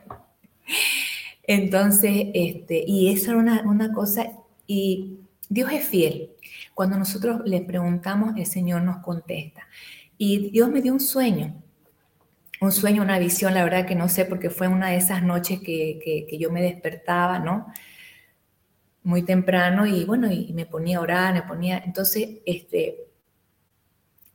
Entonces, 1.45 2.27
este, 2.35 2.83
y 2.85 3.13
eso 3.13 3.31
era 3.31 3.39
una, 3.39 3.63
una 3.63 3.93
cosa, 3.93 4.33
y 4.67 5.21
Dios 5.49 5.71
es 5.73 5.87
fiel. 5.87 6.31
Cuando 6.75 6.99
nosotros 6.99 7.43
le 7.45 7.61
preguntamos, 7.61 8.37
el 8.37 8.47
Señor 8.47 8.83
nos 8.83 8.99
contesta. 8.99 9.69
Y 10.19 10.51
Dios 10.51 10.69
me 10.69 10.83
dio 10.83 10.93
un 10.93 11.01
sueño, 11.01 11.55
un 12.61 12.73
sueño, 12.73 13.01
una 13.01 13.21
visión, 13.21 13.55
la 13.55 13.63
verdad 13.63 13.87
que 13.87 13.95
no 13.95 14.09
sé, 14.09 14.25
porque 14.25 14.51
fue 14.51 14.67
una 14.67 14.89
de 14.89 14.97
esas 14.97 15.23
noches 15.23 15.61
que, 15.61 16.01
que, 16.05 16.27
que 16.29 16.39
yo 16.39 16.51
me 16.51 16.63
despertaba, 16.63 17.39
¿no? 17.39 17.73
Muy 19.09 19.23
temprano 19.23 19.87
y 19.87 20.05
bueno, 20.05 20.31
y 20.31 20.53
me 20.53 20.67
ponía 20.67 20.99
a 20.99 21.01
orar, 21.01 21.33
me 21.33 21.43
ponía, 21.43 21.79
entonces, 21.79 22.41
este, 22.45 23.09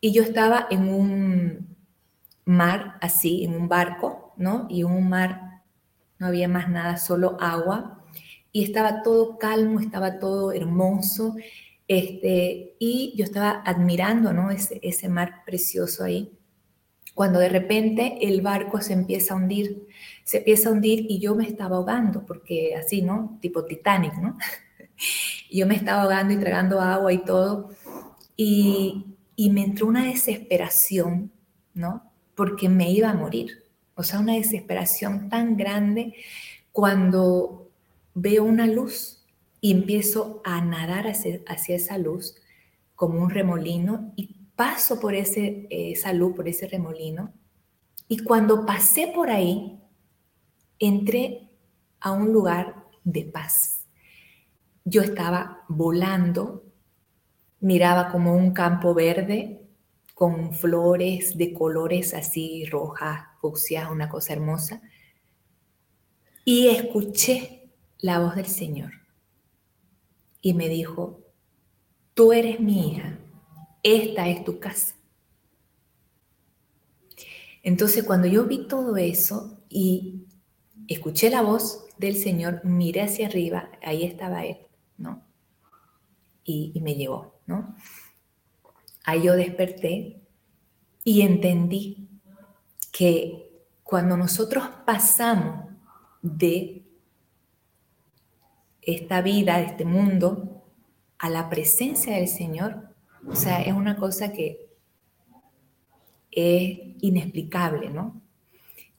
y 0.02 0.12
yo 0.12 0.24
estaba 0.24 0.66
en 0.72 0.90
un 0.90 1.78
mar 2.46 2.98
así, 3.00 3.44
en 3.44 3.54
un 3.54 3.70
barco, 3.70 4.34
¿no? 4.36 4.66
Y 4.72 4.82
un 4.82 5.08
mar, 5.08 5.62
no 6.18 6.26
había 6.26 6.48
más 6.48 6.70
nada, 6.70 6.98
solo 6.98 7.38
agua, 7.40 8.04
y 8.52 8.64
estaba 8.64 9.04
todo 9.04 9.38
calmo, 9.38 9.80
estaba 9.80 10.18
todo 10.20 10.52
hermoso, 10.52 11.36
Este, 11.88 12.76
y 12.80 13.14
yo 13.16 13.26
estaba 13.26 13.62
admirando 13.66 14.34
¿no? 14.34 14.50
ese, 14.52 14.80
ese 14.82 15.08
mar 15.10 15.44
precioso 15.46 16.04
ahí, 16.04 16.32
cuando 17.14 17.40
de 17.40 17.50
repente 17.50 18.18
el 18.22 18.42
barco 18.42 18.82
se 18.82 18.94
empieza 18.94 19.34
a 19.34 19.38
hundir, 19.38 19.88
se 20.24 20.40
empieza 20.40 20.70
a 20.70 20.72
hundir 20.72 21.06
y 21.10 21.20
yo 21.20 21.36
me 21.36 21.46
estaba 21.48 21.76
ahogando, 21.78 22.26
porque 22.26 22.76
así, 22.76 23.02
¿no? 23.04 23.38
Tipo 23.42 23.66
Titanic, 23.66 24.16
¿no? 24.18 24.38
Yo 25.52 25.68
me 25.68 25.76
estaba 25.76 26.04
ahogando 26.04 26.34
y 26.34 26.38
tragando 26.38 26.82
agua 26.82 27.14
y 27.14 27.24
todo, 27.24 27.70
y, 28.36 29.16
y 29.36 29.50
me 29.50 29.64
entró 29.64 29.88
una 29.88 30.06
desesperación, 30.06 31.32
¿no? 31.74 32.12
Porque 32.36 32.70
me 32.70 32.92
iba 32.92 33.10
a 33.10 33.16
morir, 33.16 33.66
o 33.96 34.04
sea, 34.04 34.20
una 34.20 34.34
desesperación 34.34 35.30
tan 35.30 35.56
grande 35.56 36.16
cuando 36.72 37.70
veo 38.16 38.44
una 38.44 38.68
luz 38.68 39.24
y 39.62 39.72
empiezo 39.72 40.42
a 40.44 40.62
nadar 40.62 41.08
hacia, 41.08 41.76
esa 41.76 41.98
luz 41.98 42.36
como 42.96 43.22
un 43.22 43.30
remolino 43.30 44.12
y 44.16 44.36
paso 44.56 45.00
por 45.00 45.16
ese, 45.16 45.68
esa 45.70 46.12
luz, 46.12 46.36
por 46.36 46.48
ese 46.48 46.68
remolino. 46.68 47.32
Y 48.08 48.20
cuando 48.20 48.66
pasé 48.66 49.12
por 49.16 49.30
ahí, 49.30 49.80
entré 50.80 51.50
a 52.02 52.12
un 52.12 52.34
lugar 52.34 52.76
de 53.04 53.24
paz. 53.24 53.83
Yo 54.86 55.02
estaba 55.02 55.64
volando, 55.68 56.64
miraba 57.60 58.12
como 58.12 58.36
un 58.36 58.52
campo 58.52 58.94
verde 58.94 59.62
con 60.14 60.54
flores 60.54 61.38
de 61.38 61.54
colores 61.54 62.14
así 62.14 62.66
rojas, 62.66 63.24
fucsias, 63.40 63.90
una 63.90 64.10
cosa 64.10 64.34
hermosa. 64.34 64.82
Y 66.46 66.68
escuché 66.68 67.70
la 68.00 68.20
voz 68.20 68.36
del 68.36 68.48
Señor 68.48 68.92
y 70.42 70.54
me 70.54 70.68
dijo, 70.68 71.22
tú 72.14 72.34
eres 72.34 72.60
mi 72.60 72.90
hija, 72.90 73.18
esta 73.82 74.28
es 74.28 74.44
tu 74.44 74.60
casa. 74.60 74.96
Entonces 77.64 78.04
cuando 78.04 78.28
yo 78.28 78.46
vi 78.46 78.68
todo 78.68 78.98
eso 78.98 79.58
y 79.70 80.26
escuché 80.88 81.30
la 81.30 81.42
voz 81.42 81.86
del 81.98 82.18
Señor, 82.18 82.60
miré 82.66 83.04
hacia 83.04 83.28
arriba, 83.28 83.72
ahí 83.82 84.04
estaba 84.04 84.46
Él, 84.46 84.58
¿no? 84.98 85.24
Y, 86.44 86.80
me 86.82 86.96
llegó, 86.96 87.40
¿no? 87.46 87.76
Ahí 89.06 89.24
yo 89.24 89.36
desperté 89.36 90.22
y 91.04 91.22
entendí 91.22 92.08
que 92.92 93.50
cuando 93.84 94.18
nosotros 94.18 94.68
pasamos 94.86 95.70
de 96.22 96.84
esta 98.82 99.22
vida, 99.22 99.58
de 99.58 99.66
este 99.66 99.86
mundo, 99.86 100.64
a 101.18 101.30
la 101.30 101.50
presencia 101.50 102.16
del 102.16 102.28
Señor, 102.28 102.90
o 103.26 103.36
sea, 103.36 103.62
es 103.62 103.74
una 103.74 103.96
cosa 103.96 104.34
que 104.34 104.70
es 106.32 106.80
inexplicable, 107.00 107.90
¿no? 107.90 108.22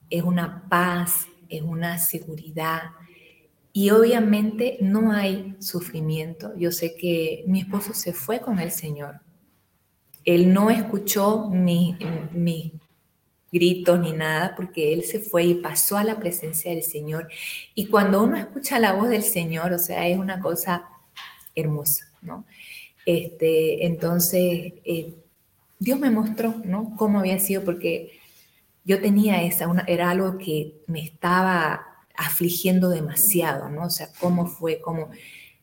Es 0.09 0.23
una 0.23 0.69
paz, 0.69 1.27
es 1.49 1.63
una 1.63 1.99
seguridad. 1.99 2.93
Y 3.77 3.91
obviamente 3.91 4.79
no 4.81 5.11
hay 5.11 5.57
sufrimiento. 5.59 6.57
Yo 6.57 6.71
sé 6.71 6.95
que 6.95 7.43
mi 7.49 7.59
esposo 7.59 7.93
se 7.93 8.13
fue 8.13 8.39
con 8.39 8.61
el 8.61 8.71
Señor. 8.71 9.21
Él 10.25 10.53
no 10.53 10.71
escuchó 10.71 11.51
mi, 11.51 11.99
mi 12.31 12.73
gritos 13.51 13.99
ni 13.99 14.13
nada, 14.13 14.55
porque 14.55 14.93
él 14.93 15.03
se 15.03 15.19
fue 15.19 15.43
y 15.43 15.55
pasó 15.55 15.97
a 15.97 16.05
la 16.05 16.21
presencia 16.21 16.71
del 16.71 16.85
Señor. 16.85 17.27
Y 17.75 17.87
cuando 17.87 18.23
uno 18.23 18.37
escucha 18.37 18.79
la 18.79 18.93
voz 18.93 19.09
del 19.09 19.25
Señor, 19.25 19.73
o 19.73 19.79
sea, 19.81 20.07
es 20.07 20.19
una 20.19 20.39
cosa 20.39 20.89
hermosa, 21.57 22.13
¿no? 22.23 22.45
Este, 23.05 23.87
entonces, 23.87 24.75
eh, 24.85 25.17
Dios 25.81 25.99
me 25.99 26.13
mostró, 26.13 26.55
¿no? 26.65 26.95
Cómo 26.97 27.19
había 27.19 27.41
sido, 27.41 27.65
porque 27.65 28.21
yo 28.85 29.01
tenía 29.01 29.43
esa, 29.43 29.67
una, 29.67 29.83
era 29.89 30.11
algo 30.11 30.39
que 30.39 30.75
me 30.87 31.03
estaba 31.03 31.94
afligiendo 32.15 32.89
demasiado, 32.89 33.69
¿no? 33.69 33.87
O 33.87 33.91
sea, 33.91 34.09
cómo 34.21 34.47
fue, 34.47 34.81
cómo... 34.81 35.11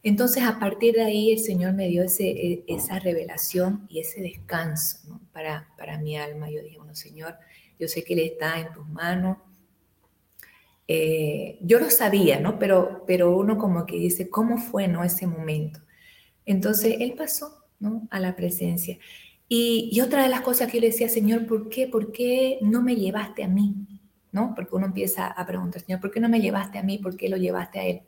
Entonces, 0.03 0.43
a 0.43 0.59
partir 0.59 0.95
de 0.95 1.03
ahí, 1.03 1.31
el 1.31 1.39
Señor 1.39 1.73
me 1.73 1.87
dio 1.87 2.03
ese, 2.03 2.29
e, 2.29 2.63
esa 2.67 2.99
revelación 2.99 3.85
y 3.89 3.99
ese 3.99 4.21
descanso 4.21 5.21
para, 5.31 5.69
para 5.77 5.97
mi 5.99 6.17
alma. 6.17 6.49
Yo 6.49 6.61
dije, 6.61 6.77
bueno, 6.77 6.95
Señor, 6.95 7.35
yo 7.79 7.87
sé 7.87 8.03
que 8.03 8.13
Él 8.13 8.19
está 8.19 8.59
en 8.59 8.73
tus 8.73 8.87
manos. 8.89 9.37
Eh, 10.87 11.59
yo 11.61 11.79
lo 11.79 11.89
sabía, 11.89 12.39
¿no? 12.39 12.59
Pero, 12.59 13.03
pero 13.07 13.35
uno 13.37 13.57
como 13.57 13.85
que 13.85 13.97
dice, 13.97 14.29
¿cómo 14.29 14.57
fue, 14.57 14.87
¿no? 14.87 15.03
Ese 15.03 15.27
momento. 15.27 15.79
Entonces, 16.45 16.97
Él 16.99 17.13
pasó, 17.13 17.63
¿no? 17.79 18.07
A 18.11 18.19
la 18.19 18.35
presencia. 18.35 18.97
Y, 19.47 19.89
y, 19.91 20.01
otra 20.01 20.23
de 20.23 20.29
las 20.29 20.41
cosas 20.41 20.71
que 20.71 20.77
yo 20.77 20.81
le 20.81 20.87
decía, 20.87 21.09
Señor, 21.09 21.45
¿por 21.45 21.69
qué? 21.69 21.87
¿Por 21.87 22.11
qué 22.11 22.57
no 22.61 22.81
me 22.81 22.95
llevaste 22.95 23.43
a 23.43 23.47
mí? 23.47 23.75
¿No? 24.31 24.53
Porque 24.55 24.75
uno 24.75 24.85
empieza 24.85 25.27
a 25.27 25.45
preguntar, 25.45 25.81
Señor, 25.81 25.99
¿por 25.99 26.11
qué 26.11 26.19
no 26.19 26.29
me 26.29 26.39
llevaste 26.39 26.77
a 26.77 26.83
mí? 26.83 26.97
¿Por 26.97 27.17
qué 27.17 27.27
lo 27.27 27.37
llevaste 27.37 27.79
a 27.79 27.85
Él? 27.85 28.01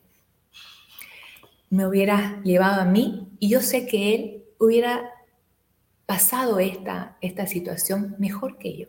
Me 1.69 1.85
hubiera 1.85 2.41
llevado 2.43 2.81
a 2.81 2.85
mí 2.85 3.27
y 3.39 3.49
yo 3.49 3.61
sé 3.61 3.85
que 3.85 4.15
Él 4.15 4.43
hubiera 4.59 5.09
pasado 6.05 6.59
esta, 6.59 7.17
esta 7.21 7.47
situación 7.47 8.15
mejor 8.19 8.57
que 8.57 8.77
yo. 8.77 8.87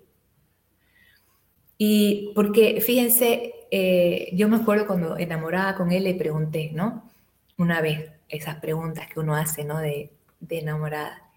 Y 1.79 2.33
porque, 2.35 2.81
fíjense, 2.81 3.53
eh, 3.71 4.31
yo 4.35 4.49
me 4.49 4.57
acuerdo 4.57 4.87
cuando 4.87 5.17
enamorada 5.19 5.75
con 5.75 5.91
él 5.91 6.05
le 6.05 6.15
pregunté, 6.15 6.71
¿no? 6.73 7.11
Una 7.59 7.81
vez, 7.81 8.11
esas 8.29 8.57
preguntas 8.57 9.09
que 9.09 9.21
uno 9.21 9.35
hace, 9.35 9.65
¿no? 9.65 9.79
De, 9.79 10.13
de 10.41 10.59
enamorada. 10.61 11.31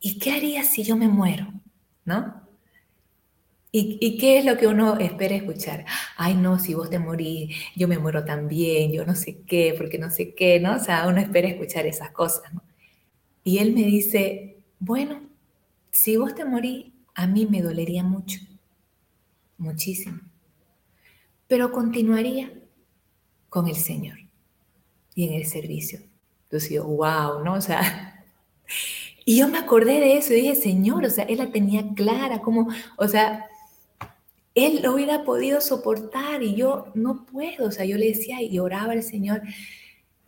¿Y 0.00 0.18
qué 0.18 0.32
haría 0.32 0.64
si 0.64 0.82
yo 0.82 0.96
me 0.96 1.08
muero? 1.08 1.46
¿No? 2.04 2.41
¿Y, 3.74 3.96
¿Y, 4.00 4.18
qué 4.18 4.38
es 4.38 4.44
lo 4.44 4.58
que 4.58 4.66
uno 4.66 4.98
espera 4.98 5.34
escuchar? 5.34 5.86
Ay, 6.16 6.34
no, 6.34 6.58
si 6.58 6.74
vos 6.74 6.90
te 6.90 6.98
morís, 6.98 7.56
yo 7.74 7.88
me 7.88 7.98
muero 7.98 8.22
también, 8.24 8.92
yo 8.92 9.06
no 9.06 9.14
sé 9.14 9.40
qué, 9.46 9.74
porque 9.78 9.98
no 9.98 10.10
sé 10.10 10.34
qué, 10.34 10.60
¿no? 10.60 10.76
O 10.76 10.78
sea, 10.78 11.08
uno 11.08 11.20
espera 11.20 11.48
escuchar 11.48 11.86
esas 11.86 12.10
cosas, 12.10 12.52
¿no? 12.52 12.62
Y 13.44 13.58
él 13.58 13.72
me 13.72 13.82
dice, 13.82 14.58
bueno, 14.78 15.22
si 15.90 16.18
vos 16.18 16.34
te 16.34 16.44
morís, 16.44 16.92
a 17.14 17.26
mí 17.26 17.46
me 17.46 17.62
dolería 17.62 18.02
mucho 18.02 18.40
muchísimo. 19.62 20.20
Pero 21.46 21.72
continuaría 21.72 22.52
con 23.48 23.68
el 23.68 23.76
Señor 23.76 24.18
y 25.14 25.28
en 25.28 25.34
el 25.34 25.46
servicio. 25.46 26.00
Entonces 26.44 26.70
yo, 26.70 26.84
wow, 26.84 27.42
¿no? 27.44 27.54
O 27.54 27.60
sea, 27.60 28.24
y 29.24 29.38
yo 29.38 29.48
me 29.48 29.58
acordé 29.58 30.00
de 30.00 30.16
eso 30.16 30.32
y 30.34 30.42
dije, 30.42 30.56
Señor, 30.56 31.04
o 31.04 31.10
sea, 31.10 31.24
Él 31.24 31.38
la 31.38 31.50
tenía 31.50 31.94
clara, 31.94 32.40
como, 32.40 32.68
o 32.96 33.08
sea, 33.08 33.46
Él 34.54 34.80
lo 34.82 34.94
hubiera 34.94 35.24
podido 35.24 35.60
soportar 35.60 36.42
y 36.42 36.54
yo 36.54 36.92
no 36.94 37.24
puedo, 37.26 37.66
o 37.66 37.70
sea, 37.70 37.84
yo 37.84 37.96
le 37.96 38.08
decía 38.08 38.42
y 38.42 38.58
oraba 38.58 38.92
al 38.92 39.02
Señor. 39.02 39.42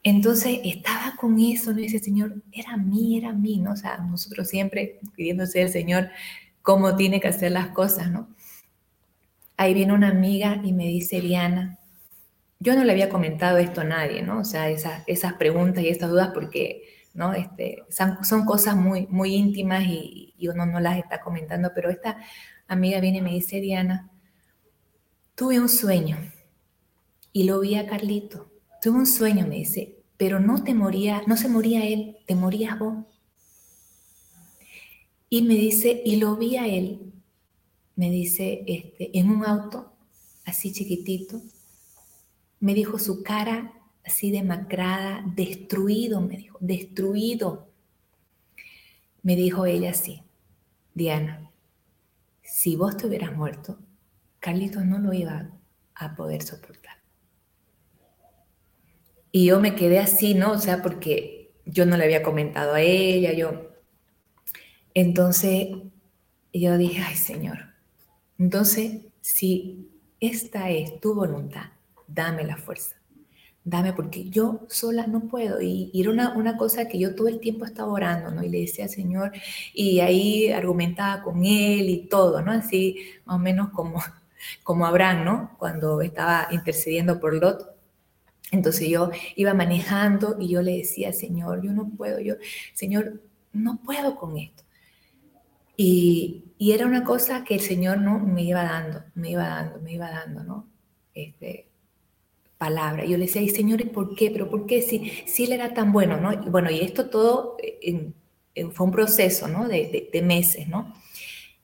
Entonces 0.03 0.61
estaba 0.65 1.17
con 1.17 1.39
eso, 1.39 1.73
¿no? 1.73 1.79
dice, 1.79 1.99
Señor, 1.99 2.43
era 2.53 2.77
mí, 2.77 3.19
era 3.19 3.33
mí, 3.33 3.59
¿no? 3.59 3.73
O 3.73 3.77
sea, 3.77 3.99
nosotros 3.99 4.49
siempre 4.49 5.01
pidiéndose 5.17 5.63
al 5.63 5.71
Señor 5.71 6.11
cómo 6.63 6.97
tiene 6.97 7.21
que 7.21 7.29
hacer 7.29 7.53
las 7.53 7.69
cosas, 7.69 8.11
¿no? 8.11 8.29
ahí 9.57 9.75
viene 9.75 9.93
una 9.93 10.09
amiga 10.09 10.61
y 10.65 10.73
me 10.73 10.87
dice, 10.87 11.21
Diana, 11.21 11.79
yo 12.61 12.75
no 12.75 12.85
le 12.85 12.93
había 12.93 13.09
comentado 13.09 13.59
esto 13.59 13.83
a 13.83 13.85
nadie, 13.85 14.23
¿no? 14.23 14.41
O 14.41 14.45
sea, 14.45 14.69
esas, 14.71 15.33
preguntas 15.35 15.85
y 15.85 15.89
estas 15.89 16.11
dudas 16.11 16.31
porque, 16.33 16.83
¿no? 17.13 17.35
Este, 17.35 17.85
son, 17.91 18.45
cosas 18.45 18.77
muy, 18.77 19.07
muy 19.09 19.35
íntimas 19.35 19.85
y, 19.85 20.35
uno 20.49 20.67
no 20.67 20.79
las 20.79 20.99
está 20.99 21.23
comentando, 21.23 21.73
pero 21.75 21.89
esta 21.89 22.19
amiga 22.69 23.01
viene 23.01 23.19
y 23.19 23.23
me 23.23 23.31
dice, 23.31 23.61
Diana, 23.61 24.11
tuve 25.35 25.61
un 25.61 25.69
sueño 25.69 26.17
y 27.33 27.45
lo 27.45 27.61
vi 27.61 27.75
a 27.77 27.87
Carlito. 27.87 28.51
Tuve 28.81 28.99
un 28.99 29.07
sueño, 29.07 29.47
me 29.47 29.57
dice, 29.57 29.97
pero 30.17 30.41
no 30.41 30.63
te 30.63 30.75
moría, 30.75 31.23
no 31.27 31.37
se 31.37 31.49
moría 31.49 31.87
él, 31.87 32.19
te 32.27 32.35
morías 32.35 32.79
vos. 32.79 33.05
Y 35.29 35.43
me 35.43 35.55
dice, 35.55 36.03
y 36.05 36.17
lo 36.17 36.37
vi 36.37 36.57
a 36.57 36.67
él 36.67 37.05
me 37.97 38.11
dice, 38.11 38.65
este, 38.67 39.17
en 39.19 39.31
un 39.31 39.45
auto, 39.45 39.93
así 40.45 40.73
chiquitito, 40.73 41.41
me 42.61 42.75
dijo 42.75 42.99
su 42.99 43.23
cara 43.23 43.73
así 44.05 44.31
demacrada, 44.31 45.23
destruido, 45.35 46.21
me 46.21 46.37
dijo, 46.37 46.59
destruido. 46.61 47.69
Me 49.23 49.37
dijo 49.37 49.65
ella 49.65 49.91
así, 49.91 50.23
Diana, 50.93 51.51
si 52.43 52.77
vos 52.77 52.97
te 52.97 53.07
hubieras 53.07 53.35
muerto, 53.35 53.79
Carlitos 54.45 54.85
no 54.85 54.99
lo 54.99 55.15
iba 55.15 55.49
a 55.95 56.15
poder 56.15 56.43
soportar. 56.43 56.99
Y 59.33 59.47
yo 59.47 59.59
me 59.59 59.75
quedé 59.75 59.99
así, 59.99 60.35
¿no? 60.35 60.53
O 60.53 60.59
sea, 60.59 60.83
porque 60.83 61.55
yo 61.65 61.87
no 61.87 61.97
le 61.97 62.05
había 62.05 62.23
comentado 62.23 62.75
a 62.75 62.83
ella, 62.83 63.33
yo... 63.33 63.71
Entonces 64.93 65.69
yo 66.53 66.77
dije, 66.77 67.01
ay 67.01 67.17
Señor, 67.17 67.57
entonces, 68.39 69.01
si 69.23 69.89
esta 70.21 70.69
es 70.69 71.01
tu 71.01 71.15
voluntad, 71.15 71.71
dame 72.07 72.45
la 72.45 72.59
fuerza, 72.59 72.97
dame, 73.65 73.95
porque 73.95 74.29
yo 74.29 74.67
sola 74.69 75.07
no 75.07 75.23
puedo. 75.27 75.63
Y, 75.63 75.91
era 75.95 76.11
una, 76.11 76.37
una, 76.37 76.59
cosa 76.59 76.87
que 76.87 76.99
yo 76.99 77.15
todo 77.15 77.29
el 77.29 77.41
tiempo 77.41 77.65
estaba 77.65 77.91
orando, 77.91 78.31
¿no? 78.31 78.45
Y 78.45 78.51
le 78.51 78.61
decía 78.61 78.85
al 78.85 78.91
Señor, 78.91 79.33
y 79.73 80.01
ahí 80.01 80.53
argumentaba 80.53 81.23
con 81.23 81.47
Él 81.47 81.89
y 81.89 82.09
todo, 82.09 82.43
¿no? 82.43 82.53
Así 82.53 82.99
más 83.25 83.37
o 83.37 83.39
menos 83.39 83.71
como, 83.71 84.03
como 84.63 84.87
Abraham, 84.87 85.25
¿no? 85.25 85.57
Cuando 85.59 86.01
estaba 86.01 86.49
intercediendo 86.51 87.21
por 87.21 87.35
Lot. 87.35 87.75
Entonces 88.51 88.89
yo 88.89 89.11
iba 89.37 89.55
manejando 89.55 90.37
y 90.39 90.49
yo 90.49 90.63
le 90.63 90.79
decía, 90.79 91.13
Señor, 91.13 91.63
yo 91.63 91.73
no 91.73 91.89
puedo, 91.89 92.21
yo, 92.21 92.35
Señor, 92.73 93.21
no 93.53 93.81
puedo 93.85 94.17
con 94.17 94.39
esto. 94.39 94.63
Y, 95.77 96.45
y 96.59 96.73
era 96.73 96.87
una 96.87 97.03
cosa 97.05 97.45
que 97.45 97.55
el 97.55 97.61
Señor 97.61 97.99
no 97.99 98.19
me 98.19 98.43
iba 98.43 98.63
dando, 98.63 99.03
me 99.15 99.31
iba 99.31 99.47
dando, 99.49 99.81
me 99.81 99.93
iba 99.93 100.09
dando, 100.11 100.45
¿no? 100.45 100.69
Este, 101.15 101.69
palabra. 102.59 103.05
Yo 103.05 103.19
le 103.19 103.27
decía, 103.27 103.43
Señor, 103.55 103.81
¿y 103.81 103.85
por 103.85 104.15
qué? 104.15 104.31
¿Pero 104.31 104.49
por 104.49 104.67
qué 104.67 104.83
si, 104.83 105.11
si 105.27 105.45
él 105.45 105.53
era 105.53 105.75
tan 105.75 105.93
bueno? 105.93 106.19
¿no? 106.21 106.33
Y 106.33 106.49
bueno, 106.49 106.71
y 106.71 106.81
esto 106.81 107.11
todo 107.11 107.57
fue 108.73 108.87
un 108.87 108.93
proceso, 108.93 109.49
¿no? 109.49 109.69
De, 109.69 110.09
de, 110.13 110.23
meses, 110.23 110.69
¿no? 110.69 110.95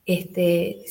Este, 0.05 0.83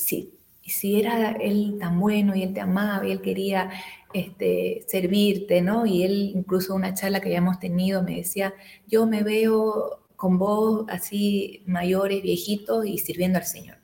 si, 0.62 0.70
si 0.70 1.00
era 1.00 1.32
él 1.32 1.76
tan 1.80 1.98
bueno 2.00 2.34
y 2.34 2.42
él 2.42 2.54
te 2.54 2.60
amaba 2.60 3.06
y 3.06 3.12
él 3.12 3.20
quería 3.20 3.70
este, 4.12 4.84
servirte, 4.86 5.62
¿no? 5.62 5.86
Y 5.86 6.02
él, 6.04 6.32
incluso 6.34 6.74
una 6.74 6.94
charla 6.94 7.20
que 7.20 7.28
habíamos 7.28 7.58
tenido, 7.58 8.02
me 8.02 8.16
decía, 8.16 8.54
yo 8.86 9.06
me 9.06 9.22
veo 9.22 10.00
con 10.16 10.38
vos 10.38 10.86
así 10.88 11.62
mayores, 11.66 12.22
viejitos 12.22 12.86
y 12.86 12.98
sirviendo 12.98 13.38
al 13.38 13.46
Señor. 13.46 13.78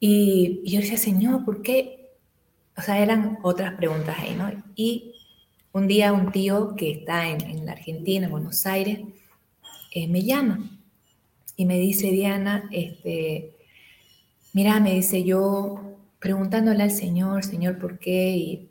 Y, 0.00 0.60
y 0.64 0.72
yo 0.72 0.80
decía, 0.80 0.98
Señor, 0.98 1.44
¿por 1.44 1.62
qué? 1.62 2.02
o 2.76 2.80
sea, 2.80 2.98
eran 2.98 3.38
otras 3.42 3.74
preguntas 3.74 4.16
ahí, 4.18 4.34
¿no? 4.34 4.50
Y 4.74 5.14
un 5.72 5.86
día 5.86 6.12
un 6.12 6.32
tío 6.32 6.74
que 6.76 6.90
está 6.90 7.28
en, 7.28 7.66
la 7.66 7.72
Argentina, 7.72 8.26
en 8.26 8.32
Buenos 8.32 8.66
Aires, 8.66 9.00
eh, 9.92 10.08
me 10.08 10.22
llama 10.22 10.70
y 11.56 11.66
me 11.66 11.78
dice, 11.78 12.10
Diana, 12.10 12.68
este, 12.72 13.52
mira, 14.52 14.80
me 14.80 14.94
dice 14.94 15.24
yo, 15.24 15.80
preguntándole 16.18 16.82
al 16.82 16.90
Señor, 16.90 17.44
Señor, 17.44 17.78
¿por 17.78 17.98
qué? 17.98 18.36
Y 18.36 18.70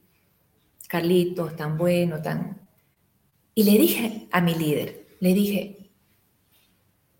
Carlitos, 0.87 1.55
tan 1.55 1.77
bueno, 1.77 2.21
tan... 2.21 2.61
Y 3.53 3.63
le 3.63 3.77
dije 3.77 4.27
a 4.31 4.41
mi 4.41 4.55
líder, 4.55 5.07
le 5.19 5.33
dije, 5.33 5.91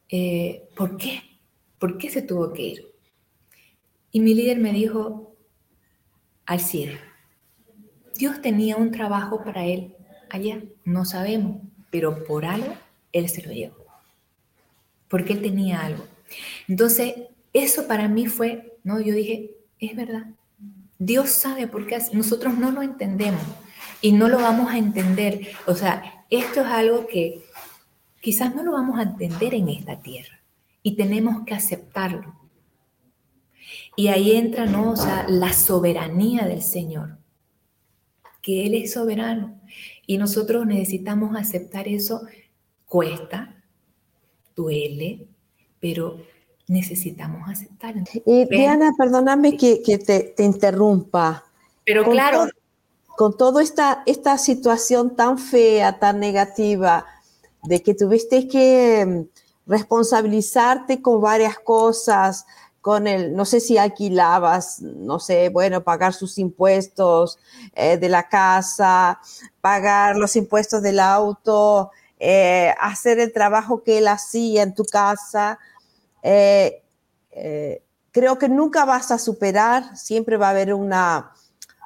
eh, 0.09 0.69
¿por 0.75 0.97
qué? 0.97 1.21
¿Por 1.79 1.97
qué 1.97 2.09
se 2.09 2.21
tuvo 2.21 2.53
que 2.53 2.61
ir? 2.61 2.91
Y 4.11 4.19
mi 4.19 4.33
líder 4.33 4.59
me 4.59 4.71
dijo, 4.71 5.35
al 6.45 6.59
cielo. 6.59 6.97
Dios 8.17 8.41
tenía 8.41 8.75
un 8.75 8.91
trabajo 8.91 9.43
para 9.43 9.65
él 9.65 9.95
allá, 10.29 10.61
no 10.83 11.05
sabemos, 11.05 11.61
pero 11.89 12.23
por 12.25 12.45
algo 12.45 12.73
él 13.13 13.29
se 13.29 13.41
lo 13.41 13.51
llevó, 13.51 13.85
porque 15.07 15.33
él 15.33 15.41
tenía 15.41 15.81
algo. 15.81 16.05
Entonces, 16.67 17.13
eso 17.53 17.87
para 17.87 18.07
mí 18.07 18.27
fue, 18.27 18.77
¿no? 18.83 18.99
Yo 18.99 19.13
dije, 19.13 19.51
es 19.79 19.95
verdad, 19.95 20.27
Dios 20.99 21.29
sabe 21.29 21.67
por 21.67 21.87
qué 21.87 21.97
nosotros 22.13 22.57
no 22.57 22.71
lo 22.71 22.81
entendemos 22.81 23.41
y 24.01 24.11
no 24.11 24.27
lo 24.27 24.37
vamos 24.37 24.71
a 24.71 24.77
entender. 24.77 25.47
O 25.65 25.75
sea, 25.75 26.25
esto 26.29 26.61
es 26.61 26.67
algo 26.67 27.07
que 27.07 27.43
quizás 28.19 28.55
no 28.55 28.63
lo 28.63 28.71
vamos 28.71 28.99
a 28.99 29.03
entender 29.03 29.55
en 29.55 29.69
esta 29.69 29.99
tierra 29.99 30.41
y 30.83 30.95
tenemos 30.95 31.45
que 31.45 31.53
aceptarlo. 31.53 32.35
Y 33.95 34.07
ahí 34.07 34.33
entra, 34.33 34.65
¿no? 34.65 34.91
O 34.91 34.95
sea, 34.95 35.25
la 35.27 35.53
soberanía 35.53 36.45
del 36.45 36.61
Señor, 36.61 37.17
que 38.41 38.65
Él 38.65 38.75
es 38.75 38.93
soberano. 38.93 39.59
Y 40.07 40.17
nosotros 40.17 40.65
necesitamos 40.65 41.35
aceptar 41.35 41.87
eso. 41.87 42.21
Cuesta, 42.85 43.63
duele, 44.55 45.27
pero 45.79 46.19
necesitamos 46.71 47.49
aceptarlo. 47.49 48.03
Y 48.25 48.45
Diana, 48.45 48.91
perdóname 48.97 49.57
que, 49.57 49.97
te, 49.97 50.33
interrumpa. 50.41 51.43
Pero 51.85 52.05
claro. 52.05 52.47
con 53.17 53.35
toda 53.35 53.61
esta, 53.61 54.03
esta 54.05 54.37
situación 54.37 55.15
tan 55.15 55.37
fea, 55.37 55.99
tan 55.99 56.19
negativa, 56.19 57.05
de 57.63 57.83
que 57.83 57.93
tuviste 57.93 58.47
que 58.47 59.05
mm, 59.05 59.69
responsabilizarte 59.69 61.01
con 61.01 61.19
varias 61.19 61.59
cosas, 61.59 62.45
con 62.79 63.05
el, 63.05 63.35
no 63.35 63.43
sé 63.43 63.59
si 63.59 63.77
alquilabas, 63.77 64.81
no 64.81 65.19
sé, 65.19 65.49
bueno, 65.49 65.83
pagar 65.83 66.13
sus 66.13 66.37
impuestos 66.37 67.37
eh, 67.75 67.97
de 67.97 68.07
la 68.07 68.29
casa, 68.29 69.19
pagar 69.59 70.15
los 70.15 70.37
impuestos 70.37 70.81
del 70.81 71.01
auto, 71.01 71.91
eh, 72.17 72.73
hacer 72.79 73.19
el 73.19 73.33
trabajo 73.33 73.83
que 73.83 73.97
él 73.97 74.07
hacía 74.07 74.63
en 74.63 74.73
tu 74.73 74.85
casa. 74.85 75.59
Eh, 76.23 76.83
creo 78.11 78.37
que 78.37 78.49
nunca 78.49 78.85
vas 78.85 79.11
a 79.11 79.17
superar, 79.17 79.97
siempre 79.97 80.37
va 80.37 80.47
a 80.47 80.51
haber 80.51 80.73
una 80.73 81.31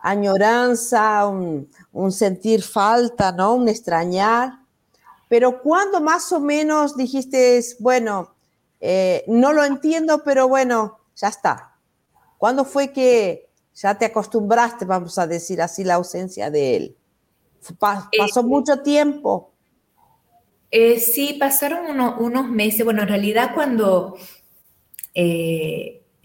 añoranza, 0.02 1.28
un, 1.28 1.70
un 1.92 2.12
sentir 2.12 2.62
falta, 2.62 3.32
¿no? 3.32 3.56
Un 3.56 3.68
extrañar. 3.70 4.60
Pero 5.28 5.62
cuando 5.62 6.02
más 6.02 6.32
o 6.32 6.40
menos 6.40 6.96
dijiste, 6.96 7.62
bueno, 7.80 8.36
eh, 8.80 9.24
no 9.28 9.54
lo 9.54 9.64
entiendo, 9.64 10.24
pero 10.24 10.48
bueno, 10.48 11.00
ya 11.16 11.30
está. 11.30 11.76
¿Cuándo 12.38 12.66
fue 12.66 12.92
que 12.94 13.50
ya 13.74 13.98
te 13.98 14.06
acostumbraste, 14.06 14.86
vamos 14.86 15.18
a 15.18 15.26
decir 15.26 15.62
así, 15.62 15.84
la 15.84 15.96
ausencia 15.96 16.52
de 16.52 16.78
él? 16.78 16.98
¿Pasó 17.80 18.42
eh, 18.42 18.44
mucho 18.44 18.82
tiempo? 18.82 19.54
Eh, 20.72 21.00
sí, 21.00 21.38
pasaron 21.40 22.00
unos 22.20 22.50
meses. 22.50 22.84
Bueno, 22.84 23.04
en 23.04 23.08
realidad 23.08 23.52
cuando 23.54 24.18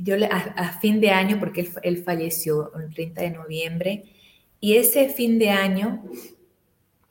yo 0.03 0.17
a, 0.31 0.79
fin 0.81 1.01
de 1.01 1.11
año, 1.11 1.39
porque 1.39 1.71
él, 1.83 2.03
falleció 2.03 2.73
el 2.75 2.93
30 2.93 3.23
de 3.23 3.31
noviembre, 3.31 4.05
y 4.61 4.77
ese 4.77 5.09
fin 5.09 5.39
de 5.39 5.51
año, 5.51 6.03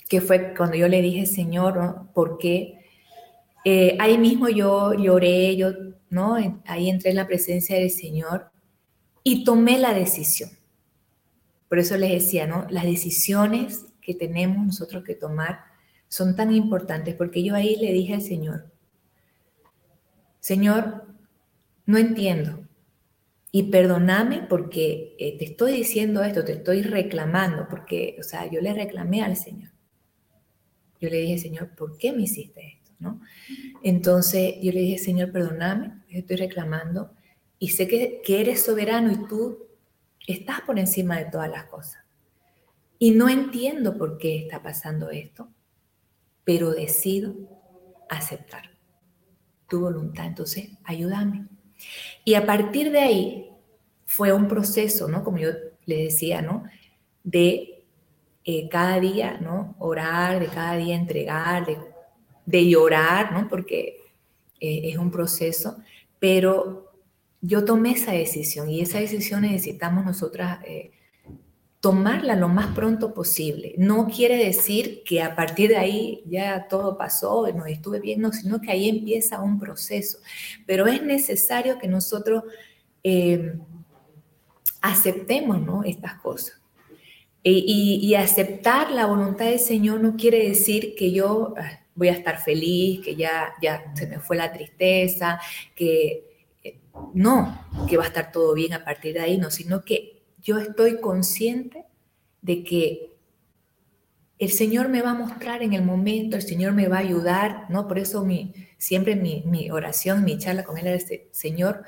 que 0.07 0.21
fue 0.21 0.53
cuando 0.55 0.75
yo 0.75 0.87
le 0.87 1.01
dije, 1.01 1.25
Señor, 1.25 2.07
¿por 2.13 2.37
qué? 2.39 2.79
Eh, 3.63 3.95
ahí 3.99 4.17
mismo 4.17 4.49
yo 4.49 4.93
lloré, 4.93 5.55
yo, 5.55 5.71
¿no? 6.09 6.35
Ahí 6.65 6.89
entré 6.89 7.11
en 7.11 7.17
la 7.17 7.27
presencia 7.27 7.77
del 7.77 7.91
Señor 7.91 8.49
y 9.23 9.43
tomé 9.43 9.77
la 9.77 9.93
decisión. 9.93 10.49
Por 11.67 11.77
eso 11.77 11.95
les 11.97 12.11
decía, 12.11 12.47
¿no? 12.47 12.65
Las 12.69 12.85
decisiones 12.85 13.85
que 14.01 14.15
tenemos 14.15 14.65
nosotros 14.65 15.03
que 15.03 15.13
tomar 15.13 15.68
son 16.09 16.35
tan 16.35 16.51
importantes, 16.53 17.15
porque 17.15 17.43
yo 17.43 17.55
ahí 17.55 17.77
le 17.77 17.93
dije 17.93 18.15
al 18.15 18.21
Señor, 18.21 18.69
Señor, 20.39 21.05
no 21.85 21.97
entiendo. 21.97 22.65
Y 23.51 23.63
perdóname 23.63 24.45
porque 24.47 25.15
eh, 25.17 25.37
te 25.37 25.45
estoy 25.45 25.71
diciendo 25.71 26.23
esto, 26.23 26.43
te 26.43 26.53
estoy 26.53 26.81
reclamando, 26.81 27.67
porque, 27.69 28.17
o 28.19 28.23
sea, 28.23 28.49
yo 28.49 28.61
le 28.61 28.73
reclamé 28.73 29.23
al 29.23 29.37
Señor. 29.37 29.71
Yo 30.99 31.09
le 31.09 31.17
dije, 31.17 31.37
Señor, 31.37 31.75
¿por 31.75 31.97
qué 31.97 32.11
me 32.11 32.23
hiciste 32.23 32.79
esto? 32.83 33.19
Entonces 33.81 34.55
yo 34.61 34.71
le 34.71 34.81
dije, 34.81 34.97
Señor, 34.97 35.31
perdóname, 35.31 36.01
estoy 36.09 36.35
reclamando 36.35 37.13
y 37.57 37.69
sé 37.69 37.87
que, 37.87 38.21
que 38.23 38.41
eres 38.41 38.63
soberano 38.63 39.11
y 39.11 39.27
tú 39.27 39.67
estás 40.27 40.61
por 40.61 40.77
encima 40.77 41.17
de 41.17 41.25
todas 41.25 41.49
las 41.49 41.65
cosas. 41.65 42.03
Y 42.97 43.11
no 43.11 43.29
entiendo 43.29 43.97
por 43.97 44.17
qué 44.17 44.37
está 44.37 44.61
pasando 44.61 45.09
esto, 45.09 45.49
pero 46.49 46.71
decido 46.71 47.35
aceptar 48.09 48.71
tu 49.67 49.81
voluntad. 49.81 50.25
Entonces, 50.25 50.71
ayúdame. 50.83 51.45
Y 52.25 52.33
a 52.33 52.43
partir 52.47 52.91
de 52.91 53.01
ahí 53.01 53.51
fue 54.07 54.33
un 54.33 54.47
proceso, 54.47 55.07
¿no? 55.07 55.23
Como 55.23 55.37
yo 55.37 55.49
les 55.85 55.99
decía, 56.11 56.41
¿no? 56.41 56.63
De 57.23 57.83
eh, 58.45 58.67
cada 58.67 58.99
día, 58.99 59.37
¿no? 59.39 59.75
Orar, 59.77 60.39
de 60.39 60.47
cada 60.47 60.75
día 60.77 60.95
entregar, 60.95 61.67
de 61.67 61.77
de 62.49 62.67
llorar, 62.67 63.31
¿no? 63.31 63.47
Porque 63.47 63.97
eh, 64.59 64.81
es 64.85 64.97
un 64.97 65.11
proceso, 65.11 65.77
pero 66.17 66.91
yo 67.41 67.63
tomé 67.63 67.91
esa 67.91 68.13
decisión 68.13 68.71
y 68.71 68.81
esa 68.81 68.99
decisión 68.99 69.43
necesitamos 69.43 70.03
nosotras 70.03 70.57
eh, 70.65 70.89
tomarla 71.79 72.35
lo 72.35 72.49
más 72.49 72.75
pronto 72.75 73.13
posible. 73.13 73.73
No 73.77 74.07
quiere 74.07 74.37
decir 74.37 75.01
que 75.05 75.21
a 75.21 75.35
partir 75.35 75.69
de 75.69 75.77
ahí 75.77 76.23
ya 76.25 76.67
todo 76.67 76.97
pasó, 76.97 77.47
no 77.53 77.65
estuve 77.65 77.99
bien, 77.99 78.21
no, 78.21 78.33
sino 78.33 78.59
que 78.59 78.71
ahí 78.71 78.89
empieza 78.89 79.41
un 79.41 79.59
proceso. 79.59 80.19
Pero 80.65 80.87
es 80.87 81.01
necesario 81.01 81.79
que 81.79 81.87
nosotros 81.87 82.43
eh, 83.03 83.53
aceptemos 84.81 85.61
¿no? 85.61 85.83
estas 85.83 86.15
cosas. 86.15 86.55
Y, 87.41 87.99
y, 88.03 88.15
aceptar 88.15 88.91
la 88.91 89.05
voluntad 89.05 89.45
del 89.45 89.59
Señor 89.59 90.01
no 90.01 90.17
quiere 90.17 90.49
decir 90.49 90.93
que 90.93 91.13
yo 91.13 91.55
voy 91.95 92.09
a 92.09 92.11
estar 92.11 92.37
feliz, 92.37 92.99
que 92.99 93.15
ya, 93.15 93.53
ya 93.61 93.93
se 93.95 94.07
me 94.07 94.19
fue 94.19 94.35
la 94.35 94.51
tristeza, 94.51 95.39
que 95.73 96.25
eh, 96.61 96.79
no, 97.13 97.65
que 97.87 97.95
va 97.95 98.03
a 98.03 98.07
estar 98.07 98.33
todo 98.33 98.53
bien 98.53 98.73
a 98.73 98.83
partir 98.83 99.13
de 99.13 99.21
ahí, 99.21 99.37
no, 99.37 99.49
sino 99.49 99.83
que 99.83 100.18
yo 100.41 100.57
estoy 100.57 100.99
consciente 100.99 101.85
de 102.41 102.63
que 102.63 103.09
el 104.39 104.51
Señor 104.51 104.87
me 104.87 105.01
va 105.01 105.11
a 105.11 105.15
mostrar 105.15 105.61
en 105.61 105.73
el 105.73 105.83
momento, 105.83 106.37
el 106.37 106.41
Señor 106.41 106.71
me 106.71 106.87
va 106.87 106.97
a 106.97 107.01
ayudar, 107.01 107.65
¿no? 107.69 107.87
Por 107.87 107.99
eso 107.99 108.23
mi, 108.23 108.53
siempre 108.77 109.15
mi, 109.15 109.69
oración, 109.69 110.23
mi 110.23 110.37
charla 110.37 110.63
con 110.63 110.77
Él 110.77 110.87
era 110.87 110.95
este, 110.95 111.27
Señor, 111.31 111.83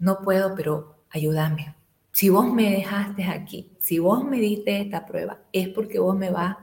no 0.00 0.20
puedo, 0.20 0.54
pero 0.56 1.04
ayúdame. 1.10 1.76
Si 2.12 2.28
vos 2.28 2.52
me 2.52 2.70
dejaste 2.72 3.22
aquí, 3.22 3.70
si 3.78 4.00
vos 4.00 4.24
me 4.24 4.38
diste 4.38 4.80
esta 4.80 5.06
prueba, 5.06 5.42
es 5.52 5.68
porque 5.68 6.00
vos 6.00 6.16
me 6.16 6.30
vas 6.30 6.56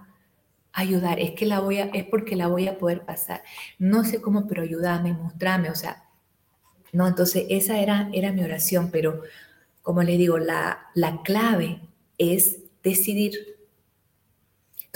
a 0.74 0.82
ayudar, 0.82 1.22
es, 1.22 1.32
que 1.32 1.46
la 1.46 1.62
voy 1.62 1.80
a, 1.80 1.86
es 1.86 2.04
porque 2.04 2.36
la 2.36 2.48
voy 2.48 2.68
a 2.68 2.78
poder 2.78 3.06
pasar. 3.06 3.44
No 3.80 4.04
sé 4.04 4.22
cómo, 4.22 4.46
pero 4.46 4.64
ayúdame, 4.64 5.14
mostrame, 5.14 5.70
o 5.70 5.76
sea, 5.76 6.04
no, 6.92 7.08
entonces 7.08 7.46
esa 7.50 7.80
era, 7.80 8.10
era 8.12 8.34
mi 8.34 8.44
oración, 8.44 8.90
pero 8.92 9.22
como 9.88 10.04
les 10.04 10.18
digo, 10.18 10.38
la, 10.38 10.90
la 10.96 11.22
clave 11.22 11.80
es 12.18 12.60
decidir 12.84 13.58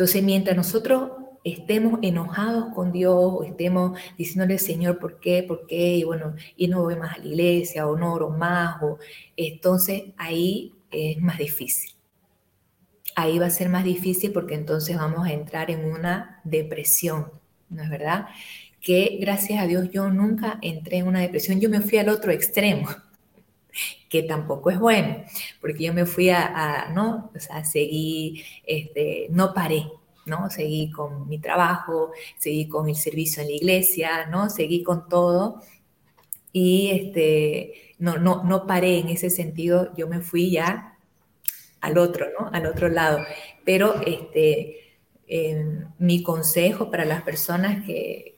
entonces, 0.01 0.23
mientras 0.23 0.57
nosotros 0.57 1.11
estemos 1.43 1.99
enojados 2.01 2.73
con 2.73 2.91
Dios 2.91 3.13
o 3.15 3.43
estemos 3.43 3.99
diciéndole, 4.17 4.57
Señor, 4.57 4.97
¿por 4.97 5.19
qué? 5.19 5.43
¿Por 5.43 5.67
qué? 5.67 5.97
Y 5.97 6.03
bueno, 6.03 6.35
y 6.57 6.67
no 6.67 6.81
voy 6.81 6.95
más 6.95 7.15
a 7.15 7.19
la 7.19 7.25
iglesia 7.27 7.87
o 7.87 7.95
no 7.95 8.11
oro 8.11 8.31
más, 8.31 8.81
o 8.81 8.97
entonces 9.37 10.05
ahí 10.17 10.73
es 10.89 11.21
más 11.21 11.37
difícil. 11.37 11.91
Ahí 13.15 13.37
va 13.37 13.45
a 13.45 13.51
ser 13.51 13.69
más 13.69 13.83
difícil 13.83 14.31
porque 14.31 14.55
entonces 14.55 14.97
vamos 14.97 15.27
a 15.27 15.33
entrar 15.33 15.69
en 15.69 15.85
una 15.85 16.41
depresión, 16.43 17.27
¿no 17.69 17.83
es 17.83 17.89
verdad? 17.91 18.25
Que 18.81 19.19
gracias 19.21 19.61
a 19.61 19.67
Dios 19.67 19.91
yo 19.91 20.09
nunca 20.09 20.57
entré 20.63 20.97
en 20.97 21.07
una 21.07 21.19
depresión, 21.19 21.59
yo 21.59 21.69
me 21.69 21.81
fui 21.81 21.99
al 21.99 22.09
otro 22.09 22.31
extremo 22.31 22.87
que 24.09 24.23
tampoco 24.23 24.69
es 24.71 24.79
bueno, 24.79 25.23
porque 25.61 25.85
yo 25.85 25.93
me 25.93 26.05
fui 26.05 26.29
a, 26.29 26.89
¿no? 26.93 27.31
O 27.35 27.39
sea, 27.39 27.63
seguí, 27.63 28.43
este, 28.65 29.27
no 29.29 29.53
paré, 29.53 29.89
¿no? 30.25 30.49
Seguí 30.49 30.91
con 30.91 31.27
mi 31.29 31.39
trabajo, 31.39 32.11
seguí 32.37 32.67
con 32.67 32.89
el 32.89 32.95
servicio 32.95 33.41
en 33.41 33.49
la 33.49 33.55
iglesia, 33.55 34.25
¿no? 34.27 34.49
Seguí 34.49 34.83
con 34.83 35.07
todo 35.07 35.61
y 36.53 36.89
este, 36.91 37.95
no, 37.99 38.17
no, 38.17 38.43
no 38.43 38.67
paré 38.67 38.99
en 38.99 39.09
ese 39.09 39.29
sentido, 39.29 39.93
yo 39.95 40.07
me 40.07 40.21
fui 40.21 40.51
ya 40.51 40.97
al 41.79 41.97
otro, 41.97 42.27
¿no? 42.37 42.49
Al 42.51 42.65
otro 42.65 42.89
lado. 42.89 43.19
Pero 43.65 44.01
este, 44.05 44.97
em, 45.27 45.87
mi 45.99 46.23
consejo 46.23 46.91
para 46.91 47.05
las 47.05 47.21
personas 47.23 47.85
que, 47.85 48.35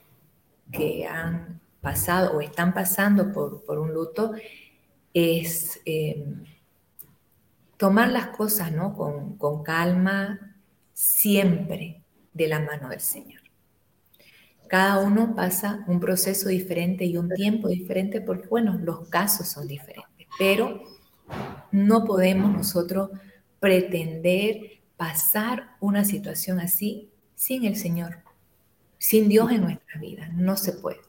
que 0.71 1.05
han 1.05 1.61
pasado 1.81 2.37
o 2.37 2.41
están 2.41 2.73
pasando 2.73 3.31
por, 3.33 3.63
por 3.65 3.79
un 3.79 3.93
luto 3.93 4.33
es 5.13 5.80
em, 5.86 6.43
tomar 7.78 8.10
las 8.12 8.28
cosas 8.28 8.71
¿no? 8.71 8.95
con, 8.95 9.63
calma, 9.63 10.58
siempre 10.93 12.04
de 12.34 12.47
la 12.47 12.60
mano 12.60 12.89
del 12.89 13.02
Señor. 13.02 13.41
Cada 14.67 14.99
uno 14.99 15.36
pasa 15.36 15.84
un 15.88 15.99
proceso 15.99 16.49
diferente 16.49 17.06
y 17.06 17.17
un 17.17 17.30
tiempo 17.30 17.67
diferente 17.67 18.21
porque, 18.21 18.47
bueno, 18.47 18.80
los 18.82 19.08
casos 19.10 19.47
son 19.47 19.67
diferentes, 19.67 20.28
pero 20.39 20.82
no 21.71 22.06
podemos 22.06 22.52
nosotros 22.52 23.12
pretender 23.60 24.82
pasar 24.97 25.76
una 25.80 26.06
situación 26.06 26.60
así 26.60 27.12
sin 27.36 27.65
el 27.65 27.76
Señor, 27.76 28.19
sin 28.97 29.30
Dios 29.30 29.52
en 29.52 29.62
nuestra 29.62 29.99
vida. 29.99 30.30
No 30.34 30.58
se 30.58 30.73
puede. 30.73 31.02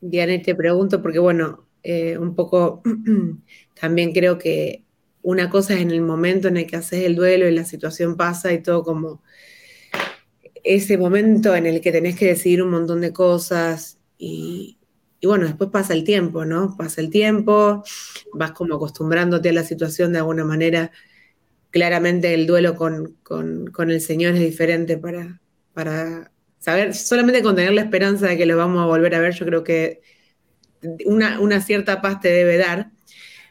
Diana, 0.00 0.40
te 0.40 0.54
pregunto 0.54 1.02
porque, 1.02 1.18
bueno, 1.18 1.64
eh, 1.82 2.18
un 2.18 2.34
poco, 2.34 2.82
también 3.80 4.12
creo 4.12 4.38
que 4.38 4.84
una 5.22 5.50
cosa 5.50 5.74
es 5.74 5.80
en 5.80 5.90
el 5.90 6.02
momento 6.02 6.48
en 6.48 6.56
el 6.56 6.66
que 6.66 6.76
haces 6.76 7.04
el 7.04 7.16
duelo 7.16 7.48
y 7.48 7.54
la 7.54 7.64
situación 7.64 8.16
pasa 8.16 8.52
y 8.52 8.62
todo 8.62 8.82
como 8.82 9.22
ese 10.64 10.98
momento 10.98 11.54
en 11.54 11.66
el 11.66 11.80
que 11.80 11.92
tenés 11.92 12.16
que 12.16 12.26
decidir 12.26 12.62
un 12.62 12.70
montón 12.70 13.00
de 13.00 13.12
cosas 13.12 13.98
y, 14.18 14.78
bueno, 15.22 15.46
después 15.46 15.70
pasa 15.70 15.94
el 15.94 16.04
tiempo, 16.04 16.44
¿no? 16.44 16.76
Pasa 16.76 17.00
el 17.00 17.10
tiempo, 17.10 17.82
vas 18.32 18.52
como 18.52 18.74
acostumbrándote 18.74 19.50
a 19.50 19.52
la 19.52 19.64
situación 19.64 20.12
de 20.12 20.18
alguna 20.18 20.44
manera. 20.44 20.92
Claramente 21.70 22.34
el 22.34 22.46
duelo 22.46 22.74
con, 22.74 23.16
el 23.78 24.00
Señor 24.00 24.34
es 24.34 24.40
diferente 24.40 24.98
para, 24.98 25.40
para 25.72 26.32
saber, 26.58 26.94
solamente 26.94 27.42
con 27.42 27.56
tener 27.56 27.72
la 27.72 27.82
esperanza 27.82 28.26
de 28.26 28.36
que 28.36 28.46
lo 28.46 28.56
vamos 28.56 28.82
a 28.82 28.86
volver 28.86 29.14
a 29.14 29.20
ver, 29.20 29.34
yo 29.34 29.46
creo 29.46 29.64
que 29.64 30.02
una, 31.06 31.60
cierta 31.60 32.00
paz 32.00 32.20
te 32.20 32.28
debe 32.28 32.56
dar. 32.56 32.90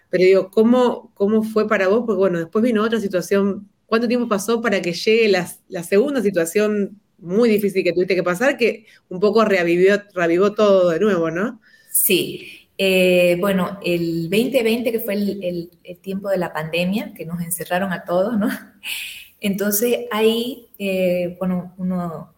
Pero 0.09 0.23
digo, 0.23 0.51
¿cómo, 0.51 1.11
¿cómo 1.13 1.43
fue 1.43 1.67
para 1.67 1.87
vos? 1.87 2.03
Porque 2.05 2.17
bueno, 2.17 2.39
después 2.39 2.63
vino 2.63 2.83
otra 2.83 2.99
situación. 2.99 3.69
¿Cuánto 3.85 4.07
tiempo 4.07 4.27
pasó 4.27 4.61
para 4.61 4.81
que 4.81 4.93
llegue 4.93 5.29
la, 5.29 5.83
segunda 5.83 6.21
situación 6.21 6.99
muy 7.17 7.49
difícil 7.49 7.83
que 7.83 7.93
tuviste 7.93 8.15
que 8.15 8.23
pasar, 8.23 8.57
que 8.57 8.85
un 9.09 9.19
poco 9.19 9.43
reavivió, 9.43 10.01
revivó 10.13 10.53
todo 10.53 10.89
de 10.89 10.99
nuevo, 10.99 11.29
¿no? 11.31 11.59
Sí. 11.91 12.67
Eh, 12.77 13.35
bueno, 13.39 13.77
el 13.83 14.29
2020, 14.29 14.91
que 14.91 14.99
fue 15.01 15.13
el, 15.15 15.69
tiempo 16.01 16.29
de 16.29 16.37
la 16.37 16.53
pandemia, 16.53 17.13
que 17.13 17.25
nos 17.25 17.41
encerraron 17.41 17.91
a 17.91 18.05
todos, 18.05 18.39
¿no? 18.39 18.47
Entonces 19.41 20.05
ahí, 20.11 20.69
eh, 20.79 21.35
bueno, 21.39 21.73
uno 21.77 22.33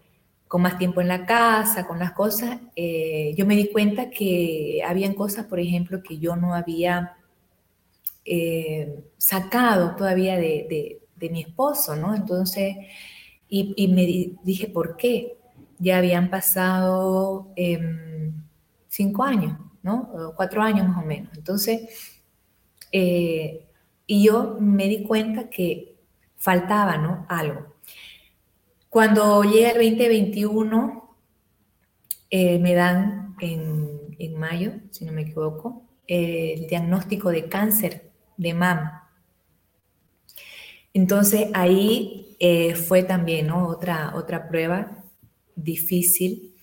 con 0.52 0.64
más 0.64 0.78
tiempo 0.78 1.00
en 1.00 1.08
la 1.08 1.26
casa, 1.26 1.88
con 1.88 1.98
las 1.98 2.12
cosas, 2.12 2.60
eh, 2.76 3.34
yo 3.38 3.46
me 3.46 3.56
di 3.56 3.72
cuenta 3.72 4.10
que 4.10 4.82
habían 4.86 5.14
cosas, 5.14 5.46
por 5.46 5.62
ejemplo, 5.62 6.04
que 6.04 6.18
yo 6.20 6.36
no 6.36 6.54
había 6.54 7.16
eh, 8.26 9.02
sacado 9.18 9.96
todavía 9.96 10.36
de, 10.36 11.00
mi 11.22 11.40
esposo, 11.44 11.96
¿no? 11.96 12.14
Entonces, 12.14 12.76
y, 13.48 13.88
me 13.88 14.06
dije, 14.44 14.68
¿por 14.68 14.98
qué? 14.98 15.38
Ya 15.80 16.00
habían 16.00 16.30
pasado 16.30 17.54
em, 17.56 18.34
cinco 18.90 19.24
años, 19.24 19.58
¿no? 19.84 20.34
cuatro 20.36 20.62
años 20.62 20.86
más 20.86 21.02
o 21.02 21.08
menos. 21.08 21.32
Entonces, 21.38 22.22
eh, 22.92 23.68
y 24.06 24.26
yo 24.26 24.58
me 24.60 24.90
di 24.90 25.04
cuenta 25.04 25.50
que 25.50 25.96
faltaba, 26.36 26.98
¿no? 26.98 27.26
Algo. 27.30 27.71
Cuando 28.92 29.44
llega 29.44 29.70
el 29.70 29.90
2021, 29.90 31.16
eh, 32.30 32.60
me 32.60 32.74
dan 32.74 33.38
en, 33.40 34.36
mayo, 34.36 34.74
si 34.90 35.06
no 35.06 35.14
me 35.14 35.22
equivoco, 35.22 35.86
el 36.08 36.68
diagnóstico 36.68 37.30
de 37.30 37.48
cáncer 37.48 38.12
de 38.36 38.54
mama. 38.54 39.10
Entonces 40.94 41.48
ahí 41.54 42.36
eh, 42.42 42.76
fue 42.76 43.04
también 43.04 43.52
otra, 43.52 44.12
otra 44.14 44.50
prueba 44.50 45.06
difícil 45.56 46.54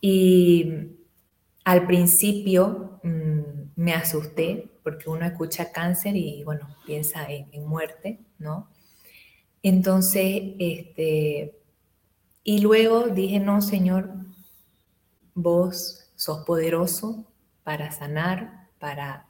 y 0.00 0.88
al 1.64 1.86
principio 1.86 2.98
mm, 3.04 3.40
me 3.76 3.94
asusté 3.94 4.72
porque 4.82 5.08
uno 5.08 5.24
escucha 5.24 5.70
cáncer 5.70 6.16
y 6.16 6.42
bueno, 6.42 6.66
piensa 6.84 7.30
en, 7.30 7.46
en 7.52 7.64
muerte, 7.64 8.18
¿no? 8.40 8.73
Entonces, 9.64 10.52
este, 10.58 11.58
y 12.44 12.60
luego 12.60 13.08
dije, 13.08 13.40
no, 13.40 13.62
Señor, 13.62 14.10
vos 15.32 16.10
sos 16.16 16.44
poderoso 16.44 17.24
para 17.62 17.90
sanar, 17.90 18.68
para 18.78 19.26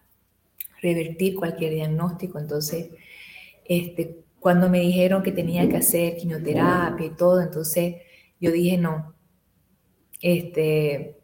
revertir 0.83 1.37
cualquier 1.37 1.75
diagnóstico. 1.75 2.41
Entonces, 2.41 2.89
este, 3.65 4.25
cuando 4.41 4.69
me 4.69 4.81
dijeron 4.81 5.23
que 5.23 5.31
tenía 5.31 5.69
que 5.69 5.77
hacer 5.77 6.17
quimioterapia 6.17 7.07
y 7.07 7.11
todo, 7.11 7.41
entonces 7.41 7.95
yo 8.41 8.51
dije, 8.51 8.77
no, 8.77 9.15
este, 10.21 11.17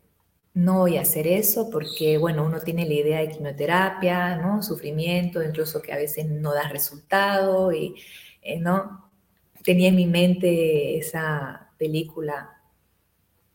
no 0.54 0.78
voy 0.78 0.98
a 0.98 1.02
hacer 1.02 1.26
eso 1.26 1.68
porque, 1.68 2.16
bueno, 2.16 2.44
uno 2.44 2.60
tiene 2.60 2.86
la 2.86 2.94
idea 2.94 3.18
de 3.18 3.30
quimioterapia, 3.30 4.36
¿no? 4.36 4.62
Sufrimiento, 4.62 5.42
incluso 5.42 5.82
que 5.82 5.92
a 5.92 5.96
veces 5.96 6.26
no 6.26 6.54
da 6.54 6.68
resultado 6.68 7.72
y 7.72 7.96
eh, 8.42 8.58
¿no? 8.58 9.10
Tenía 9.62 9.88
en 9.88 9.96
mi 9.96 10.06
mente 10.06 10.98
esa 10.98 11.70
película 11.78 12.60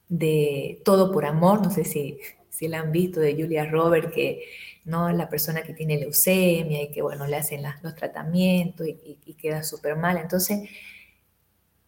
de 0.08 0.82
Todo 0.86 1.12
por 1.12 1.26
Amor, 1.26 1.64
no 1.64 1.72
sé 1.72 1.84
si, 1.84 2.20
si 2.50 2.68
la 2.68 2.80
han 2.80 2.92
visto, 2.92 3.20
de 3.20 3.34
Julia 3.34 3.66
Roberts, 3.66 4.14
que 4.14 4.44
no 4.86 5.12
la 5.12 5.30
persona 5.30 5.64
que 5.64 5.74
tiene 5.74 5.98
leucemia 5.98 6.84
y 6.84 6.92
que, 6.92 7.02
bueno, 7.02 7.26
le 7.26 7.38
hacen 7.38 7.64
los 7.82 7.96
tratamientos 7.96 8.88
y, 8.88 9.34
queda 9.34 9.64
súper 9.64 9.96
mal. 9.96 10.18
Entonces, 10.18 10.70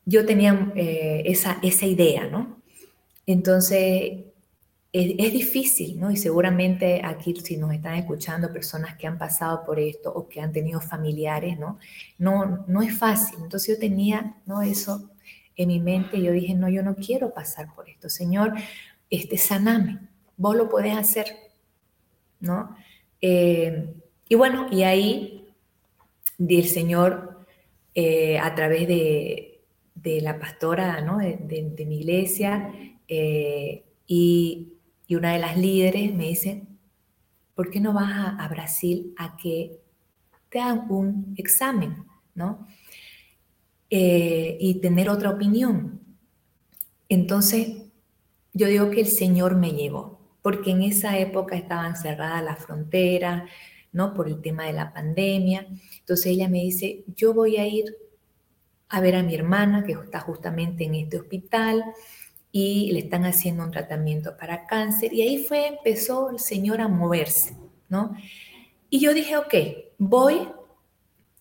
yo 0.05 0.25
tenía 0.25 0.71
eh, 0.75 1.23
esa, 1.25 1.59
esa 1.61 1.85
idea, 1.85 2.27
¿no? 2.27 2.61
Entonces, 3.25 4.26
es, 4.93 5.33
difícil, 5.33 5.99
¿no? 5.99 6.11
Y 6.11 6.17
seguramente 6.17 7.01
aquí, 7.03 7.35
si 7.35 7.57
nos 7.57 7.73
están 7.73 7.95
escuchando 7.95 8.51
personas 8.51 8.97
que 8.97 9.07
han 9.07 9.17
pasado 9.17 9.63
por 9.65 9.79
esto 9.79 10.11
o 10.11 10.27
que 10.27 10.41
han 10.41 10.51
tenido 10.51 10.79
familiares, 10.81 11.59
¿no? 11.59 11.77
No, 12.17 12.65
no 12.67 12.81
es 12.81 12.97
fácil. 12.97 13.39
Entonces 13.41 13.75
yo 13.75 13.79
tenía, 13.79 14.38
¿no? 14.45 14.61
Eso 14.61 15.11
en 15.55 15.67
mi 15.67 15.79
mente. 15.79 16.21
Yo 16.21 16.31
dije, 16.31 16.53
no, 16.53 16.69
yo 16.69 16.83
no 16.83 16.95
quiero 16.95 17.33
pasar 17.33 17.73
por 17.75 17.89
esto. 17.89 18.09
Señor, 18.09 18.53
este, 19.09 19.38
saname. 19.38 19.99
Vos 20.38 20.55
lo 20.55 20.69
podés 20.69 20.95
hacer, 20.95 21.27
¿no? 22.39 22.75
Eh, 23.21 23.93
y 24.29 24.35
bueno, 24.35 24.67
y 24.71 24.83
ahí 24.83 25.47
el 26.39 26.67
Señor, 26.67 27.45
eh, 27.95 28.38
a 28.39 28.53
través 28.53 28.88
de, 28.88 29.57
de 30.01 30.21
la 30.21 30.39
pastora 30.39 31.01
¿no? 31.01 31.17
de, 31.17 31.85
mi 31.85 31.99
iglesia 31.99 32.71
eh, 33.07 33.83
y, 34.05 34.73
una 35.15 35.33
de 35.33 35.39
las 35.39 35.57
líderes 35.57 36.13
me 36.13 36.27
dice, 36.27 36.63
¿por 37.55 37.69
qué 37.69 37.79
no 37.79 37.93
vas 37.93 38.35
a, 38.37 38.47
Brasil 38.49 39.13
a 39.17 39.37
que 39.37 39.79
te 40.49 40.59
hagan 40.59 40.85
un 40.89 41.33
examen? 41.37 42.05
¿no? 42.35 42.67
Eh, 43.89 44.57
y 44.59 44.79
tener 44.79 45.09
otra 45.09 45.31
opinión. 45.31 46.01
Entonces, 47.09 47.83
yo 48.53 48.67
digo 48.67 48.91
que 48.91 49.01
el 49.01 49.07
Señor 49.07 49.55
me 49.55 49.71
llevó, 49.71 50.19
porque 50.41 50.71
en 50.71 50.83
esa 50.83 51.17
época 51.17 51.55
estaban 51.55 51.95
cerradas 51.95 52.43
las 52.43 52.59
fronteras, 52.59 53.49
¿no? 53.91 54.13
Por 54.13 54.27
el 54.27 54.41
tema 54.41 54.65
de 54.65 54.73
la 54.73 54.93
pandemia. 54.93 55.67
Entonces 55.99 56.27
ella 56.27 56.49
me 56.49 56.59
dice, 56.59 57.03
yo 57.15 57.33
voy 57.33 57.57
a 57.57 57.67
ir 57.67 57.95
a 58.89 59.01
ver 59.01 59.15
a 59.15 59.23
mi 59.23 59.35
hermana 59.35 59.83
que 59.83 59.93
está 59.93 60.19
justamente 60.19 60.85
en 60.85 60.95
este 60.95 61.17
hospital 61.17 61.83
y 62.51 62.91
le 62.91 62.99
están 62.99 63.25
haciendo 63.25 63.63
un 63.63 63.71
tratamiento 63.71 64.37
para 64.37 64.65
cáncer. 64.65 65.13
Y 65.13 65.21
ahí 65.21 65.43
fue, 65.43 65.67
empezó 65.67 66.29
el 66.29 66.39
Señor 66.39 66.81
a 66.81 66.87
moverse, 66.87 67.55
¿no? 67.89 68.15
Y 68.89 68.99
yo 68.99 69.13
dije, 69.13 69.37
ok, 69.37 69.53
voy 69.97 70.47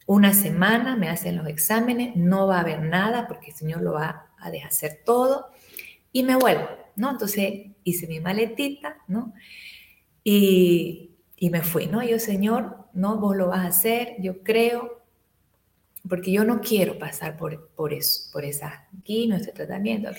una 0.06 0.32
semana, 0.32 0.96
me 0.96 1.08
hacen 1.08 1.36
los 1.36 1.48
exámenes, 1.48 2.16
no 2.16 2.46
va 2.46 2.58
a 2.58 2.60
haber 2.60 2.82
nada 2.82 3.26
porque 3.26 3.50
el 3.50 3.56
Señor 3.56 3.82
lo 3.82 3.92
va 3.92 4.30
a 4.38 4.50
deshacer 4.50 5.00
todo 5.04 5.50
y 6.12 6.22
me 6.22 6.36
vuelvo, 6.36 6.68
¿no? 6.94 7.10
Entonces 7.10 7.66
hice 7.82 8.06
mi 8.06 8.20
maletita, 8.20 8.98
¿no? 9.08 9.32
Y, 10.22 11.10
y 11.36 11.50
me 11.50 11.62
fui, 11.62 11.86
¿no? 11.86 12.02
Yo, 12.02 12.18
Señor, 12.18 12.86
no, 12.94 13.18
vos 13.18 13.36
lo 13.36 13.48
vas 13.48 13.64
a 13.64 13.68
hacer, 13.68 14.16
yo 14.20 14.42
creo, 14.42 15.02
porque 16.08 16.32
yo 16.32 16.44
no 16.44 16.60
quiero 16.60 16.98
pasar 16.98 17.36
por, 17.36 17.68
por 17.70 17.92
eso, 17.92 18.30
por 18.32 18.44
esa 18.44 18.88
quimio, 19.04 19.36
ese 19.36 19.52
tratamiento. 19.52 20.10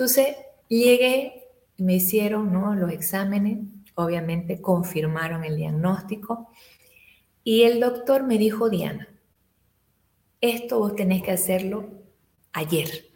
Entonces, 0.00 0.34
llegué, 0.66 1.44
me 1.76 1.96
hicieron 1.96 2.50
¿no? 2.50 2.74
los 2.74 2.90
exámenes, 2.90 3.58
obviamente 3.96 4.62
confirmaron 4.62 5.44
el 5.44 5.56
diagnóstico, 5.56 6.48
y 7.44 7.64
el 7.64 7.80
doctor 7.80 8.22
me 8.22 8.38
dijo, 8.38 8.70
Diana, 8.70 9.08
esto 10.40 10.78
vos 10.78 10.96
tenés 10.96 11.22
que 11.22 11.32
hacerlo 11.32 11.84
ayer. 12.54 13.08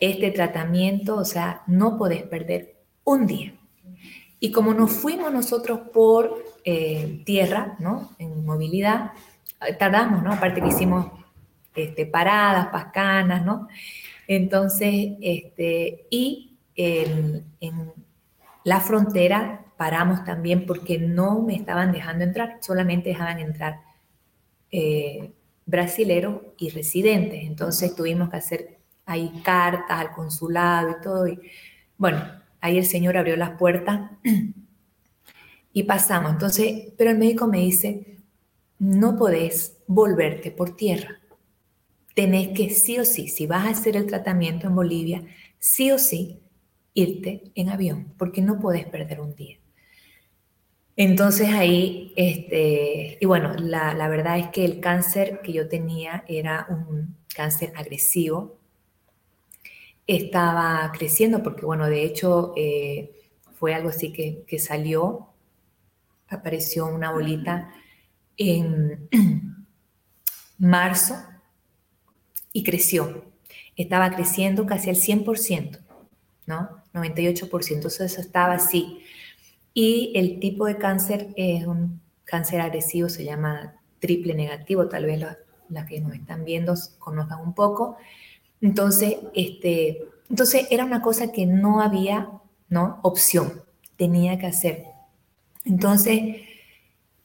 Este 0.00 0.30
tratamiento, 0.30 1.16
o 1.16 1.26
sea, 1.26 1.64
no 1.66 1.98
podés 1.98 2.22
perder 2.22 2.76
un 3.04 3.26
día. 3.26 3.52
Y 4.40 4.52
como 4.52 4.72
nos 4.72 4.90
fuimos 4.92 5.30
nosotros 5.30 5.80
por 5.92 6.46
eh, 6.64 7.20
tierra, 7.26 7.76
¿no? 7.78 8.12
En 8.18 8.42
movilidad, 8.46 9.12
tardamos, 9.78 10.22
¿no? 10.22 10.32
Aparte 10.32 10.62
que 10.62 10.68
hicimos 10.68 11.12
este, 11.74 12.06
paradas, 12.06 12.68
pascanas, 12.68 13.44
¿no? 13.44 13.68
Entonces, 14.28 15.16
este, 15.22 16.06
y 16.10 16.58
en, 16.76 17.44
la 18.62 18.80
frontera 18.80 19.64
paramos 19.78 20.24
también 20.24 20.66
porque 20.66 20.98
no 20.98 21.40
me 21.40 21.56
estaban 21.56 21.92
dejando 21.92 22.24
entrar, 22.24 22.58
solamente 22.60 23.08
dejaban 23.08 23.38
entrar 23.38 23.80
eh, 24.70 25.32
brasileros 25.64 26.42
y 26.58 26.68
residentes. 26.68 27.44
Entonces 27.44 27.96
tuvimos 27.96 28.28
que 28.28 28.36
hacer 28.36 28.78
ahí 29.06 29.32
cartas 29.42 29.98
al 29.98 30.12
consulado 30.12 30.90
y 30.90 31.02
todo. 31.02 31.26
Y, 31.26 31.40
bueno, 31.96 32.22
ahí 32.60 32.76
el 32.76 32.84
señor 32.84 33.16
abrió 33.16 33.36
las 33.36 33.52
puertas 33.58 34.10
y 35.72 35.82
pasamos. 35.84 36.32
Entonces, 36.32 36.92
pero 36.98 37.10
el 37.10 37.18
médico 37.18 37.46
me 37.46 37.60
dice, 37.60 38.18
no 38.78 39.16
podés 39.16 39.78
volverte 39.86 40.50
por 40.50 40.76
tierra. 40.76 41.17
Tenés 42.18 42.48
que 42.48 42.70
sí 42.70 42.98
o 42.98 43.04
sí, 43.04 43.28
si 43.28 43.46
vas 43.46 43.64
a 43.64 43.70
hacer 43.70 43.96
el 43.96 44.06
tratamiento 44.06 44.66
en 44.66 44.74
Bolivia, 44.74 45.22
sí 45.60 45.92
o 45.92 46.00
sí 46.00 46.40
irte 46.92 47.52
en 47.54 47.68
avión, 47.68 48.12
porque 48.18 48.42
no 48.42 48.58
podés 48.58 48.86
perder 48.86 49.20
un 49.20 49.36
día. 49.36 49.58
Entonces 50.96 51.50
ahí, 51.50 52.12
este, 52.16 53.18
y 53.20 53.24
bueno, 53.24 53.54
la, 53.54 54.08
verdad 54.08 54.36
es 54.36 54.48
que 54.48 54.64
el 54.64 54.80
cáncer 54.80 55.42
que 55.44 55.52
yo 55.52 55.68
tenía 55.68 56.24
era 56.26 56.66
un 56.68 57.14
cáncer 57.36 57.72
agresivo. 57.76 58.58
Estaba 60.08 60.90
creciendo 60.98 61.40
porque, 61.40 61.64
bueno, 61.64 61.86
de 61.86 62.02
hecho 62.02 62.52
eh, 62.56 63.12
fue 63.52 63.74
algo 63.74 63.90
así 63.90 64.12
que, 64.12 64.42
que 64.44 64.58
salió, 64.58 65.28
apareció 66.26 66.88
una 66.88 67.12
bolita 67.12 67.72
en 68.36 69.08
marzo 70.58 71.14
y 72.52 72.62
creció. 72.62 73.24
Estaba 73.76 74.10
creciendo 74.10 74.66
casi 74.66 74.90
al 74.90 74.96
100%, 74.96 75.78
¿no? 76.46 76.82
98%, 76.92 77.86
eso 77.86 78.04
estaba 78.04 78.54
así. 78.54 79.00
Y 79.74 80.12
el 80.16 80.40
tipo 80.40 80.66
de 80.66 80.76
cáncer 80.78 81.28
es 81.36 81.66
un 81.66 82.00
cáncer 82.24 82.60
agresivo, 82.60 83.08
se 83.08 83.24
llama 83.24 83.74
triple 84.00 84.34
negativo, 84.34 84.88
tal 84.88 85.06
vez 85.06 85.24
las 85.68 85.86
que 85.86 86.00
nos 86.00 86.14
están 86.14 86.44
viendo 86.44 86.74
conozcan 86.98 87.40
un 87.40 87.54
poco. 87.54 87.96
Entonces, 88.60 89.16
este, 89.34 90.04
entonces 90.28 90.66
era 90.70 90.84
una 90.84 91.00
cosa 91.00 91.30
que 91.30 91.46
no 91.46 91.80
había 91.80 92.30
¿no? 92.68 92.98
opción, 93.02 93.62
tenía 93.96 94.38
que 94.38 94.46
hacer. 94.46 94.84
Entonces, 95.64 96.48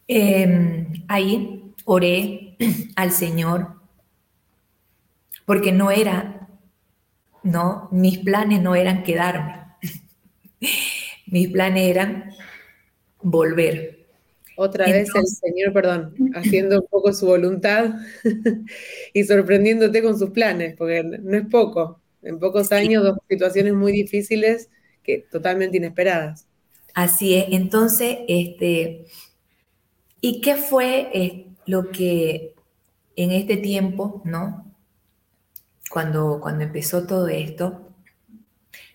Em, 0.08 1.06
ahí 1.08 1.74
oré 1.86 2.58
al 2.96 3.12
Señor 3.12 3.82
porque 5.46 5.72
no 5.72 5.92
era, 5.92 6.50
no, 7.44 7.90
mis 7.92 8.20
planes 8.20 8.62
no 8.62 8.76
eran 8.76 9.04
quedarme. 9.04 9.66
mis 11.28 11.50
planes 11.50 11.90
eran 11.90 12.32
volver. 13.22 14.00
Otra 14.56 14.86
vez 14.86 15.10
el 15.16 15.26
Señor, 15.26 15.74
perdón, 15.74 16.14
haciendo 16.36 16.82
un 16.82 16.88
poco 16.88 17.12
su 17.12 17.26
voluntad 17.26 17.96
y 19.14 19.24
sorprendiéndote 19.24 20.04
con 20.04 20.18
sus 20.18 20.30
planes, 20.30 20.76
porque 20.78 21.04
no 21.04 21.38
es 21.38 21.48
poco. 21.48 22.00
En 22.22 22.40
pocos 22.40 22.72
años, 22.72 23.04
dos 23.04 23.18
situaciones 23.28 23.74
muy 23.74 23.92
difíciles 23.92 24.70
que 25.02 25.26
totalmente 25.30 25.78
inesperadas. 25.78 26.48
Así 26.94 27.36
es. 27.36 27.46
Entonces, 27.50 28.20
este, 28.28 29.08
¿Y 30.26 30.40
qué 30.40 30.56
fue 30.56 31.10
eh, 31.14 31.48
lo 31.66 31.92
que 31.92 32.56
en 33.18 33.32
este 33.32 33.58
tiempo, 33.58 34.22
¿no? 34.24 34.73
Cuando, 35.94 36.40
cuando 36.42 36.64
empezó 36.64 37.06
todo 37.06 37.28
esto, 37.28 37.88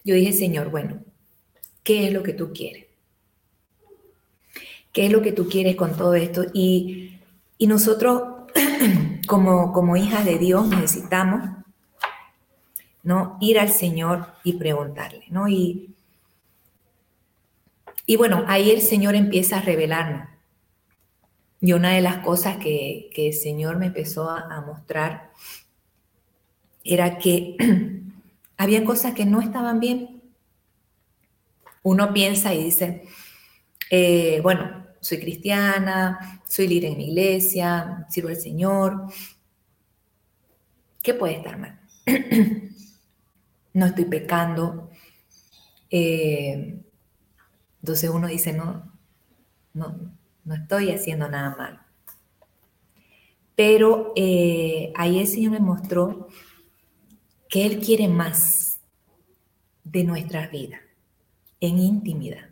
yo 0.04 0.16
dije, 0.16 0.32
Señor, 0.32 0.68
bueno, 0.68 0.98
¿qué 1.84 2.08
es 2.08 2.12
lo 2.12 2.24
que 2.24 2.32
tú 2.32 2.52
quieres? 2.52 2.86
¿Qué 4.92 5.06
es 5.06 5.12
lo 5.12 5.22
que 5.22 5.30
tú 5.30 5.48
quieres 5.48 5.76
con 5.76 5.96
todo 5.96 6.16
esto? 6.16 6.46
Y, 6.52 7.20
nosotros, 7.60 8.48
como, 9.28 9.72
como 9.72 9.96
hijas 9.96 10.24
de 10.24 10.38
Dios, 10.38 10.66
necesitamos 10.66 11.50
¿no? 13.04 13.38
ir 13.40 13.60
al 13.60 13.68
Señor 13.68 14.26
y 14.42 14.54
preguntarle, 14.54 15.26
¿no? 15.28 15.46
Y, 15.46 15.94
y 18.06 18.16
bueno, 18.16 18.42
ahí 18.48 18.72
el 18.72 18.82
Señor 18.82 19.14
empieza 19.14 19.58
a 19.58 19.62
revelarnos 19.62 20.28
y 21.60 21.74
una 21.74 21.92
de 21.92 22.00
las 22.00 22.18
cosas 22.18 22.56
que, 22.56 23.08
el 23.14 23.34
Señor 23.34 23.76
me 23.76 23.86
empezó 23.86 24.28
a, 24.28 24.60
mostrar 24.62 25.30
era 26.84 27.18
que 27.18 27.56
había 28.56 28.84
cosas 28.84 29.14
que 29.14 29.24
no 29.24 29.40
estaban 29.40 29.80
bien. 29.80 30.22
Uno 31.82 32.12
piensa 32.12 32.54
y 32.54 32.64
dice, 32.64 33.04
eh, 33.90 34.40
bueno, 34.42 34.86
soy 35.00 35.20
cristiana, 35.20 36.42
soy 36.48 36.68
líder 36.68 36.92
en 36.92 36.98
mi 36.98 37.08
iglesia, 37.08 38.06
sirvo 38.10 38.28
al 38.28 38.36
Señor. 38.36 39.06
¿Qué 41.02 41.14
puede 41.14 41.36
estar 41.36 41.58
mal? 41.58 41.80
no 43.72 43.86
estoy 43.86 44.04
pecando. 44.04 44.90
Eh, 45.90 46.80
entonces 47.80 48.10
uno 48.10 48.26
dice, 48.26 48.52
no, 48.52 48.92
no, 49.72 50.12
no 50.44 50.54
estoy 50.54 50.90
haciendo 50.90 51.28
nada 51.28 51.56
mal. 51.56 51.80
Pero 53.54 54.12
eh, 54.16 54.92
ahí 54.96 55.18
el 55.18 55.26
Señor 55.26 55.52
me 55.52 55.60
mostró 55.60 56.28
que 57.48 57.64
Él 57.66 57.80
quiere 57.80 58.08
más 58.08 58.80
de 59.84 60.04
nuestras 60.04 60.50
vidas, 60.50 60.80
en 61.60 61.78
intimidad. 61.78 62.48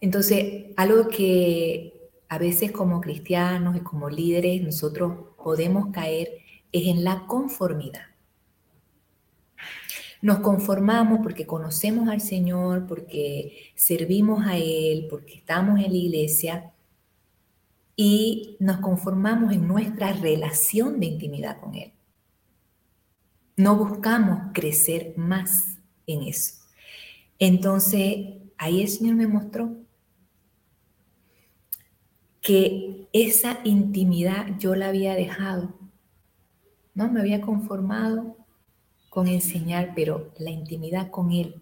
Entonces, 0.00 0.66
algo 0.76 1.08
que 1.08 2.10
a 2.28 2.38
veces 2.38 2.72
como 2.72 3.00
cristianos 3.00 3.76
y 3.76 3.80
como 3.80 4.08
líderes 4.08 4.62
nosotros 4.62 5.34
podemos 5.42 5.88
caer 5.92 6.38
es 6.72 6.86
en 6.86 7.04
la 7.04 7.26
conformidad. 7.26 8.06
Nos 10.22 10.40
conformamos 10.40 11.20
porque 11.22 11.46
conocemos 11.46 12.08
al 12.08 12.20
Señor, 12.20 12.86
porque 12.86 13.72
servimos 13.74 14.46
a 14.46 14.56
Él, 14.56 15.06
porque 15.08 15.34
estamos 15.34 15.80
en 15.80 15.90
la 15.90 15.98
iglesia 15.98 16.72
y 17.96 18.56
nos 18.60 18.78
conformamos 18.78 19.52
en 19.52 19.66
nuestra 19.66 20.12
relación 20.12 21.00
de 21.00 21.06
intimidad 21.06 21.58
con 21.60 21.74
Él. 21.74 21.92
No 23.56 23.76
buscamos 23.76 24.52
crecer 24.52 25.14
más 25.16 25.78
en 26.06 26.22
eso. 26.22 26.54
Entonces, 27.38 28.36
ahí 28.58 28.82
el 28.82 28.88
Señor 28.88 29.16
me 29.16 29.26
mostró 29.26 29.76
que 32.40 33.08
esa 33.12 33.60
intimidad 33.64 34.58
yo 34.58 34.74
la 34.74 34.88
había 34.88 35.14
dejado, 35.14 35.74
¿no? 36.94 37.10
Me 37.10 37.20
había 37.20 37.40
conformado 37.40 38.36
con 39.08 39.26
enseñar, 39.26 39.92
pero 39.94 40.32
la 40.38 40.50
intimidad 40.50 41.10
con 41.10 41.32
Él, 41.32 41.60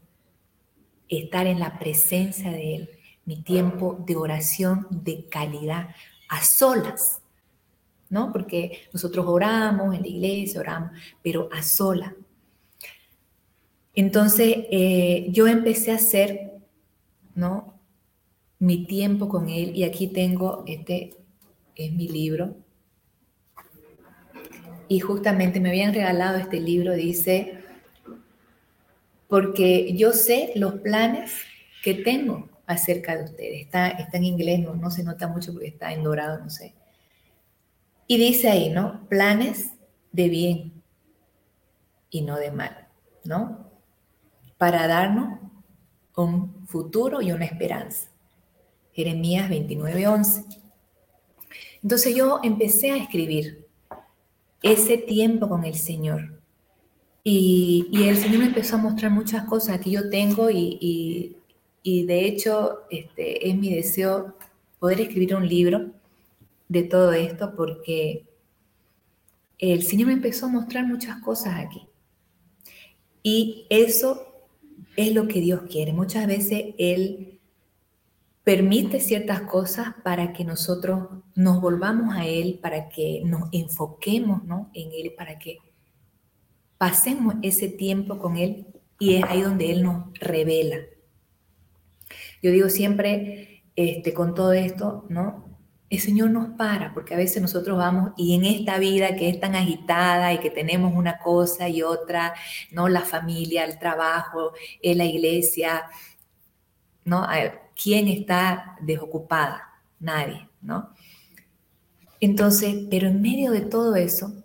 estar 1.09 1.47
en 1.47 1.59
la 1.59 1.79
presencia 1.79 2.51
de 2.51 2.77
Él, 2.77 2.91
mi 3.25 3.43
tiempo 3.43 4.03
de 4.07 4.17
oración 4.17 4.87
de 4.91 5.27
calidad, 5.27 5.95
a 6.29 6.43
solas, 6.43 7.23
¿no? 8.11 8.33
Porque 8.33 8.89
nosotros 8.93 9.27
oramos 9.29 9.95
en 9.95 10.03
la 10.03 10.09
iglesia, 10.09 10.61
oramos, 10.61 10.93
pero 11.23 11.49
a 11.53 11.63
sola. 11.63 12.15
Entonces, 13.95 14.67
eh, 14.71 15.27
yo 15.31 15.47
empecé 15.47 15.93
a 15.93 15.97
hacer, 15.97 16.53
¿no? 17.35 17.75
Mi 18.59 18.87
tiempo 18.87 19.29
con 19.29 19.49
Él, 19.49 19.77
y 19.77 19.85
aquí 19.85 20.09
tengo, 20.09 20.65
este 20.67 21.17
es 21.75 21.93
mi 21.93 22.09
libro, 22.09 22.57
y 24.89 25.01
justamente 25.01 25.61
me 25.61 25.69
habían 25.69 25.93
regalado 25.93 26.39
este 26.39 26.61
libro, 26.61 26.95
dice, 26.95 27.59
porque 29.29 29.95
yo 29.95 30.13
sé 30.13 30.53
los 30.55 30.77
planes 30.77 31.33
que 31.83 31.95
tengo 31.95 32.49
acerca 32.67 33.17
de 33.17 33.25
ustedes. 33.25 33.63
Está, 33.63 33.89
está 33.89 34.17
en 34.17 34.25
inglés, 34.25 34.61
no, 34.61 34.75
no 34.75 34.91
se 34.91 35.05
nota 35.05 35.29
mucho 35.29 35.53
porque 35.53 35.69
está 35.69 35.93
en 35.93 36.03
dorado, 36.03 36.39
no 36.39 36.51
sé. 36.51 36.75
Y 38.11 38.17
dice 38.17 38.49
ahí, 38.49 38.71
¿no? 38.71 39.07
Planes 39.09 39.73
de 40.13 40.29
bien 40.31 40.83
y 42.09 42.23
no 42.23 42.39
de 42.39 42.51
mal, 42.51 42.89
¿no? 43.23 43.71
Para 44.57 44.89
darnos 44.89 45.39
un 46.17 46.67
futuro 46.67 47.21
y 47.21 47.33
una 47.33 47.45
esperanza. 47.45 48.09
Jeremías 48.93 49.51
29:11. 49.51 50.47
Entonces 51.83 52.17
yo 52.17 52.41
empecé 52.43 52.91
a 52.91 52.97
escribir 52.97 53.67
ese 54.63 54.97
tiempo 54.97 55.47
con 55.47 55.65
el 55.65 55.75
Señor. 55.75 56.41
Y, 57.23 57.91
el 57.93 58.17
Señor 58.17 58.39
me 58.39 58.47
empezó 58.47 58.77
a 58.77 58.79
mostrar 58.79 59.11
muchas 59.11 59.45
cosas 59.45 59.81
que 59.81 59.91
yo 59.91 60.09
tengo 60.09 60.49
y, 60.51 61.37
de 61.85 62.25
hecho 62.27 62.85
este, 62.91 63.49
es 63.49 63.55
mi 63.55 63.75
deseo 63.75 64.35
poder 64.79 65.03
escribir 65.03 65.37
un 65.37 65.47
libro 65.47 65.91
de 66.69 66.83
todo 66.83 67.13
esto 67.13 67.55
porque 67.57 68.27
el 69.59 69.83
Señor 69.83 70.09
me 70.09 70.15
empezó 70.15 70.47
a 70.47 70.51
mostrar 70.51 70.87
muchas 70.87 71.21
cosas 71.23 71.59
aquí. 71.59 71.89
Y 73.23 73.67
eso 73.71 74.29
es 74.97 75.13
lo 75.15 75.27
que 75.27 75.41
Dios 75.41 75.63
quiere. 75.69 75.93
Muchas 75.93 76.27
veces 76.27 76.75
Él 76.79 77.41
permite 78.45 79.01
ciertas 79.01 79.43
cosas 79.43 79.95
para 80.03 80.33
que 80.33 80.45
nosotros 80.45 81.09
nos 81.35 81.61
volvamos 81.61 82.15
a 82.15 82.27
Él, 82.27 82.59
para 82.63 82.89
que 82.89 83.23
nos 83.25 83.49
enfoquemos 83.53 84.45
¿no? 84.45 84.71
en 84.75 84.91
Él, 84.93 85.13
para 85.17 85.39
que 85.39 85.59
pasemos 86.79 87.35
ese 87.43 87.69
tiempo 87.69 88.19
con 88.19 88.37
Él 88.37 88.67
y 88.99 89.17
es 89.17 89.25
ahí 89.25 89.43
donde 89.43 89.71
Él 89.71 89.83
nos 89.83 90.13
revela. 90.19 90.79
Yo 92.43 92.51
digo 92.53 92.69
siempre, 92.69 93.65
este, 93.77 94.15
con 94.15 94.35
todo 94.35 94.53
esto, 94.53 95.05
¿no? 95.09 95.48
El 95.91 96.01
Señor 96.01 96.31
nos 96.31 96.51
para, 96.51 96.93
porque 96.93 97.15
a 97.15 97.17
veces 97.17 97.41
nosotros 97.41 97.79
vamos 97.79 98.13
y 98.17 98.35
en 98.35 98.45
esta 98.45 98.79
vida 98.79 99.17
que 99.17 99.31
es 99.31 99.41
tan 99.41 99.55
agitada 99.55 100.35
y 100.35 100.39
que 100.39 100.51
tenemos 100.51 100.93
una 100.95 101.19
cosa 101.19 101.69
y 101.69 101.83
otra, 101.83 102.35
¿no? 102.73 102.89
La 102.89 103.01
familia, 103.01 103.65
el 103.65 103.79
trabajo, 103.79 104.53
la 104.83 105.05
iglesia, 105.05 105.85
¿no? 107.05 107.27
¿quién 107.81 108.09
está 108.09 108.77
desocupada? 108.83 109.63
Nadie, 110.01 110.49
¿no? 110.61 110.91
Entonces, 112.21 112.87
pero 112.91 113.09
en 113.09 113.23
medio 113.23 113.53
de 113.53 113.63
todo 113.63 113.95
eso, 113.97 114.45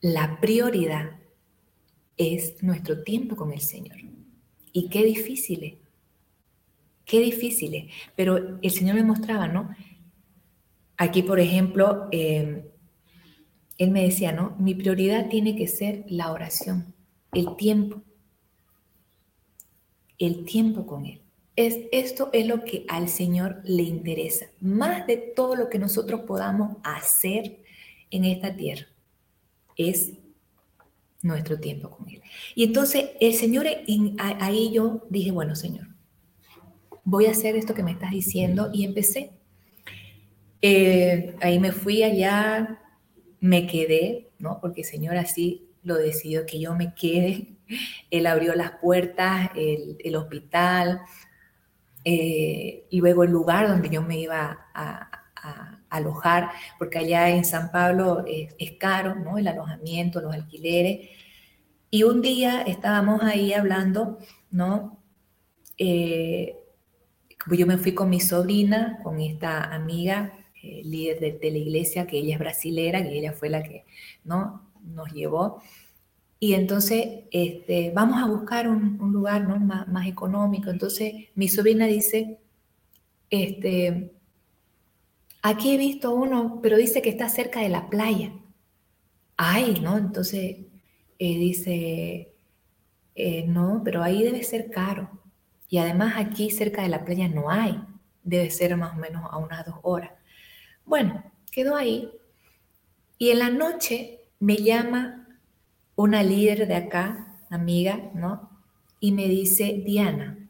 la 0.00 0.40
prioridad 0.40 1.10
es 2.16 2.62
nuestro 2.62 3.02
tiempo 3.02 3.36
con 3.36 3.52
el 3.52 3.60
Señor. 3.60 3.96
Y 4.72 4.88
qué 4.88 5.04
difícil 5.04 5.64
es, 5.64 5.74
qué 7.04 7.20
difícil 7.20 7.74
es. 7.74 7.92
Pero 8.14 8.58
el 8.62 8.70
Señor 8.70 8.94
me 8.94 9.02
mostraba, 9.02 9.48
¿no? 9.48 9.74
Aquí, 11.00 11.22
por 11.22 11.40
ejemplo, 11.40 12.08
eh, 12.12 12.70
Él 13.78 13.90
me 13.90 14.04
decía, 14.04 14.32
¿no? 14.32 14.54
Mi 14.58 14.74
prioridad 14.74 15.28
tiene 15.28 15.56
que 15.56 15.66
ser 15.66 16.04
la 16.08 16.30
oración, 16.32 16.94
el 17.32 17.56
tiempo, 17.56 18.02
el 20.18 20.44
tiempo 20.44 20.86
con 20.86 21.06
Él 21.06 21.20
esto 21.56 22.30
es 22.32 22.46
lo 22.46 22.64
que 22.64 22.84
al 22.88 23.08
Señor 23.08 23.60
le 23.64 23.82
interesa, 23.82 24.46
más 24.60 25.06
de 25.06 25.16
todo 25.16 25.56
lo 25.56 25.68
que 25.68 25.78
nosotros 25.78 26.22
podamos 26.22 26.76
hacer 26.82 27.62
en 28.10 28.24
esta 28.24 28.54
tierra, 28.56 28.86
es 29.76 30.12
nuestro 31.22 31.58
tiempo 31.60 31.90
con 31.90 32.08
Él. 32.08 32.22
Y 32.54 32.64
entonces 32.64 33.10
el 33.20 33.34
Señor, 33.34 33.66
ahí 34.18 34.72
yo 34.72 35.06
dije, 35.10 35.32
bueno, 35.32 35.54
Señor, 35.54 35.88
voy 37.04 37.26
a 37.26 37.32
hacer 37.32 37.56
esto 37.56 37.74
que 37.74 37.82
me 37.82 37.92
estás 37.92 38.10
diciendo 38.10 38.70
y 38.72 38.84
empecé. 38.84 39.32
Eh, 40.62 41.36
ahí 41.40 41.58
me 41.58 41.72
fui 41.72 42.02
allá, 42.02 42.80
me 43.40 43.66
quedé, 43.66 44.30
¿no? 44.38 44.58
Porque 44.60 44.82
el 44.82 44.86
Señor 44.86 45.16
así 45.16 45.70
lo 45.82 45.96
decidió 45.96 46.46
que 46.46 46.60
yo 46.60 46.74
me 46.74 46.94
quede. 46.94 47.56
Él 48.10 48.26
abrió 48.26 48.54
las 48.54 48.72
puertas, 48.72 49.50
el, 49.54 50.16
hospital, 50.16 51.00
eh, 52.04 52.86
y 52.90 53.00
luego 53.00 53.24
el 53.24 53.30
lugar 53.30 53.68
donde 53.68 53.88
yo 53.90 54.02
me 54.02 54.18
iba 54.18 54.68
a, 54.74 55.06
alojar, 55.88 56.50
porque 56.78 56.98
allá 56.98 57.30
en 57.30 57.44
San 57.44 57.72
Pablo 57.72 58.24
es, 58.26 58.72
caro, 58.78 59.16
¿no? 59.16 59.38
El 59.38 59.48
alojamiento, 59.48 60.20
los 60.20 60.32
alquileres. 60.32 61.08
Y 61.90 62.04
un 62.04 62.20
día 62.22 62.62
estábamos 62.62 63.22
ahí 63.22 63.52
hablando, 63.52 64.18
¿no? 64.50 65.02
Eh, 65.78 66.56
yo 67.50 67.66
me 67.66 67.78
fui 67.78 67.92
con 67.92 68.10
mi 68.10 68.20
sobrina, 68.20 69.00
con 69.02 69.20
esta 69.20 69.74
amiga, 69.74 70.39
eh, 70.62 70.82
líder 70.84 71.40
de, 71.40 71.50
la 71.50 71.58
iglesia, 71.58 72.06
que 72.06 72.18
ella 72.18 72.34
es 72.34 72.38
brasilera, 72.38 73.02
que 73.02 73.18
ella 73.18 73.32
fue 73.32 73.48
la 73.48 73.62
que, 73.62 73.84
¿no? 74.24 74.70
Nos 74.82 75.12
llevó. 75.12 75.62
Y 76.38 76.54
entonces 76.54 77.24
este, 77.30 77.92
vamos 77.94 78.22
a 78.22 78.26
buscar 78.26 78.68
un, 78.68 78.98
lugar 79.12 79.46
¿no? 79.46 79.58
más, 79.58 80.06
económico. 80.06 80.70
Entonces 80.70 81.12
mi 81.34 81.48
sobrina 81.48 81.86
dice, 81.86 82.38
este, 83.30 84.12
aquí 85.42 85.74
he 85.74 85.78
visto 85.78 86.14
uno, 86.14 86.60
pero 86.62 86.76
dice 86.76 87.02
que 87.02 87.10
está 87.10 87.28
cerca 87.28 87.60
de 87.60 87.68
la 87.68 87.90
playa. 87.90 88.32
Ay, 89.36 89.80
¿no? 89.82 89.98
Entonces 89.98 90.56
eh, 91.18 91.38
dice, 91.38 92.34
eh, 93.14 93.44
no, 93.46 93.82
pero 93.84 94.02
ahí 94.02 94.22
debe 94.22 94.42
ser 94.42 94.70
caro. 94.70 95.10
Y 95.68 95.78
además 95.78 96.14
aquí 96.16 96.50
cerca 96.50 96.82
de 96.82 96.88
la 96.88 97.04
playa 97.04 97.28
no 97.28 97.50
hay. 97.50 97.80
Debe 98.22 98.50
ser 98.50 98.76
más 98.76 98.96
o 98.96 99.00
menos 99.00 99.24
a 99.30 99.38
unas 99.38 99.64
dos 99.66 99.76
horas. 99.82 100.12
Bueno, 100.90 101.22
quedó 101.52 101.76
ahí. 101.76 102.10
Y 103.16 103.30
en 103.30 103.38
la 103.38 103.48
noche 103.48 104.24
me 104.40 104.56
llama 104.56 105.28
una 105.94 106.24
líder 106.24 106.66
de 106.66 106.74
acá, 106.74 107.38
amiga, 107.48 108.10
¿no? 108.12 108.50
Y 108.98 109.12
me 109.12 109.28
dice, 109.28 109.84
Diana, 109.86 110.48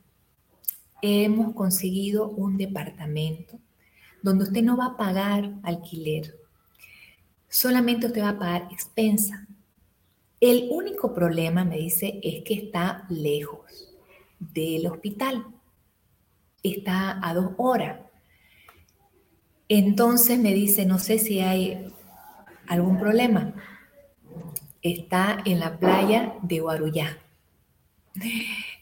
hemos 1.02 1.54
conseguido 1.54 2.30
un 2.30 2.56
departamento 2.56 3.58
donde 4.22 4.44
usted 4.44 4.62
no 4.62 4.78
va 4.78 4.86
a 4.86 4.96
pagar 4.96 5.56
alquiler, 5.62 6.34
solamente 7.46 8.06
usted 8.06 8.22
va 8.22 8.30
a 8.30 8.38
pagar 8.38 8.68
expensa. 8.70 9.46
El 10.40 10.68
único 10.70 11.12
problema, 11.12 11.66
me 11.66 11.76
dice, 11.76 12.18
es 12.22 12.42
que 12.44 12.54
está 12.54 13.04
lejos 13.10 13.94
del 14.38 14.86
hospital. 14.86 15.44
Está 16.62 17.20
a 17.22 17.34
dos 17.34 17.52
horas. 17.58 18.09
Entonces 19.70 20.38
me 20.38 20.52
dice, 20.52 20.84
no 20.84 20.98
sé 20.98 21.18
si 21.18 21.40
hay 21.40 21.90
algún 22.66 22.98
problema 22.98 23.54
está 24.82 25.42
en 25.44 25.60
la 25.60 25.78
playa 25.78 26.34
de 26.42 26.60
Guarujá. 26.60 27.18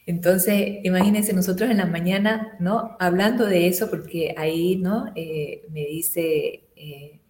Entonces, 0.06 0.78
imagínense 0.84 1.32
nosotros 1.32 1.70
en 1.70 1.78
la 1.78 1.86
mañana, 1.86 2.56
¿no? 2.60 2.96
Hablando 2.98 3.44
de 3.46 3.66
eso, 3.66 3.90
porque 3.90 4.34
ahí, 4.36 4.76
¿no? 4.76 5.12
Eh, 5.14 5.66
me 5.70 5.84
dice 5.84 6.64
eh, 6.76 7.20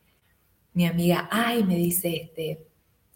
mi 0.74 0.86
amiga, 0.86 1.28
ay, 1.30 1.64
me 1.64 1.74
dice, 1.74 2.14
este, 2.14 2.68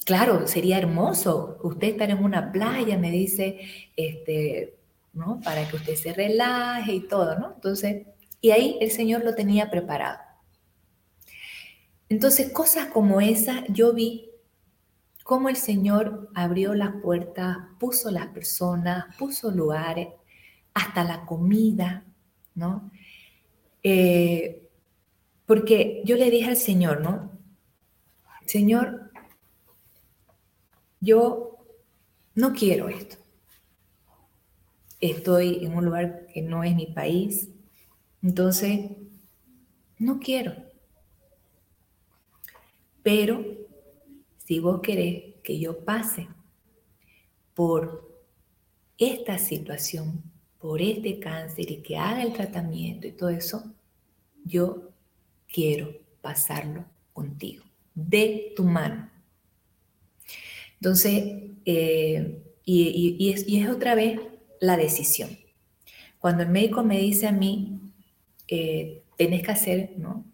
claro, 0.04 0.48
sería 0.48 0.78
hermoso 0.78 1.58
usted 1.62 1.88
estar 1.88 2.10
en 2.10 2.24
una 2.24 2.50
playa, 2.50 2.98
me 2.98 3.10
dice, 3.10 3.60
este, 3.96 4.74
¿no? 5.12 5.40
Para 5.44 5.68
que 5.68 5.76
usted 5.76 5.94
se 5.94 6.12
relaje 6.12 6.94
y 6.94 7.00
todo, 7.06 7.38
¿no? 7.38 7.52
Entonces, 7.54 8.06
y 8.40 8.50
ahí 8.50 8.78
el 8.80 8.90
Señor 8.90 9.24
lo 9.24 9.34
tenía 9.36 9.70
preparado. 9.70 10.31
Entonces, 12.12 12.52
cosas 12.52 12.88
como 12.88 13.22
esa 13.22 13.64
yo 13.68 13.94
vi 13.94 14.28
cómo 15.22 15.48
el 15.48 15.56
Señor 15.56 16.28
abrió 16.34 16.74
las 16.74 16.96
puertas, 17.00 17.56
puso 17.80 18.10
las 18.10 18.26
personas, 18.26 19.16
puso 19.16 19.50
lugares, 19.50 20.08
hasta 20.74 21.04
la 21.04 21.24
comida, 21.24 22.04
¿no? 22.54 22.90
Eh, 23.82 24.68
porque 25.46 26.02
yo 26.04 26.16
le 26.16 26.30
dije 26.30 26.50
al 26.50 26.58
Señor, 26.58 27.00
¿no? 27.00 27.32
Señor, 28.44 29.10
yo 31.00 31.64
no 32.34 32.52
quiero 32.52 32.90
esto. 32.90 33.16
Estoy 35.00 35.64
en 35.64 35.74
un 35.74 35.86
lugar 35.86 36.26
que 36.26 36.42
no 36.42 36.62
es 36.62 36.74
mi 36.74 36.88
país, 36.88 37.48
entonces 38.20 38.90
no 39.98 40.20
quiero. 40.20 40.71
Pero 43.02 43.44
si 44.38 44.58
vos 44.58 44.80
querés 44.80 45.34
que 45.42 45.58
yo 45.58 45.84
pase 45.84 46.28
por 47.54 48.10
esta 48.98 49.38
situación, 49.38 50.22
por 50.58 50.80
este 50.80 51.18
cáncer 51.18 51.70
y 51.70 51.82
que 51.82 51.96
haga 51.96 52.22
el 52.22 52.32
tratamiento 52.32 53.06
y 53.06 53.12
todo 53.12 53.30
eso, 53.30 53.74
yo 54.44 54.90
quiero 55.52 55.92
pasarlo 56.20 56.84
contigo, 57.12 57.64
de 57.94 58.52
tu 58.56 58.64
mano. 58.64 59.10
Entonces, 60.74 61.50
eh, 61.64 62.42
y, 62.64 63.30
es, 63.30 63.68
otra 63.68 63.94
vez 63.94 64.20
la 64.60 64.76
decisión. 64.76 65.30
Cuando 66.18 66.44
el 66.44 66.48
médico 66.48 66.82
me 66.84 66.98
dice 66.98 67.26
a 67.26 67.32
mí, 67.32 67.80
eh, 68.48 69.02
tenés 69.16 69.42
que 69.42 69.50
hacer, 69.50 69.94
¿no? 69.96 70.24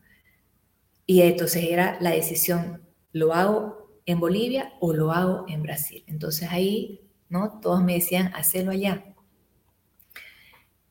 Y 1.11 1.23
entonces 1.23 1.65
era 1.65 1.97
la 2.03 2.11
decisión, 2.11 2.83
¿lo 3.13 3.33
hago 3.33 3.99
en 4.05 4.21
Bolivia 4.21 4.75
o 4.79 4.93
lo 4.93 5.11
hago 5.11 5.47
en 5.49 5.63
Brasil? 5.63 6.05
Entonces 6.07 6.51
ahí, 6.53 7.01
¿no? 7.31 7.61
Todos 7.63 7.83
me 7.83 7.95
decían, 7.95 8.31
hacerlo 8.35 8.73
allá. 8.73 9.15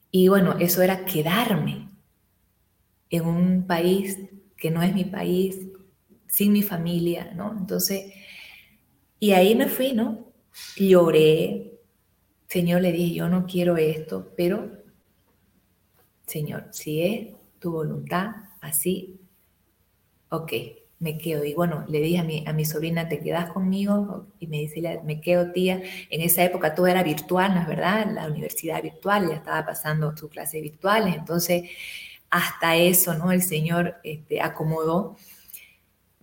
Y 0.10 0.28
bueno, 0.28 0.56
eso 0.60 0.82
era 0.82 1.06
quedarme 1.06 1.90
en 3.12 3.28
un 3.28 3.68
país 3.68 4.18
que 4.58 4.72
no 4.72 4.82
es 4.82 4.92
mi 4.96 5.06
país, 5.06 5.68
sin 6.26 6.52
mi 6.52 6.64
familia, 6.64 7.32
¿no? 7.36 7.56
Entonces, 7.56 8.12
y 9.20 9.34
ahí 9.34 9.54
me 9.54 9.68
fui, 9.68 9.94
¿no? 9.94 10.32
Lloré. 10.78 11.80
Señor, 12.48 12.82
le 12.82 12.92
dije, 12.92 13.14
yo 13.14 13.30
no 13.30 13.46
quiero 13.46 13.78
esto, 13.78 14.34
pero, 14.36 14.82
Señor, 16.26 16.70
si 16.72 17.04
es 17.04 17.36
tu 17.60 17.72
voluntad, 17.72 18.32
así, 18.62 19.17
ok, 20.30 20.52
me 21.00 21.18
quedo. 21.18 21.44
Y 21.46 21.54
bueno, 21.54 21.86
le 21.88 22.00
dije 22.00 22.20
a 22.20 22.24
mi, 22.24 22.44
a 22.48 22.54
mi 22.54 22.66
sobrina, 22.66 23.08
¿te 23.08 23.20
quedas 23.20 23.52
conmigo? 23.52 24.28
Y 24.40 24.48
me 24.48 24.58
dice, 24.58 25.02
me 25.04 25.22
quedo 25.22 25.52
tía. 25.52 25.82
En 26.10 26.22
esa 26.22 26.44
época 26.44 26.74
todo 26.76 26.88
era 26.88 27.04
virtual, 27.04 27.54
¿no 27.54 27.62
es 27.62 27.68
verdad? 27.68 28.08
La 28.12 28.28
universidad 28.28 28.82
virtual, 28.82 29.30
ya 29.30 29.36
estaba 29.36 29.66
pasando 29.66 30.16
sus 30.18 30.30
clases 30.30 30.62
virtuales. 30.62 31.16
Entonces, 31.16 31.70
hasta 32.30 32.76
eso, 32.76 33.14
¿no? 33.14 33.32
El 33.32 33.42
Señor 33.42 33.96
este, 34.04 34.42
acomodó, 34.42 35.16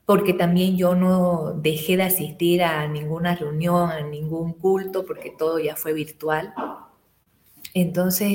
porque 0.05 0.35
también 0.35 0.77
yo 0.77 0.95
no 0.95 1.55
dejé 1.55 1.97
de 1.97 2.03
asistir 2.05 2.63
a 2.63 2.87
ninguna 2.89 3.35
reunión, 3.37 3.91
a 3.91 4.03
ningún 4.03 4.53
culto, 4.53 5.07
porque 5.07 5.31
todo 5.31 5.59
ya 5.59 5.77
fue 5.77 5.95
virtual. 5.95 6.53
Entonces, 7.73 8.31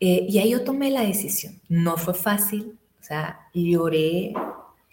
eh, 0.00 0.26
y 0.28 0.38
ahí 0.38 0.50
yo 0.50 0.62
tomé 0.64 0.90
la 0.90 1.02
decisión. 1.02 1.60
No 1.68 1.96
fue 1.96 2.14
fácil, 2.14 2.78
o 3.00 3.02
sea, 3.02 3.48
lloré, 3.52 4.32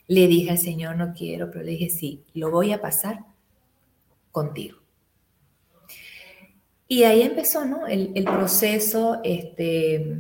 le 0.08 0.28
dije 0.28 0.52
al 0.52 0.58
Señor, 0.58 0.96
no 0.98 1.14
quiero, 1.14 1.50
pero 1.52 1.64
le 1.64 1.72
dije, 1.72 1.90
sí, 1.90 2.24
lo 2.34 2.52
voy 2.52 2.72
a 2.72 2.82
pasar 2.82 3.26
contigo. 4.32 4.78
Y 6.88 7.04
ahí 7.04 7.22
empezó, 7.22 7.66
¿no? 7.66 7.88
El, 7.88 8.24
proceso, 8.24 9.20
este, 9.24 10.20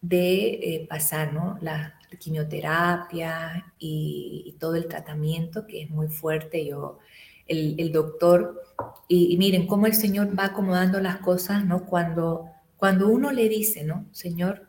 de 0.00 0.48
eh, 0.62 0.86
pasar 0.88 1.32
¿no? 1.32 1.58
la 1.60 1.98
quimioterapia 2.18 3.72
y, 3.78 4.56
todo 4.60 4.76
el 4.76 4.86
tratamiento 4.86 5.66
que 5.66 5.82
es 5.82 5.90
muy 5.90 6.08
fuerte. 6.08 6.64
Yo, 6.64 6.98
el, 7.46 7.92
doctor, 7.92 8.62
y, 9.08 9.36
miren 9.38 9.66
cómo 9.66 9.86
el 9.86 9.94
Señor 9.94 10.38
va 10.38 10.46
acomodando 10.46 11.00
las 11.00 11.18
cosas, 11.18 11.64
¿no? 11.64 11.86
Cuando, 11.86 12.46
cuando 12.76 13.08
uno 13.08 13.32
le 13.32 13.48
dice, 13.48 13.84
¿no? 13.84 14.06
Señor, 14.12 14.68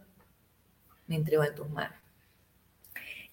me 1.08 1.16
entrego 1.16 1.44
en 1.44 1.56
tus 1.56 1.70
manos. 1.70 1.97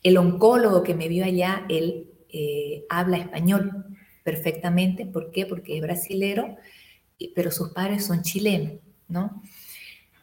El 0.05 0.19
oncólogo 0.19 0.85
que 0.85 0.95
me 0.95 1.09
vio 1.09 1.25
allá, 1.25 1.67
él 1.69 2.13
eh, 2.29 2.85
habla 2.89 3.17
español 3.17 3.87
perfectamente. 4.23 5.07
¿Por 5.07 5.33
qué? 5.33 5.47
Porque 5.47 5.77
es 5.77 5.83
brasilero, 5.83 6.57
pero 7.35 7.51
sus 7.51 7.71
padres 7.71 8.05
son 8.05 8.23
chilenos, 8.23 8.75
¿no? 9.09 9.43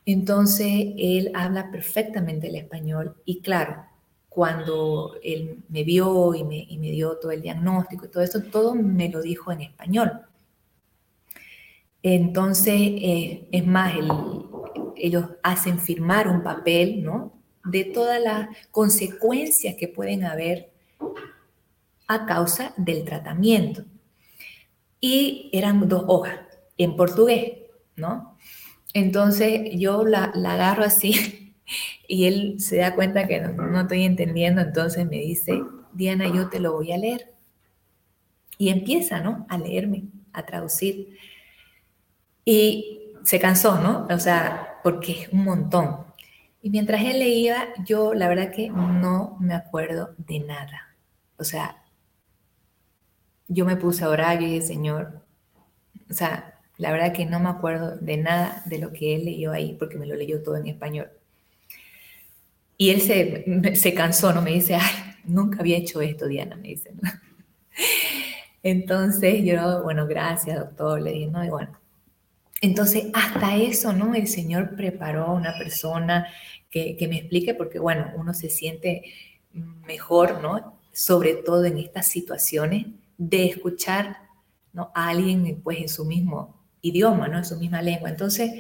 Entonces, 0.06 0.68
él 0.98 1.32
habla 1.34 1.72
perfectamente 1.72 2.48
el 2.48 2.56
español 2.56 3.16
y 3.26 3.42
claro, 3.42 3.86
cuando 4.32 5.16
él 5.24 5.64
me 5.70 5.84
vio 5.84 6.34
y 6.34 6.44
me, 6.44 6.92
dio 6.92 7.18
todo 7.18 7.32
el 7.32 7.42
diagnóstico 7.42 8.06
y 8.06 8.10
todo 8.10 8.24
eso, 8.24 8.42
todo 8.44 8.76
me 8.76 9.10
lo 9.10 9.22
dijo 9.22 9.52
en 9.52 9.62
español. 9.62 10.22
Entonces, 12.02 12.74
eh, 12.78 13.48
es 13.52 13.68
más, 13.68 13.94
ellos 14.96 15.26
hacen 15.44 15.80
firmar 15.80 16.28
un 16.28 16.44
papel, 16.44 17.04
¿no? 17.04 17.41
De 17.64 17.84
todas 17.84 18.22
las 18.22 18.50
consecuencias 18.72 19.76
que 19.76 19.88
pueden 19.88 20.26
haber 20.26 20.72
a 22.08 22.26
causa 22.26 22.74
del 22.78 23.06
tratamiento. 23.06 23.86
Y 25.00 25.50
eran 25.54 25.88
dos 25.88 26.04
hojas 26.08 26.40
en 26.78 26.96
portugués, 26.96 27.54
¿no? 27.96 28.38
Entonces 28.94 29.72
yo 29.76 30.04
la, 30.04 30.26
agarro 30.26 30.84
así 30.84 31.56
y 32.08 32.26
él 32.26 32.60
se 32.60 32.78
da 32.78 32.96
cuenta 32.96 33.28
que 33.28 33.40
no, 33.40 33.82
estoy 33.82 34.04
entendiendo, 34.04 34.62
entonces 34.62 35.06
me 35.06 35.18
dice, 35.18 35.62
Diana, 35.94 36.28
yo 36.28 36.50
te 36.50 36.60
lo 36.60 36.74
voy 36.74 36.92
a 36.92 36.98
leer. 36.98 37.34
Y 38.58 38.70
empieza, 38.70 39.22
¿no? 39.22 39.46
A 39.50 39.58
leerme, 39.58 40.04
a 40.34 40.46
traducir. 40.46 41.18
Y 42.46 43.14
se 43.24 43.40
cansó, 43.40 43.80
¿no? 43.80 44.08
O 44.14 44.20
sea, 44.20 44.80
porque 44.84 45.24
es 45.24 45.30
un 45.30 45.44
montón. 45.46 46.11
Y 46.62 46.70
mientras 46.70 47.02
él 47.04 47.20
leía, 47.20 47.70
yo 47.86 48.14
la 48.14 48.28
verdad 48.30 48.52
que 48.52 48.70
no 48.70 49.38
me 49.40 49.56
acuerdo 49.56 50.14
de 50.18 50.40
nada. 50.42 50.96
O 51.38 51.44
sea, 51.44 51.84
yo 53.48 53.66
me 53.66 53.76
puse 53.76 54.04
a 54.04 54.10
orar 54.10 54.42
y 54.42 54.46
dije, 54.46 54.62
Señor, 54.62 55.22
o 56.10 56.14
sea, 56.14 56.60
la 56.78 56.92
verdad 56.92 57.14
que 57.14 57.26
no 57.26 57.40
me 57.40 57.50
acuerdo 57.50 57.98
de 57.98 58.18
nada 58.18 58.64
de 58.66 58.80
lo 58.80 58.94
que 58.94 59.16
él 59.16 59.26
leyó 59.26 59.52
ahí, 59.52 59.76
porque 59.78 59.98
me 59.98 60.06
lo 60.06 60.16
leyó 60.16 60.42
todo 60.44 60.58
en 60.58 60.68
español. 60.68 61.10
Y 62.78 62.92
él 62.92 63.02
se, 63.02 63.76
se 63.76 63.94
cansó, 63.94 64.34
¿no? 64.34 64.42
Me 64.42 64.52
dice, 64.52 64.76
ay, 64.76 65.16
nunca 65.26 65.60
había 65.60 65.78
hecho 65.78 66.02
esto, 66.02 66.28
Diana, 66.28 66.56
me 66.56 66.70
dice. 66.70 66.92
Entonces 68.64 69.44
yo, 69.44 69.84
bueno, 69.84 70.08
gracias, 70.08 70.60
doctor, 70.60 71.02
le 71.02 71.12
dije, 71.14 71.28
no, 71.28 71.44
y 71.44 71.50
bueno. 71.50 71.81
Entonces, 72.62 73.08
hasta 73.14 73.58
eso, 73.58 73.92
¿no? 73.92 74.16
El 74.16 74.28
Señor 74.28 74.76
preparó 74.76 75.26
a 75.26 75.34
una 75.34 75.58
persona 75.58 76.28
que, 76.70 76.96
que 76.96 77.08
me 77.08 77.18
explique, 77.18 77.54
porque, 77.56 77.80
bueno, 77.80 78.12
uno 78.16 78.34
se 78.34 78.50
siente 78.50 79.04
mejor, 79.54 80.42
¿no? 80.42 80.80
Sobre 80.94 81.36
todo 81.36 81.66
en 81.66 81.80
estas 81.80 82.08
situaciones, 82.08 82.86
de 83.18 83.46
escuchar 83.46 84.18
¿no? 84.74 84.92
a 84.96 85.10
alguien 85.10 85.62
pues 85.64 85.80
en 85.80 85.90
su 85.90 86.06
mismo 86.06 86.60
idioma, 86.82 87.28
¿no? 87.28 87.38
En 87.38 87.46
su 87.46 87.58
misma 87.58 87.82
lengua. 87.82 88.10
Entonces, 88.10 88.52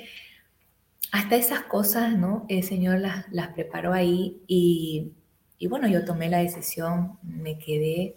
hasta 1.11 1.35
esas 1.35 1.61
cosas, 1.63 2.15
¿no? 2.17 2.45
El 2.47 2.63
Señor 2.63 2.99
las, 2.99 3.25
las 3.31 3.49
preparó 3.49 3.91
ahí 3.93 4.43
y, 4.47 5.13
y, 5.57 5.67
bueno, 5.67 5.87
yo 5.87 6.05
tomé 6.05 6.29
la 6.29 6.39
decisión, 6.39 7.17
me 7.23 7.57
quedé, 7.57 8.15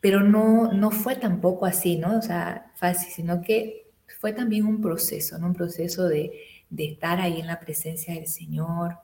pero 0.00 0.20
no, 0.20 0.72
no 0.72 0.90
fue 0.90 1.16
tampoco 1.16 1.66
así, 1.66 1.96
¿no? 1.96 2.18
O 2.18 2.22
sea, 2.22 2.72
fácil, 2.76 3.12
sino 3.12 3.42
que 3.42 3.83
fue 4.20 4.32
también 4.32 4.66
un 4.66 4.80
proceso. 4.80 5.36
Un 5.36 5.54
proceso 5.54 6.08
de, 6.08 6.32
estar 6.76 7.20
ahí 7.20 7.40
en 7.40 7.46
la 7.46 7.60
presencia 7.60 8.14
del 8.14 8.26
Señor, 8.26 8.98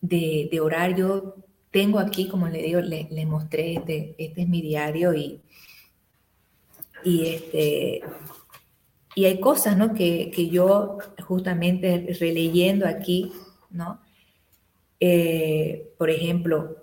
de, 0.00 0.58
orar. 0.60 0.94
Yo 0.96 1.36
tengo 1.70 1.98
aquí, 1.98 2.28
como 2.28 2.48
le 2.48 2.62
digo, 2.62 2.80
le 2.80 3.26
mostré, 3.26 3.74
este, 3.74 4.14
este 4.18 4.42
es 4.42 4.48
mi 4.48 4.60
diario 4.60 5.14
y, 5.14 5.40
y 7.04 7.26
este, 7.26 8.02
y 9.14 9.24
hay 9.24 9.40
cosas, 9.40 9.76
¿no? 9.76 9.94
Que, 9.94 10.30
que 10.34 10.48
yo 10.48 10.98
justamente 11.26 12.16
releyendo 12.18 12.86
aquí, 12.86 13.32
¿no? 13.70 14.00
Eh, 15.00 15.92
por 15.98 16.10
ejemplo, 16.10 16.76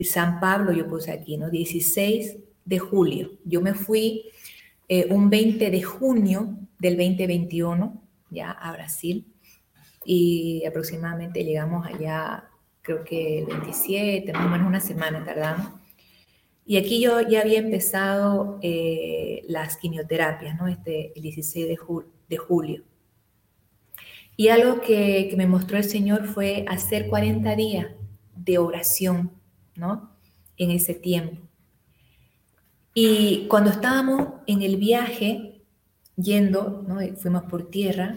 San 0.00 0.40
Pablo, 0.40 0.72
yo 0.72 0.86
puse 0.88 1.10
aquí, 1.10 1.36
¿no? 1.36 1.50
16 1.50 2.36
de 2.64 2.78
julio. 2.78 3.32
Yo 3.44 3.60
me 3.60 3.74
fui 3.74 4.24
eh, 4.88 5.06
un 5.10 5.30
20 5.30 5.70
de 5.70 5.82
junio 5.82 6.57
del 6.78 6.96
2021 6.96 8.02
ya 8.30 8.50
a 8.50 8.72
Brasil 8.72 9.26
y 10.04 10.64
aproximadamente 10.64 11.44
llegamos 11.44 11.86
allá, 11.86 12.48
creo 12.82 13.04
que 13.04 13.40
el 13.40 13.46
27, 13.46 14.32
más 14.32 14.46
o 14.46 14.48
menos 14.48 14.66
una 14.66 14.80
semana 14.80 15.24
tardamos. 15.24 15.70
Y 16.64 16.76
aquí 16.76 17.00
yo 17.00 17.20
ya 17.22 17.40
había 17.40 17.58
empezado 17.58 18.58
eh, 18.62 19.42
las 19.48 19.76
quimioterapias, 19.76 20.58
¿no? 20.58 20.68
Este, 20.68 21.12
el 21.14 21.22
16 21.22 21.68
de, 21.68 21.78
de 22.28 22.36
julio. 22.36 22.84
Y 24.36 24.48
algo 24.48 24.80
que, 24.80 25.28
que, 25.28 25.36
me 25.36 25.46
mostró 25.46 25.78
el 25.78 25.84
Señor 25.84 26.26
fue 26.26 26.64
hacer 26.68 27.08
40 27.08 27.56
días 27.56 27.88
de 28.36 28.58
oración, 28.58 29.32
¿no? 29.74 30.12
En 30.56 30.70
ese 30.70 30.94
tiempo. 30.94 31.42
Y 32.94 33.46
cuando 33.48 33.70
estábamos 33.70 34.28
en 34.46 34.62
el 34.62 34.76
viaje, 34.76 35.47
yendo, 36.20 36.84
¿no? 36.86 36.98
fuimos 37.16 37.44
por 37.44 37.70
tierra, 37.70 38.16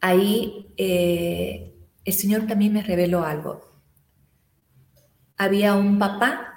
ahí 0.00 0.72
eh, 0.76 1.74
el 2.04 2.12
Señor 2.12 2.46
también 2.46 2.72
me 2.72 2.82
reveló 2.82 3.24
algo. 3.24 3.60
Había 5.36 5.74
un 5.74 5.98
papá 5.98 6.52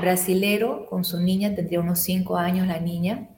brasilero 0.00 0.86
con 0.86 1.04
su 1.04 1.20
niña, 1.20 1.54
tendría 1.54 1.80
unos 1.80 1.98
cinco 1.98 2.36
años 2.36 2.66
la 2.66 2.78
niña, 2.78 3.28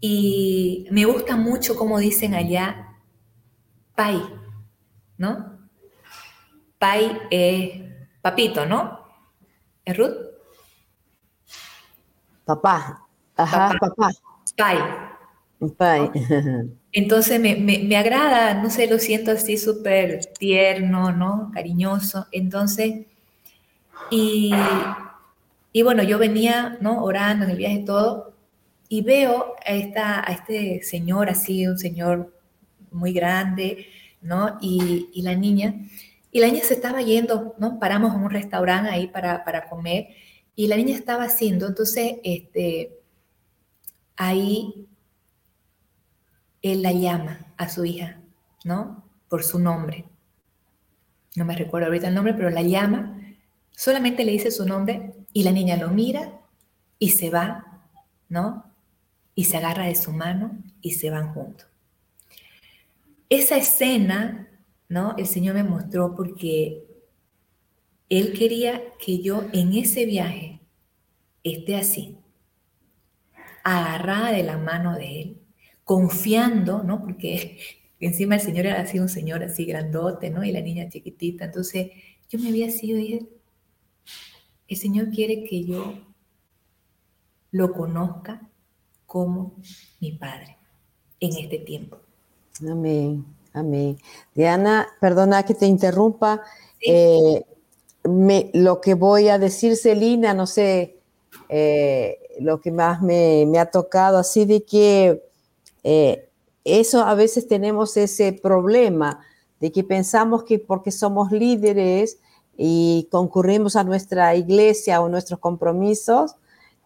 y 0.00 0.88
me 0.90 1.04
gusta 1.04 1.36
mucho 1.36 1.76
como 1.76 1.98
dicen 1.98 2.34
allá, 2.34 2.98
pai, 3.94 4.20
¿no? 5.16 5.58
Pai 6.78 7.20
es 7.30 7.82
papito, 8.20 8.66
¿no? 8.66 8.98
¿Es 9.84 9.96
Ruth? 9.96 10.16
Papá. 12.44 13.06
Ajá, 13.36 13.72
papá. 13.80 14.10
Pai. 14.56 14.78
Pai. 15.76 16.10
Entonces 16.92 17.40
me, 17.40 17.56
me, 17.56 17.96
agrada, 17.96 18.62
no 18.62 18.68
sé, 18.68 18.86
lo 18.86 18.98
siento 18.98 19.30
así 19.30 19.56
súper 19.56 20.26
tierno, 20.38 21.10
¿no? 21.12 21.50
Cariñoso. 21.54 22.26
Entonces, 22.32 23.06
y, 24.10 24.52
y, 25.72 25.82
bueno, 25.82 26.02
yo 26.02 26.18
venía, 26.18 26.76
¿no? 26.80 27.02
Orando 27.02 27.44
en 27.44 27.52
el 27.52 27.56
viaje 27.56 27.82
todo, 27.86 28.34
y 28.88 29.00
veo 29.00 29.54
a, 29.64 29.72
esta, 29.72 30.20
a 30.20 30.32
este 30.32 30.82
señor 30.82 31.30
así, 31.30 31.66
un 31.66 31.78
señor 31.78 32.38
muy 32.90 33.14
grande, 33.14 33.86
¿no? 34.20 34.58
Y, 34.60 35.08
y, 35.14 35.22
la 35.22 35.34
niña, 35.34 35.74
y 36.30 36.40
la 36.40 36.48
niña 36.48 36.62
se 36.62 36.74
estaba 36.74 37.00
yendo, 37.00 37.54
¿no? 37.58 37.78
Paramos 37.78 38.14
en 38.14 38.20
un 38.20 38.30
restaurante 38.30 38.90
ahí 38.90 39.06
para, 39.06 39.44
para 39.44 39.68
comer, 39.68 40.08
y 40.54 40.66
la 40.66 40.76
niña 40.76 40.94
estaba 40.94 41.24
haciendo, 41.24 41.66
entonces, 41.68 42.16
este, 42.22 43.01
ahí 44.16 44.88
él 46.62 46.82
la 46.82 46.92
llama 46.92 47.52
a 47.56 47.68
su 47.68 47.84
hija, 47.84 48.20
¿no? 48.64 49.04
Por 49.28 49.42
su 49.42 49.58
nombre. 49.58 50.04
No 51.34 51.44
me 51.44 51.56
recuerdo 51.56 51.86
ahorita 51.86 52.08
el 52.08 52.14
nombre, 52.14 52.34
pero 52.34 52.50
la 52.50 52.62
llama, 52.62 53.18
solamente 53.72 54.24
le 54.24 54.32
dice 54.32 54.50
su 54.50 54.64
nombre 54.66 55.12
y 55.32 55.42
la 55.42 55.50
niña 55.50 55.76
lo 55.76 55.88
mira 55.88 56.40
y 56.98 57.10
se 57.10 57.30
va, 57.30 57.88
¿no? 58.28 58.64
Y 59.34 59.44
se 59.44 59.56
agarra 59.56 59.86
de 59.86 59.96
su 59.96 60.12
mano 60.12 60.58
y 60.80 60.92
se 60.92 61.10
van 61.10 61.32
juntos. 61.32 61.66
Esa 63.28 63.56
escena, 63.56 64.48
¿no? 64.88 65.16
El 65.16 65.26
Señor 65.26 65.54
me 65.54 65.64
mostró 65.64 66.14
porque 66.14 66.84
Él 68.08 68.34
quería 68.38 68.82
que 68.98 69.20
yo 69.20 69.44
en 69.52 69.72
ese 69.72 70.04
viaje 70.04 70.60
esté 71.42 71.76
así, 71.76 72.18
agarrada 73.64 74.32
de 74.32 74.42
la 74.42 74.58
mano 74.58 74.96
de 74.96 75.22
Él, 75.22 75.42
confiando, 75.84 76.82
¿no? 76.82 77.00
Porque 77.00 77.58
encima 78.00 78.36
el 78.36 78.40
Señor 78.40 78.66
era 78.66 78.80
así 78.80 78.98
un 78.98 79.08
señor 79.08 79.42
así 79.42 79.64
grandote, 79.64 80.30
¿no? 80.30 80.44
Y 80.44 80.52
la 80.52 80.60
niña 80.60 80.88
chiquitita. 80.88 81.46
Entonces 81.46 81.90
yo 82.28 82.38
me 82.38 82.48
había 82.48 82.70
sido 82.70 82.98
y 82.98 83.02
dije, 83.02 83.26
el 84.68 84.76
Señor 84.76 85.10
quiere 85.10 85.44
que 85.44 85.64
yo 85.64 85.94
lo 87.50 87.72
conozca 87.72 88.48
como 89.06 89.54
mi 90.00 90.12
Padre 90.12 90.56
en 91.20 91.36
este 91.36 91.58
tiempo. 91.58 91.98
Amén, 92.68 93.24
amén. 93.52 93.98
Diana, 94.34 94.88
perdona 95.00 95.42
que 95.44 95.54
te 95.54 95.66
interrumpa. 95.66 96.42
Eh, 96.84 97.44
me, 98.04 98.50
lo 98.54 98.80
que 98.80 98.94
voy 98.94 99.28
a 99.28 99.38
decir, 99.38 99.76
Celina, 99.76 100.34
no 100.34 100.46
sé, 100.46 100.96
eh, 101.48 102.18
lo 102.40 102.60
que 102.60 102.70
más 102.70 103.02
me, 103.02 103.58
ha 103.58 103.66
tocado, 103.66 104.18
así 104.18 104.44
de 104.44 104.64
que 104.64 105.22
eh, 105.84 106.28
eso 106.64 107.00
a 107.00 107.14
veces 107.14 107.48
tenemos 107.48 107.96
ese 107.96 108.32
problema 108.32 109.20
de 109.60 109.72
que 109.72 109.84
pensamos 109.84 110.44
que 110.44 110.58
porque 110.58 110.90
somos 110.90 111.30
líderes 111.32 112.18
y 112.56 113.08
concurrimos 113.10 113.76
a 113.76 113.84
nuestra 113.84 114.34
iglesia 114.34 115.00
o 115.00 115.08
nuestros 115.08 115.40
compromisos, 115.40 116.36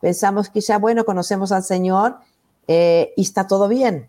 pensamos 0.00 0.48
que 0.48 0.60
ya, 0.60 0.78
bueno, 0.78 1.04
conocemos 1.04 1.52
al 1.52 1.64
Señor 1.64 2.16
eh, 2.68 3.12
y 3.16 3.22
está 3.22 3.46
todo 3.46 3.68
bien. 3.68 4.08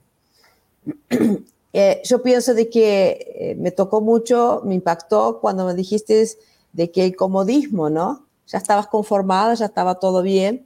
Eh, 1.74 2.02
yo 2.06 2.24
pienso 2.24 2.56
de 2.56 2.70
que 2.70 3.56
me 3.60 3.70
tocó 3.70 4.02
mucho, 4.02 4.62
me 4.66 4.74
impactó 4.74 5.40
cuando 5.40 5.64
me 5.66 5.76
dijiste 5.76 6.28
de 6.74 6.90
que 6.90 7.06
el 7.06 7.16
comodismo, 7.16 7.92
¿no? 7.92 8.26
Ya 8.48 8.58
estabas 8.58 8.88
conformada, 8.88 9.54
ya 9.54 9.66
estaba 9.66 10.00
todo 10.00 10.24
bien 10.24 10.66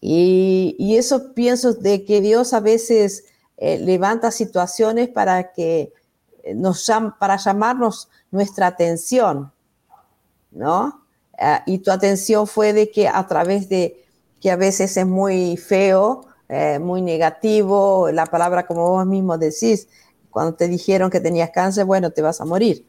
y, 0.00 0.96
eso 0.96 1.34
pienso 1.34 1.74
de 1.74 2.04
que 2.04 2.20
Dios 2.20 2.54
a 2.54 2.60
veces 2.60 3.24
eh, 3.56 3.78
levanta 3.78 4.30
situaciones 4.30 5.08
para 5.08 5.52
que 5.52 5.92
eh, 6.42 6.54
nos 6.54 6.90
para 7.18 7.36
llamarnos 7.36 8.08
nuestra 8.30 8.66
atención, 8.66 9.52
¿no? 10.50 11.04
Ah, 11.38 11.62
y 11.66 11.78
tu 11.78 11.90
atención 11.90 12.46
fue 12.46 12.72
de 12.72 12.90
que 12.90 13.08
a 13.08 13.26
través 13.26 13.68
de 13.68 14.04
que 14.40 14.50
a 14.50 14.56
veces 14.56 14.96
es 14.96 15.06
muy 15.06 15.56
feo, 15.56 16.26
eh, 16.48 16.78
muy 16.78 17.02
negativo, 17.02 18.10
la 18.10 18.26
palabra 18.26 18.66
como 18.66 18.88
vos 18.88 19.06
mismo 19.06 19.38
decís, 19.38 19.88
cuando 20.30 20.54
te 20.54 20.68
dijeron 20.68 21.10
que 21.10 21.20
tenías 21.20 21.50
cáncer, 21.50 21.84
bueno, 21.84 22.10
te 22.10 22.22
vas 22.22 22.40
a 22.40 22.44
morir. 22.44 22.86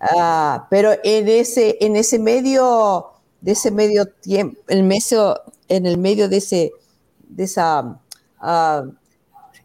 Ah, 0.00 0.66
pero 0.70 0.92
en 1.02 1.28
ese, 1.28 1.76
en 1.80 1.96
ese 1.96 2.18
medio, 2.18 3.10
de 3.40 3.52
ese 3.52 3.70
medio 3.70 4.06
tiempo, 4.06 4.60
el 4.68 4.82
medio, 4.82 5.40
en 5.68 5.86
el 5.86 5.98
medio 5.98 6.28
de 6.28 6.38
ese, 6.38 6.72
de 7.28 7.44
esa, 7.44 8.00
ah, 8.40 8.84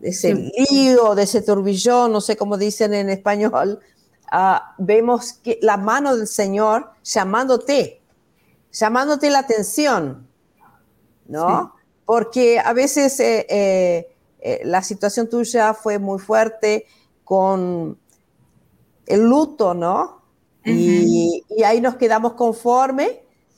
ese 0.02 0.52
lío, 0.70 1.16
de 1.16 1.24
ese 1.24 1.42
turbillón, 1.42 2.12
no 2.12 2.22
sé 2.22 2.36
cómo 2.36 2.58
dicen 2.58 2.94
en 2.94 3.10
español, 3.10 3.80
ah, 4.32 4.76
vemos 4.78 5.34
que 5.34 5.60
la 5.62 5.78
mano 5.78 6.16
del 6.16 6.28
Señor 6.28 6.92
llamándote, 7.04 8.02
llamándote 8.72 9.30
la 9.30 9.40
atención, 9.40 10.28
¿no? 11.28 11.76
Porque 12.06 12.60
a 12.60 12.74
veces 12.74 13.20
eh, 13.20 13.46
eh, 13.50 14.16
eh, 14.40 14.62
la 14.66 14.82
situación 14.82 15.30
tuya 15.30 15.74
fue 15.74 16.00
muy 16.00 16.20
fuerte 16.20 16.86
con 17.24 17.98
el 19.06 19.22
luto, 19.22 19.74
¿no? 19.74 20.22
y, 20.64 21.44
y, 21.50 21.64
ahí 21.64 21.82
nos 21.82 21.96
quedamos 21.96 22.34
conformes 22.34 23.10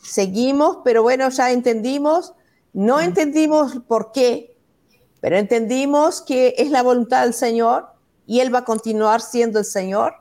seguimos, 0.04 0.80
pero 0.84 1.02
bueno, 1.02 1.30
ya 1.30 1.52
entendimos, 1.52 2.34
no 2.74 3.00
entendimos 3.00 3.80
por 3.88 4.12
qué, 4.12 4.56
pero 5.22 5.38
entendimos 5.38 6.22
que 6.22 6.56
es 6.58 6.70
la 6.70 6.84
voluntad 6.84 7.24
del 7.24 7.34
Señor 7.34 7.88
y 8.26 8.42
Él 8.42 8.54
va 8.54 8.60
a 8.60 8.66
continuar 8.66 9.22
siendo 9.22 9.60
el 9.60 9.66
Señor. 9.66 10.16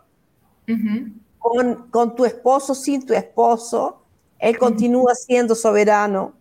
con, 1.90 2.14
tu 2.14 2.24
esposo, 2.24 2.74
sin 2.74 3.04
tu 3.04 3.12
esposo, 3.12 4.02
Él 4.38 4.58
continúa 4.58 5.14
siendo 5.14 5.54
soberano, 5.54 6.34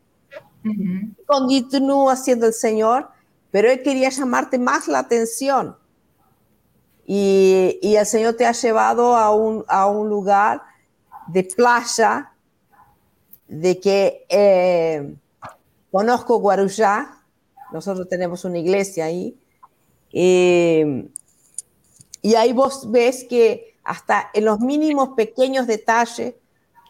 continúa 1.25 2.15
siendo 2.15 2.45
el 2.45 2.53
Señor, 2.53 3.09
pero 3.49 3.69
Él 3.69 3.81
quería 3.81 4.09
llamarte 4.09 4.59
más 4.59 4.87
la 4.87 4.99
atención. 4.99 5.75
Y, 7.05 7.79
el 7.81 8.05
Señor 8.05 8.35
te 8.35 8.45
ha 8.45 8.51
llevado 8.51 9.15
a 9.15 9.33
un, 9.35 9.65
a 9.67 9.87
un 9.87 10.07
lugar 10.07 10.61
de 11.27 11.43
playa, 11.43 12.30
de 13.51 13.81
que 13.81 14.25
eh, 14.29 15.13
conozco 15.91 16.39
Guarujá, 16.39 17.21
nosotros 17.73 18.07
tenemos 18.07 18.45
una 18.45 18.59
iglesia 18.59 19.05
ahí, 19.05 19.37
eh, 20.13 21.09
y 22.21 22.35
ahí 22.35 22.53
vos 22.53 22.89
ves 22.89 23.25
que 23.25 23.75
hasta 23.83 24.29
en 24.33 24.45
los 24.45 24.61
mínimos 24.61 25.09
pequeños 25.17 25.67
detalles, 25.67 26.35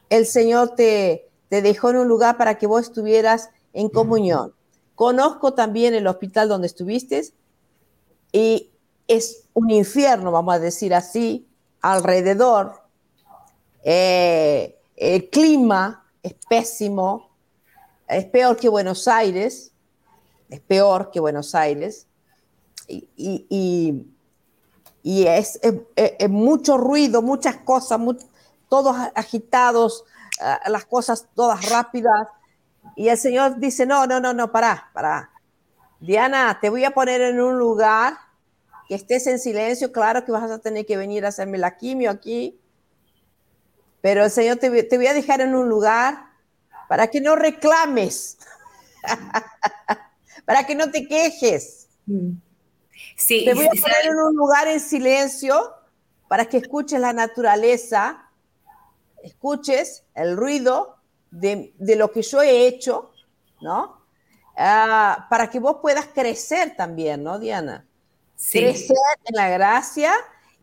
el 0.09 0.28
Señor 0.28 0.76
te, 0.76 1.30
te 1.49 1.64
dejó 1.64 1.89
en 1.89 1.97
un 1.97 2.07
lugar 2.07 2.38
para 2.38 2.59
que 2.59 2.68
vos 2.68 2.82
estuvieras 2.84 3.49
en 3.74 3.89
comunión. 3.89 4.53
Conozco 4.93 5.55
también 5.55 5.95
el 5.95 6.05
hospital 6.05 6.47
donde 6.47 6.68
estuviste 6.68 7.24
y 8.32 8.70
es 9.07 9.45
un 9.53 9.72
infierno, 9.72 10.32
vamos 10.32 10.53
a 10.53 10.59
decir 10.59 10.93
así, 10.93 11.47
alrededor. 11.82 12.84
Eh, 13.84 14.78
el 14.95 15.28
clima 15.32 16.01
es 16.24 16.36
pésimo, 16.50 17.30
es 18.08 18.26
peor 18.26 18.58
que 18.58 18.70
Buenos 18.70 19.08
Aires, 19.08 19.72
es 20.50 20.60
peor 20.60 21.12
que 21.12 21.20
Buenos 21.20 21.56
Aires, 21.56 22.08
y, 22.88 24.06
es, 25.04 25.60
mucho 26.30 26.78
ruido, 26.78 27.22
muchas 27.22 27.58
cosas, 27.58 28.00
todos 28.70 28.96
agitados, 29.16 30.04
las 30.68 30.86
cosas 30.86 31.28
todas 31.36 31.70
rápidas. 31.70 32.28
Y 32.96 33.08
el 33.08 33.18
Señor 33.18 33.58
dice, 33.58 33.86
no, 33.86 34.06
no, 34.08 34.20
no, 34.20 34.34
no, 34.34 34.52
para, 34.52 34.90
para. 34.94 35.30
Diana, 36.00 36.58
te 36.60 36.70
voy 36.70 36.84
a 36.84 36.92
poner 36.92 37.22
en 37.22 37.40
un 37.40 37.58
lugar 37.58 38.18
que 38.88 38.96
estés 38.96 39.28
en 39.28 39.40
silencio. 39.40 39.92
Claro 39.92 40.26
que 40.26 40.32
vas 40.32 40.50
a 40.50 40.60
tener 40.60 40.86
que 40.86 40.98
venir 40.98 41.26
a 41.26 41.30
hacerme 41.30 41.58
la 41.58 41.78
quimio 41.78 42.10
aquí. 42.10 42.61
Pero 44.02 44.26
el 44.26 44.32
Señor 44.32 44.58
te, 44.58 44.84
te 44.84 44.97
voy 44.97 45.08
a 45.08 45.14
dejar 45.14 45.41
en 45.41 45.56
un 45.56 45.70
lugar 45.70 46.32
para 46.88 47.08
que 47.08 47.22
no 47.22 47.36
reclames, 47.36 48.38
para 50.45 50.66
que 50.66 50.76
no 50.76 50.91
te 50.91 51.08
quejes. 51.08 51.88
Mm. 52.06 52.32
Sí, 53.16 53.45
te 53.45 53.54
voy 53.54 53.66
a 53.66 53.70
poner 53.70 54.06
en 54.06 54.18
un 54.18 54.36
lugar 54.36 54.68
en 54.68 54.80
silencio 54.80 55.74
para 56.28 56.45
que 56.45 56.58
escuches 56.58 56.99
la 56.99 57.14
naturaleza, 57.14 58.30
escuches 59.24 60.04
el 60.16 60.36
ruido 60.36 60.97
de, 61.30 61.74
lo 61.80 62.12
que 62.12 62.22
yo 62.22 62.41
he 62.41 62.68
hecho, 62.68 63.12
¿no? 63.62 64.02
Ah, 64.58 65.28
para 65.30 65.49
que 65.49 65.60
vos 65.60 65.78
puedas 65.82 66.08
crecer 66.08 66.76
también, 66.76 67.24
¿no, 67.24 67.39
Diana? 67.39 67.86
Crecer 68.52 68.97
en 69.26 69.36
la 69.36 69.49
gracia 69.49 70.14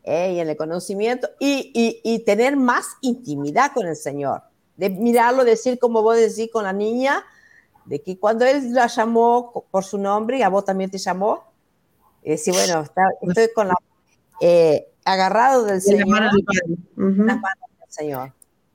eh, 0.04 0.32
y 0.34 0.40
en 0.40 0.48
el 0.48 0.56
conocimiento 0.56 1.28
y, 1.38 2.00
y, 2.02 2.18
tener 2.20 2.56
más 2.56 2.86
intimidad 3.00 3.72
con 3.74 3.86
el 3.86 3.96
Señor. 3.96 4.42
De 4.76 4.88
mirarlo, 4.90 5.44
decir 5.44 5.78
como 5.78 6.02
vos 6.02 6.16
decís 6.16 6.50
con 6.52 6.64
la 6.64 6.72
niña, 6.72 7.24
de 7.84 8.00
que 8.00 8.18
cuando 8.18 8.44
Él 8.44 8.72
la 8.72 8.86
llamó 8.86 9.66
por 9.70 9.84
su 9.84 9.98
nombre 9.98 10.38
y 10.38 10.42
a 10.42 10.48
vos 10.48 10.64
también 10.64 10.90
te 10.90 10.98
llamó, 10.98 11.44
y 12.22 12.30
decir, 12.30 12.54
bueno, 12.54 12.84
estoy 13.22 13.48
con 13.54 13.68
la, 13.68 13.74
eh, 14.40 14.88
agarrado 15.04 15.64
del 15.64 15.80
Señor. 15.80 16.30
del 16.96 17.64
Señor. 17.88 18.32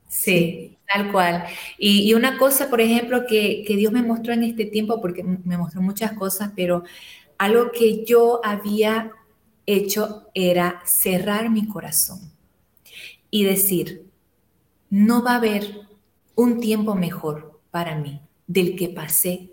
Sí, 0.08 0.78
tal 0.92 1.12
cual. 1.12 1.46
Y, 1.78 2.14
una 2.14 2.38
cosa, 2.38 2.70
por 2.70 2.82
ejemplo, 2.82 3.26
que, 3.28 3.64
que, 3.66 3.76
Dios 3.76 3.92
me 3.92 4.04
mostró 4.04 4.34
en 4.34 4.44
este 4.44 4.66
tiempo, 4.66 5.02
porque 5.02 5.24
me 5.24 5.58
mostró 5.58 5.82
muchas 5.82 6.14
cosas, 6.14 6.52
pero 6.56 6.84
algo 7.38 7.72
que 7.72 8.06
yo 8.06 8.40
había 8.44 9.12
hecho 9.66 10.30
era 10.34 10.82
cerrar 10.86 11.50
mi 11.50 11.68
corazón 11.68 12.32
y 13.30 13.44
decir, 13.44 14.06
no 14.90 15.24
va 15.24 15.34
a 15.34 15.38
haber 15.38 15.88
un 16.36 16.60
tiempo 16.60 16.96
mejor 16.96 17.60
para 17.72 17.96
mí 17.96 18.22
del 18.48 18.76
que 18.76 18.90
pasé, 18.90 19.52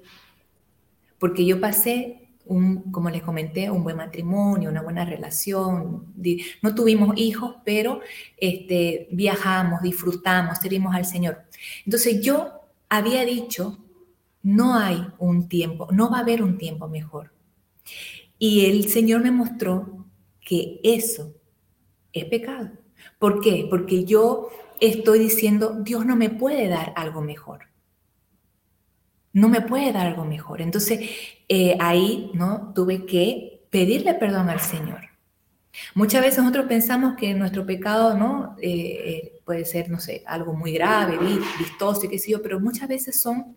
porque 1.19 1.47
yo 1.47 1.61
pasé 1.61 2.21
como 2.91 3.11
les 3.11 3.23
comenté, 3.23 3.71
un 3.71 3.85
buen 3.85 3.97
matrimonio, 3.97 4.71
una 4.71 4.83
buena 4.83 5.05
relación. 5.05 6.13
No 6.63 6.75
tuvimos 6.75 7.17
hijos, 7.17 7.57
pero 7.65 8.01
este, 8.37 9.09
viajamos, 9.13 9.83
disfrutamos, 9.83 10.59
servimos 10.59 10.95
al 10.95 11.05
Señor. 11.05 11.45
Entonces 11.85 12.21
yo 12.21 12.51
había 12.89 13.25
dicho, 13.25 13.79
no 14.43 14.75
hay 14.75 15.07
un 15.19 15.49
tiempo, 15.49 15.89
no 15.93 16.11
va 16.11 16.19
a 16.19 16.21
haber 16.23 16.43
un 16.43 16.59
tiempo 16.59 16.89
mejor. 16.89 17.33
Y 18.39 18.67
el 18.67 18.89
Señor 18.89 19.23
me 19.23 19.31
mostró 19.31 20.00
que 20.51 20.81
eso 20.83 21.33
es 22.13 22.25
pecado. 22.25 22.71
¿Por 23.19 23.41
qué? 23.41 23.67
Porque 23.71 24.05
yo 24.05 24.49
estoy 24.81 25.21
diciendo, 25.21 25.79
Dios 25.81 26.05
no 26.05 26.17
me 26.17 26.31
puede 26.31 26.69
dar 26.69 26.93
algo 26.97 27.21
mejor 27.21 27.71
no 29.33 29.49
me 29.49 29.61
puede 29.61 29.93
dar 29.93 30.07
algo 30.07 30.25
mejor. 30.25 30.61
Entonces, 30.61 31.09
eh, 31.49 31.77
ahí, 31.81 32.31
¿no? 32.35 32.73
Tuve 32.75 33.07
que 33.07 33.67
pedirle 33.71 34.15
perdón 34.15 34.49
al 34.49 34.61
Señor. 34.61 35.09
Muchas 35.95 36.23
veces 36.23 36.41
nosotros 36.41 36.67
pensamos 36.67 37.17
que 37.17 37.33
nuestro 37.33 37.65
pecado, 37.65 38.17
¿no? 38.17 38.57
Eh, 38.61 38.71
eh, 38.71 39.41
puede 39.45 39.65
ser, 39.65 39.89
no 39.89 40.01
sé, 40.01 40.25
algo 40.27 40.53
muy 40.53 40.73
grave, 40.73 41.17
vistoso 41.59 42.07
y 42.07 42.09
qué 42.09 42.19
sé 42.19 42.33
yo, 42.33 42.43
pero 42.43 42.59
muchas 42.59 42.89
veces 42.89 43.21
son 43.21 43.57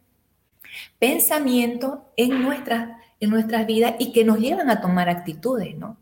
pensamientos 0.99 1.99
en, 2.15 2.41
nuestra, 2.43 2.99
en 3.19 3.29
nuestras 3.31 3.65
vidas 3.65 3.95
y 3.99 4.11
que 4.11 4.23
nos 4.23 4.39
llevan 4.39 4.69
a 4.69 4.79
tomar 4.79 5.09
actitudes, 5.09 5.75
¿no? 5.75 5.97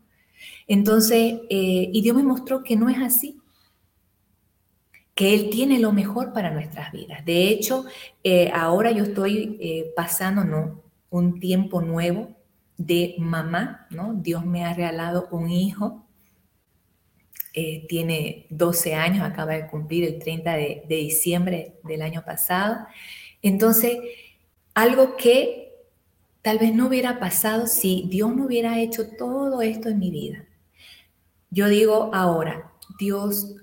Entonces, 0.66 1.40
y 1.48 2.02
Dios 2.02 2.16
me 2.16 2.22
mostró 2.22 2.62
que 2.62 2.76
no 2.76 2.88
es 2.88 2.98
así 2.98 3.42
que 5.14 5.34
Él 5.34 5.50
tiene 5.50 5.78
lo 5.78 5.92
mejor 5.92 6.32
para 6.32 6.50
nuestras 6.50 6.92
vidas. 6.92 7.24
De 7.24 7.48
hecho, 7.48 7.84
eh, 8.24 8.50
ahora 8.54 8.90
yo 8.92 9.04
estoy 9.04 9.58
eh, 9.60 9.92
pasando 9.94 10.44
¿no? 10.44 10.82
un 11.10 11.38
tiempo 11.38 11.82
nuevo 11.82 12.34
de 12.78 13.14
mamá, 13.18 13.86
¿no? 13.90 14.14
Dios 14.14 14.44
me 14.46 14.64
ha 14.64 14.72
regalado 14.72 15.28
un 15.30 15.50
hijo, 15.50 16.06
eh, 17.54 17.86
tiene 17.86 18.46
12 18.48 18.94
años, 18.94 19.22
acaba 19.24 19.52
de 19.52 19.66
cumplir 19.66 20.04
el 20.04 20.18
30 20.18 20.54
de, 20.54 20.82
de 20.88 20.96
diciembre 20.96 21.74
del 21.84 22.00
año 22.00 22.24
pasado. 22.24 22.78
Entonces, 23.42 23.98
algo 24.74 25.16
que 25.16 25.71
tal 26.42 26.58
vez 26.58 26.74
no 26.74 26.88
hubiera 26.88 27.18
pasado 27.20 27.66
si 27.66 28.06
Dios 28.08 28.34
no 28.34 28.46
hubiera 28.46 28.78
hecho 28.80 29.08
todo 29.16 29.62
esto 29.62 29.88
en 29.88 29.98
mi 30.00 30.10
vida. 30.10 30.44
Yo 31.50 31.68
digo 31.68 32.10
ahora, 32.12 32.72
Dios 32.98 33.54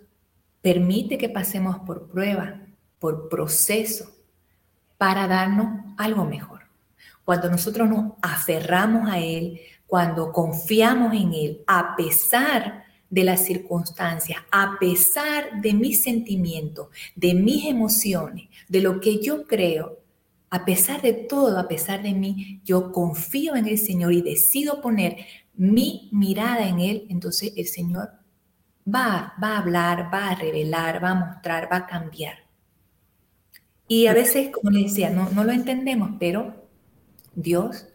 permite 0.62 1.18
que 1.18 1.30
pasemos 1.30 1.80
por 1.80 2.10
prueba, 2.10 2.62
por 3.00 3.30
proceso, 3.30 4.12
para 4.98 5.28
darnos 5.28 5.86
algo 5.98 6.26
mejor. 6.26 6.62
Cuando 7.26 7.50
nosotros 7.50 7.88
nos 7.90 8.14
aferramos 8.22 9.10
a 9.10 9.20
Él, 9.20 9.60
cuando 9.86 10.32
confiamos 10.32 11.14
en 11.14 11.34
Él, 11.34 11.64
a 11.68 11.96
pesar 11.96 12.86
de 13.10 13.24
las 13.24 13.46
circunstancias, 13.46 14.42
a 14.52 14.78
pesar 14.80 15.62
de 15.62 15.74
mis 15.74 16.04
sentimientos, 16.04 16.88
de 17.16 17.34
mis 17.34 17.66
emociones, 17.66 18.50
de 18.68 18.82
lo 18.82 19.00
que 19.00 19.20
yo 19.20 19.46
creo, 19.48 19.99
a 20.50 20.66
pesar 20.66 21.02
de 21.02 21.14
todo, 21.14 21.60
a 21.60 21.68
pesar 21.68 22.02
de 22.02 22.14
mí, 22.14 22.62
yo 22.64 22.92
confío 22.92 23.56
en 23.56 23.68
el 23.68 23.78
Señor 23.78 24.14
y 24.14 24.22
decido 24.22 24.82
poner 24.82 25.18
mi 25.54 26.10
mirada 26.12 26.68
en 26.68 26.80
Él, 26.80 27.06
entonces 27.10 27.54
el 27.56 27.68
Señor 27.68 28.10
va, 28.88 29.34
va 29.42 29.56
a 29.56 29.60
hablar, 29.60 30.10
va 30.14 30.30
a 30.30 30.36
revelar, 30.36 31.04
va 31.04 31.12
a 31.12 31.16
mostrar, 31.16 31.70
va 31.72 31.78
a 31.78 31.88
cambiar. 31.88 32.36
Y 33.88 34.08
a 34.08 34.14
veces, 34.14 34.50
como 34.52 34.70
les 34.70 34.92
decía, 34.92 35.10
no, 35.10 35.30
no 35.32 35.44
lo 35.44 35.52
entendemos, 35.52 36.12
pero 36.20 36.68
Dios 37.36 37.88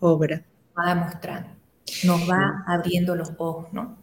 obra. 0.00 0.42
Va 0.76 0.94
mostrando, 0.94 1.50
nos 2.04 2.28
va 2.28 2.64
abriendo 2.66 3.14
los 3.14 3.32
ojos, 3.38 3.72
¿no? 3.72 3.98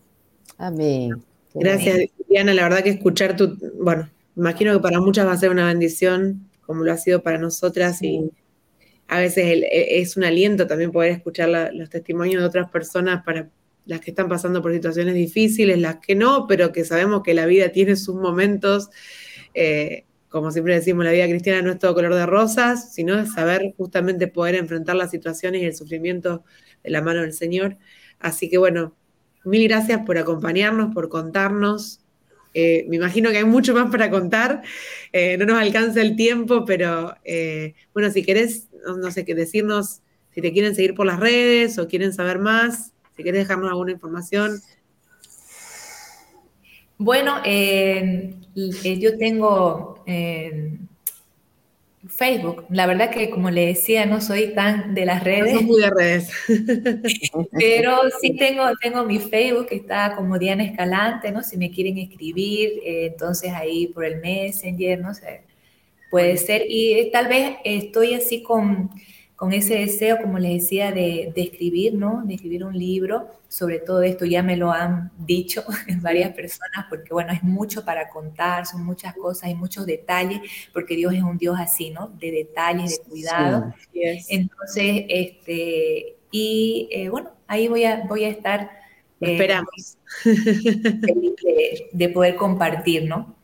Amén. 0.57 1.23
Gracias, 1.53 1.97
Diana. 2.27 2.53
La 2.53 2.63
verdad 2.63 2.83
que 2.83 2.91
escuchar 2.91 3.35
tu, 3.35 3.57
bueno, 3.81 4.07
imagino 4.35 4.73
que 4.73 4.79
para 4.79 5.01
muchas 5.01 5.25
va 5.25 5.33
a 5.33 5.37
ser 5.37 5.49
una 5.49 5.65
bendición, 5.65 6.48
como 6.69 6.83
lo 6.83 6.91
ha 6.91 6.97
sido 6.97 7.23
para 7.23 7.39
nosotras, 7.39 8.03
y 8.03 8.29
a 9.07 9.19
veces 9.19 9.43
e, 9.43 9.99
es 10.01 10.17
un 10.17 10.23
aliento 10.23 10.67
también 10.67 10.91
poder 10.91 11.11
escuchar 11.13 11.49
los 11.73 11.89
testimonios 11.89 12.43
de 12.43 12.47
otras 12.47 12.69
personas 12.69 13.23
para 13.25 13.49
las 13.87 14.01
que 14.01 14.11
están 14.11 14.29
pasando 14.29 14.61
por 14.61 14.71
situaciones 14.71 15.15
difíciles, 15.15 15.79
las 15.79 15.95
que 15.95 16.13
no, 16.13 16.45
pero 16.47 16.71
que 16.71 16.85
sabemos 16.85 17.23
que 17.23 17.33
la 17.33 17.47
vida 17.47 17.69
tiene 17.69 17.95
sus 17.95 18.13
momentos. 18.13 18.91
Eh, 19.55 20.05
como 20.29 20.51
siempre 20.51 20.75
decimos, 20.75 21.03
la 21.05 21.11
vida 21.11 21.25
cristiana 21.25 21.63
no 21.63 21.71
es 21.71 21.79
todo 21.79 21.95
color 21.95 22.13
de 22.13 22.27
rosas, 22.27 22.93
sino 22.93 23.25
saber 23.25 23.73
justamente 23.75 24.27
poder 24.27 24.53
enfrentar 24.53 24.95
las 24.95 25.09
situaciones 25.09 25.63
y 25.63 25.65
el 25.65 25.75
sufrimiento 25.75 26.43
de 26.83 26.91
la 26.91 27.01
mano 27.01 27.21
del 27.21 27.33
Señor. 27.33 27.77
Así 28.19 28.47
que 28.47 28.59
bueno, 28.59 28.95
mil 29.43 29.67
gracias 29.67 30.01
por 30.05 30.19
acompañarnos, 30.19 30.93
por 30.93 31.09
contarnos. 31.09 32.05
Eh, 32.53 32.85
me 32.89 32.95
imagino 32.95 33.29
que 33.29 33.37
hay 33.37 33.45
mucho 33.45 33.73
más 33.73 33.91
para 33.91 34.09
contar, 34.09 34.63
eh, 35.13 35.37
no 35.37 35.45
nos 35.45 35.59
alcanza 35.59 36.01
el 36.01 36.15
tiempo, 36.15 36.65
pero 36.65 37.15
bueno, 37.93 38.11
si 38.11 38.23
querés, 38.23 38.67
no, 38.85 39.11
sé 39.11 39.23
qué 39.25 39.35
decirnos, 39.35 40.01
si 40.33 40.41
te 40.41 40.51
quieren 40.51 40.75
seguir 40.75 40.95
por 40.95 41.05
las 41.05 41.19
redes 41.19 41.77
o 41.77 41.87
quieren 41.87 42.13
saber 42.13 42.39
más, 42.39 42.91
si 43.15 43.23
quieres 43.23 43.41
dejarnos 43.41 43.69
alguna 43.69 43.91
información. 43.91 44.61
Bueno, 47.01 47.37
eh, 47.45 48.35
eh, 48.55 48.99
yo 48.99 49.17
tengo 49.17 50.03
eh, 50.05 50.77
Facebook. 52.19 52.65
La 52.69 52.85
verdad 52.85 53.09
que, 53.09 53.31
como 53.31 53.49
le 53.49 53.65
decía, 53.65 54.05
no 54.05 54.21
soy 54.21 54.53
tan 54.53 54.93
de 54.93 55.05
las 55.05 55.23
redes. 55.23 55.55
No 55.55 55.61
muy 55.61 55.81
de 55.81 55.89
redes. 55.89 56.29
Pero 57.51 58.01
sí 58.21 58.35
tengo, 58.35 58.65
tengo 58.79 59.03
mi 59.05 59.17
Facebook, 59.17 59.67
que 59.67 59.75
está 59.75 60.15
como 60.15 60.37
Diana 60.37 60.63
Escalante, 60.63 61.31
¿no? 61.31 61.41
Si 61.41 61.57
me 61.57 61.71
quieren 61.71 61.97
escribir, 61.97 62.81
entonces 62.85 63.51
ahí 63.53 63.87
por 63.87 64.05
el 64.05 64.19
Messenger, 64.19 64.99
no 64.99 65.15
sé, 65.15 65.41
puede 66.11 66.37
ser. 66.37 66.63
Y 66.67 67.09
tal 67.11 67.27
vez 67.27 67.55
estoy 67.63 68.13
así 68.13 68.43
con 68.43 68.91
con 69.39 69.53
ese 69.53 69.75
deseo, 69.75 70.17
como 70.21 70.37
les 70.37 70.63
decía, 70.63 70.91
de, 70.91 71.31
escribir, 71.33 71.93
¿no? 71.93 72.23
De 72.25 72.33
escribir 72.33 72.65
un 72.65 72.77
libro 72.77 73.29
sobre 73.49 73.79
todo 73.79 74.03
esto. 74.03 74.23
Ya 74.23 74.41
me 74.41 74.55
lo 74.55 74.71
han 74.71 75.11
dicho 75.17 75.65
varias 76.01 76.33
personas, 76.33 76.85
porque 76.89 77.13
bueno, 77.13 77.33
es 77.33 77.43
mucho 77.43 77.83
para 77.83 78.07
contar, 78.07 78.65
son 78.65 78.85
muchas 78.85 79.13
cosas, 79.15 79.49
y 79.49 79.55
muchos 79.55 79.85
detalles, 79.85 80.39
porque 80.71 80.95
Dios 80.95 81.13
es 81.13 81.23
un 81.23 81.37
Dios 81.37 81.57
así, 81.59 81.89
¿no? 81.89 82.07
De 82.19 82.31
detalles, 82.31 82.99
de 82.99 83.09
cuidado. 83.09 83.73
Entonces, 83.93 85.05
este, 85.09 86.15
y 86.31 86.87
eh, 86.91 87.09
bueno, 87.09 87.31
ahí 87.47 87.67
voy 87.67 87.83
a, 87.83 88.05
voy 88.07 88.23
a 88.23 88.29
estar. 88.29 88.71
Eh, 89.19 89.33
esperamos. 89.33 89.97
de, 90.23 91.89
de, 91.91 92.09
poder 92.09 92.35
compartir, 92.35 93.03
¿no? 93.03 93.35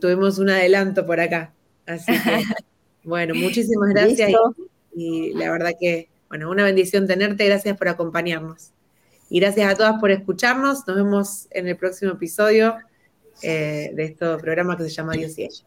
Tuvimos 0.00 0.38
un 0.38 0.50
adelanto 0.50 1.06
por 1.06 1.20
acá. 1.20 1.54
Así 1.86 2.12
que, 2.12 2.42
bueno, 3.04 3.34
muchísimas 3.34 3.90
gracias 3.90 4.32
y, 4.94 5.32
la 5.34 5.50
verdad 5.50 5.72
que, 5.78 6.08
bueno, 6.28 6.50
una 6.50 6.64
bendición 6.64 7.06
tenerte, 7.06 7.46
gracias 7.46 7.76
por 7.76 7.88
acompañarnos. 7.88 8.72
Y 9.28 9.40
gracias 9.40 9.72
a 9.72 9.76
todas 9.76 10.00
por 10.00 10.10
escucharnos, 10.10 10.86
nos 10.86 10.96
vemos 10.96 11.48
en 11.50 11.68
el 11.68 11.76
próximo 11.76 12.12
episodio 12.12 12.76
eh, 13.42 13.90
de 13.94 14.04
este 14.04 14.36
programa 14.38 14.76
que 14.76 14.84
se 14.84 14.90
llama 14.90 15.12
Dios 15.14 15.36
y 15.38 15.44
ellas. 15.44 15.64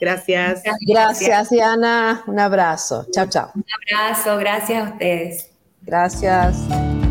Gracias. 0.00 0.62
Gracias, 0.86 1.50
Diana. 1.50 2.24
Un 2.26 2.40
abrazo. 2.40 3.06
Chao, 3.12 3.26
chao. 3.28 3.50
Un 3.54 3.64
abrazo. 3.92 4.38
Gracias 4.38 4.86
a 4.86 4.92
ustedes. 4.92 5.50
Gracias. 5.82 7.09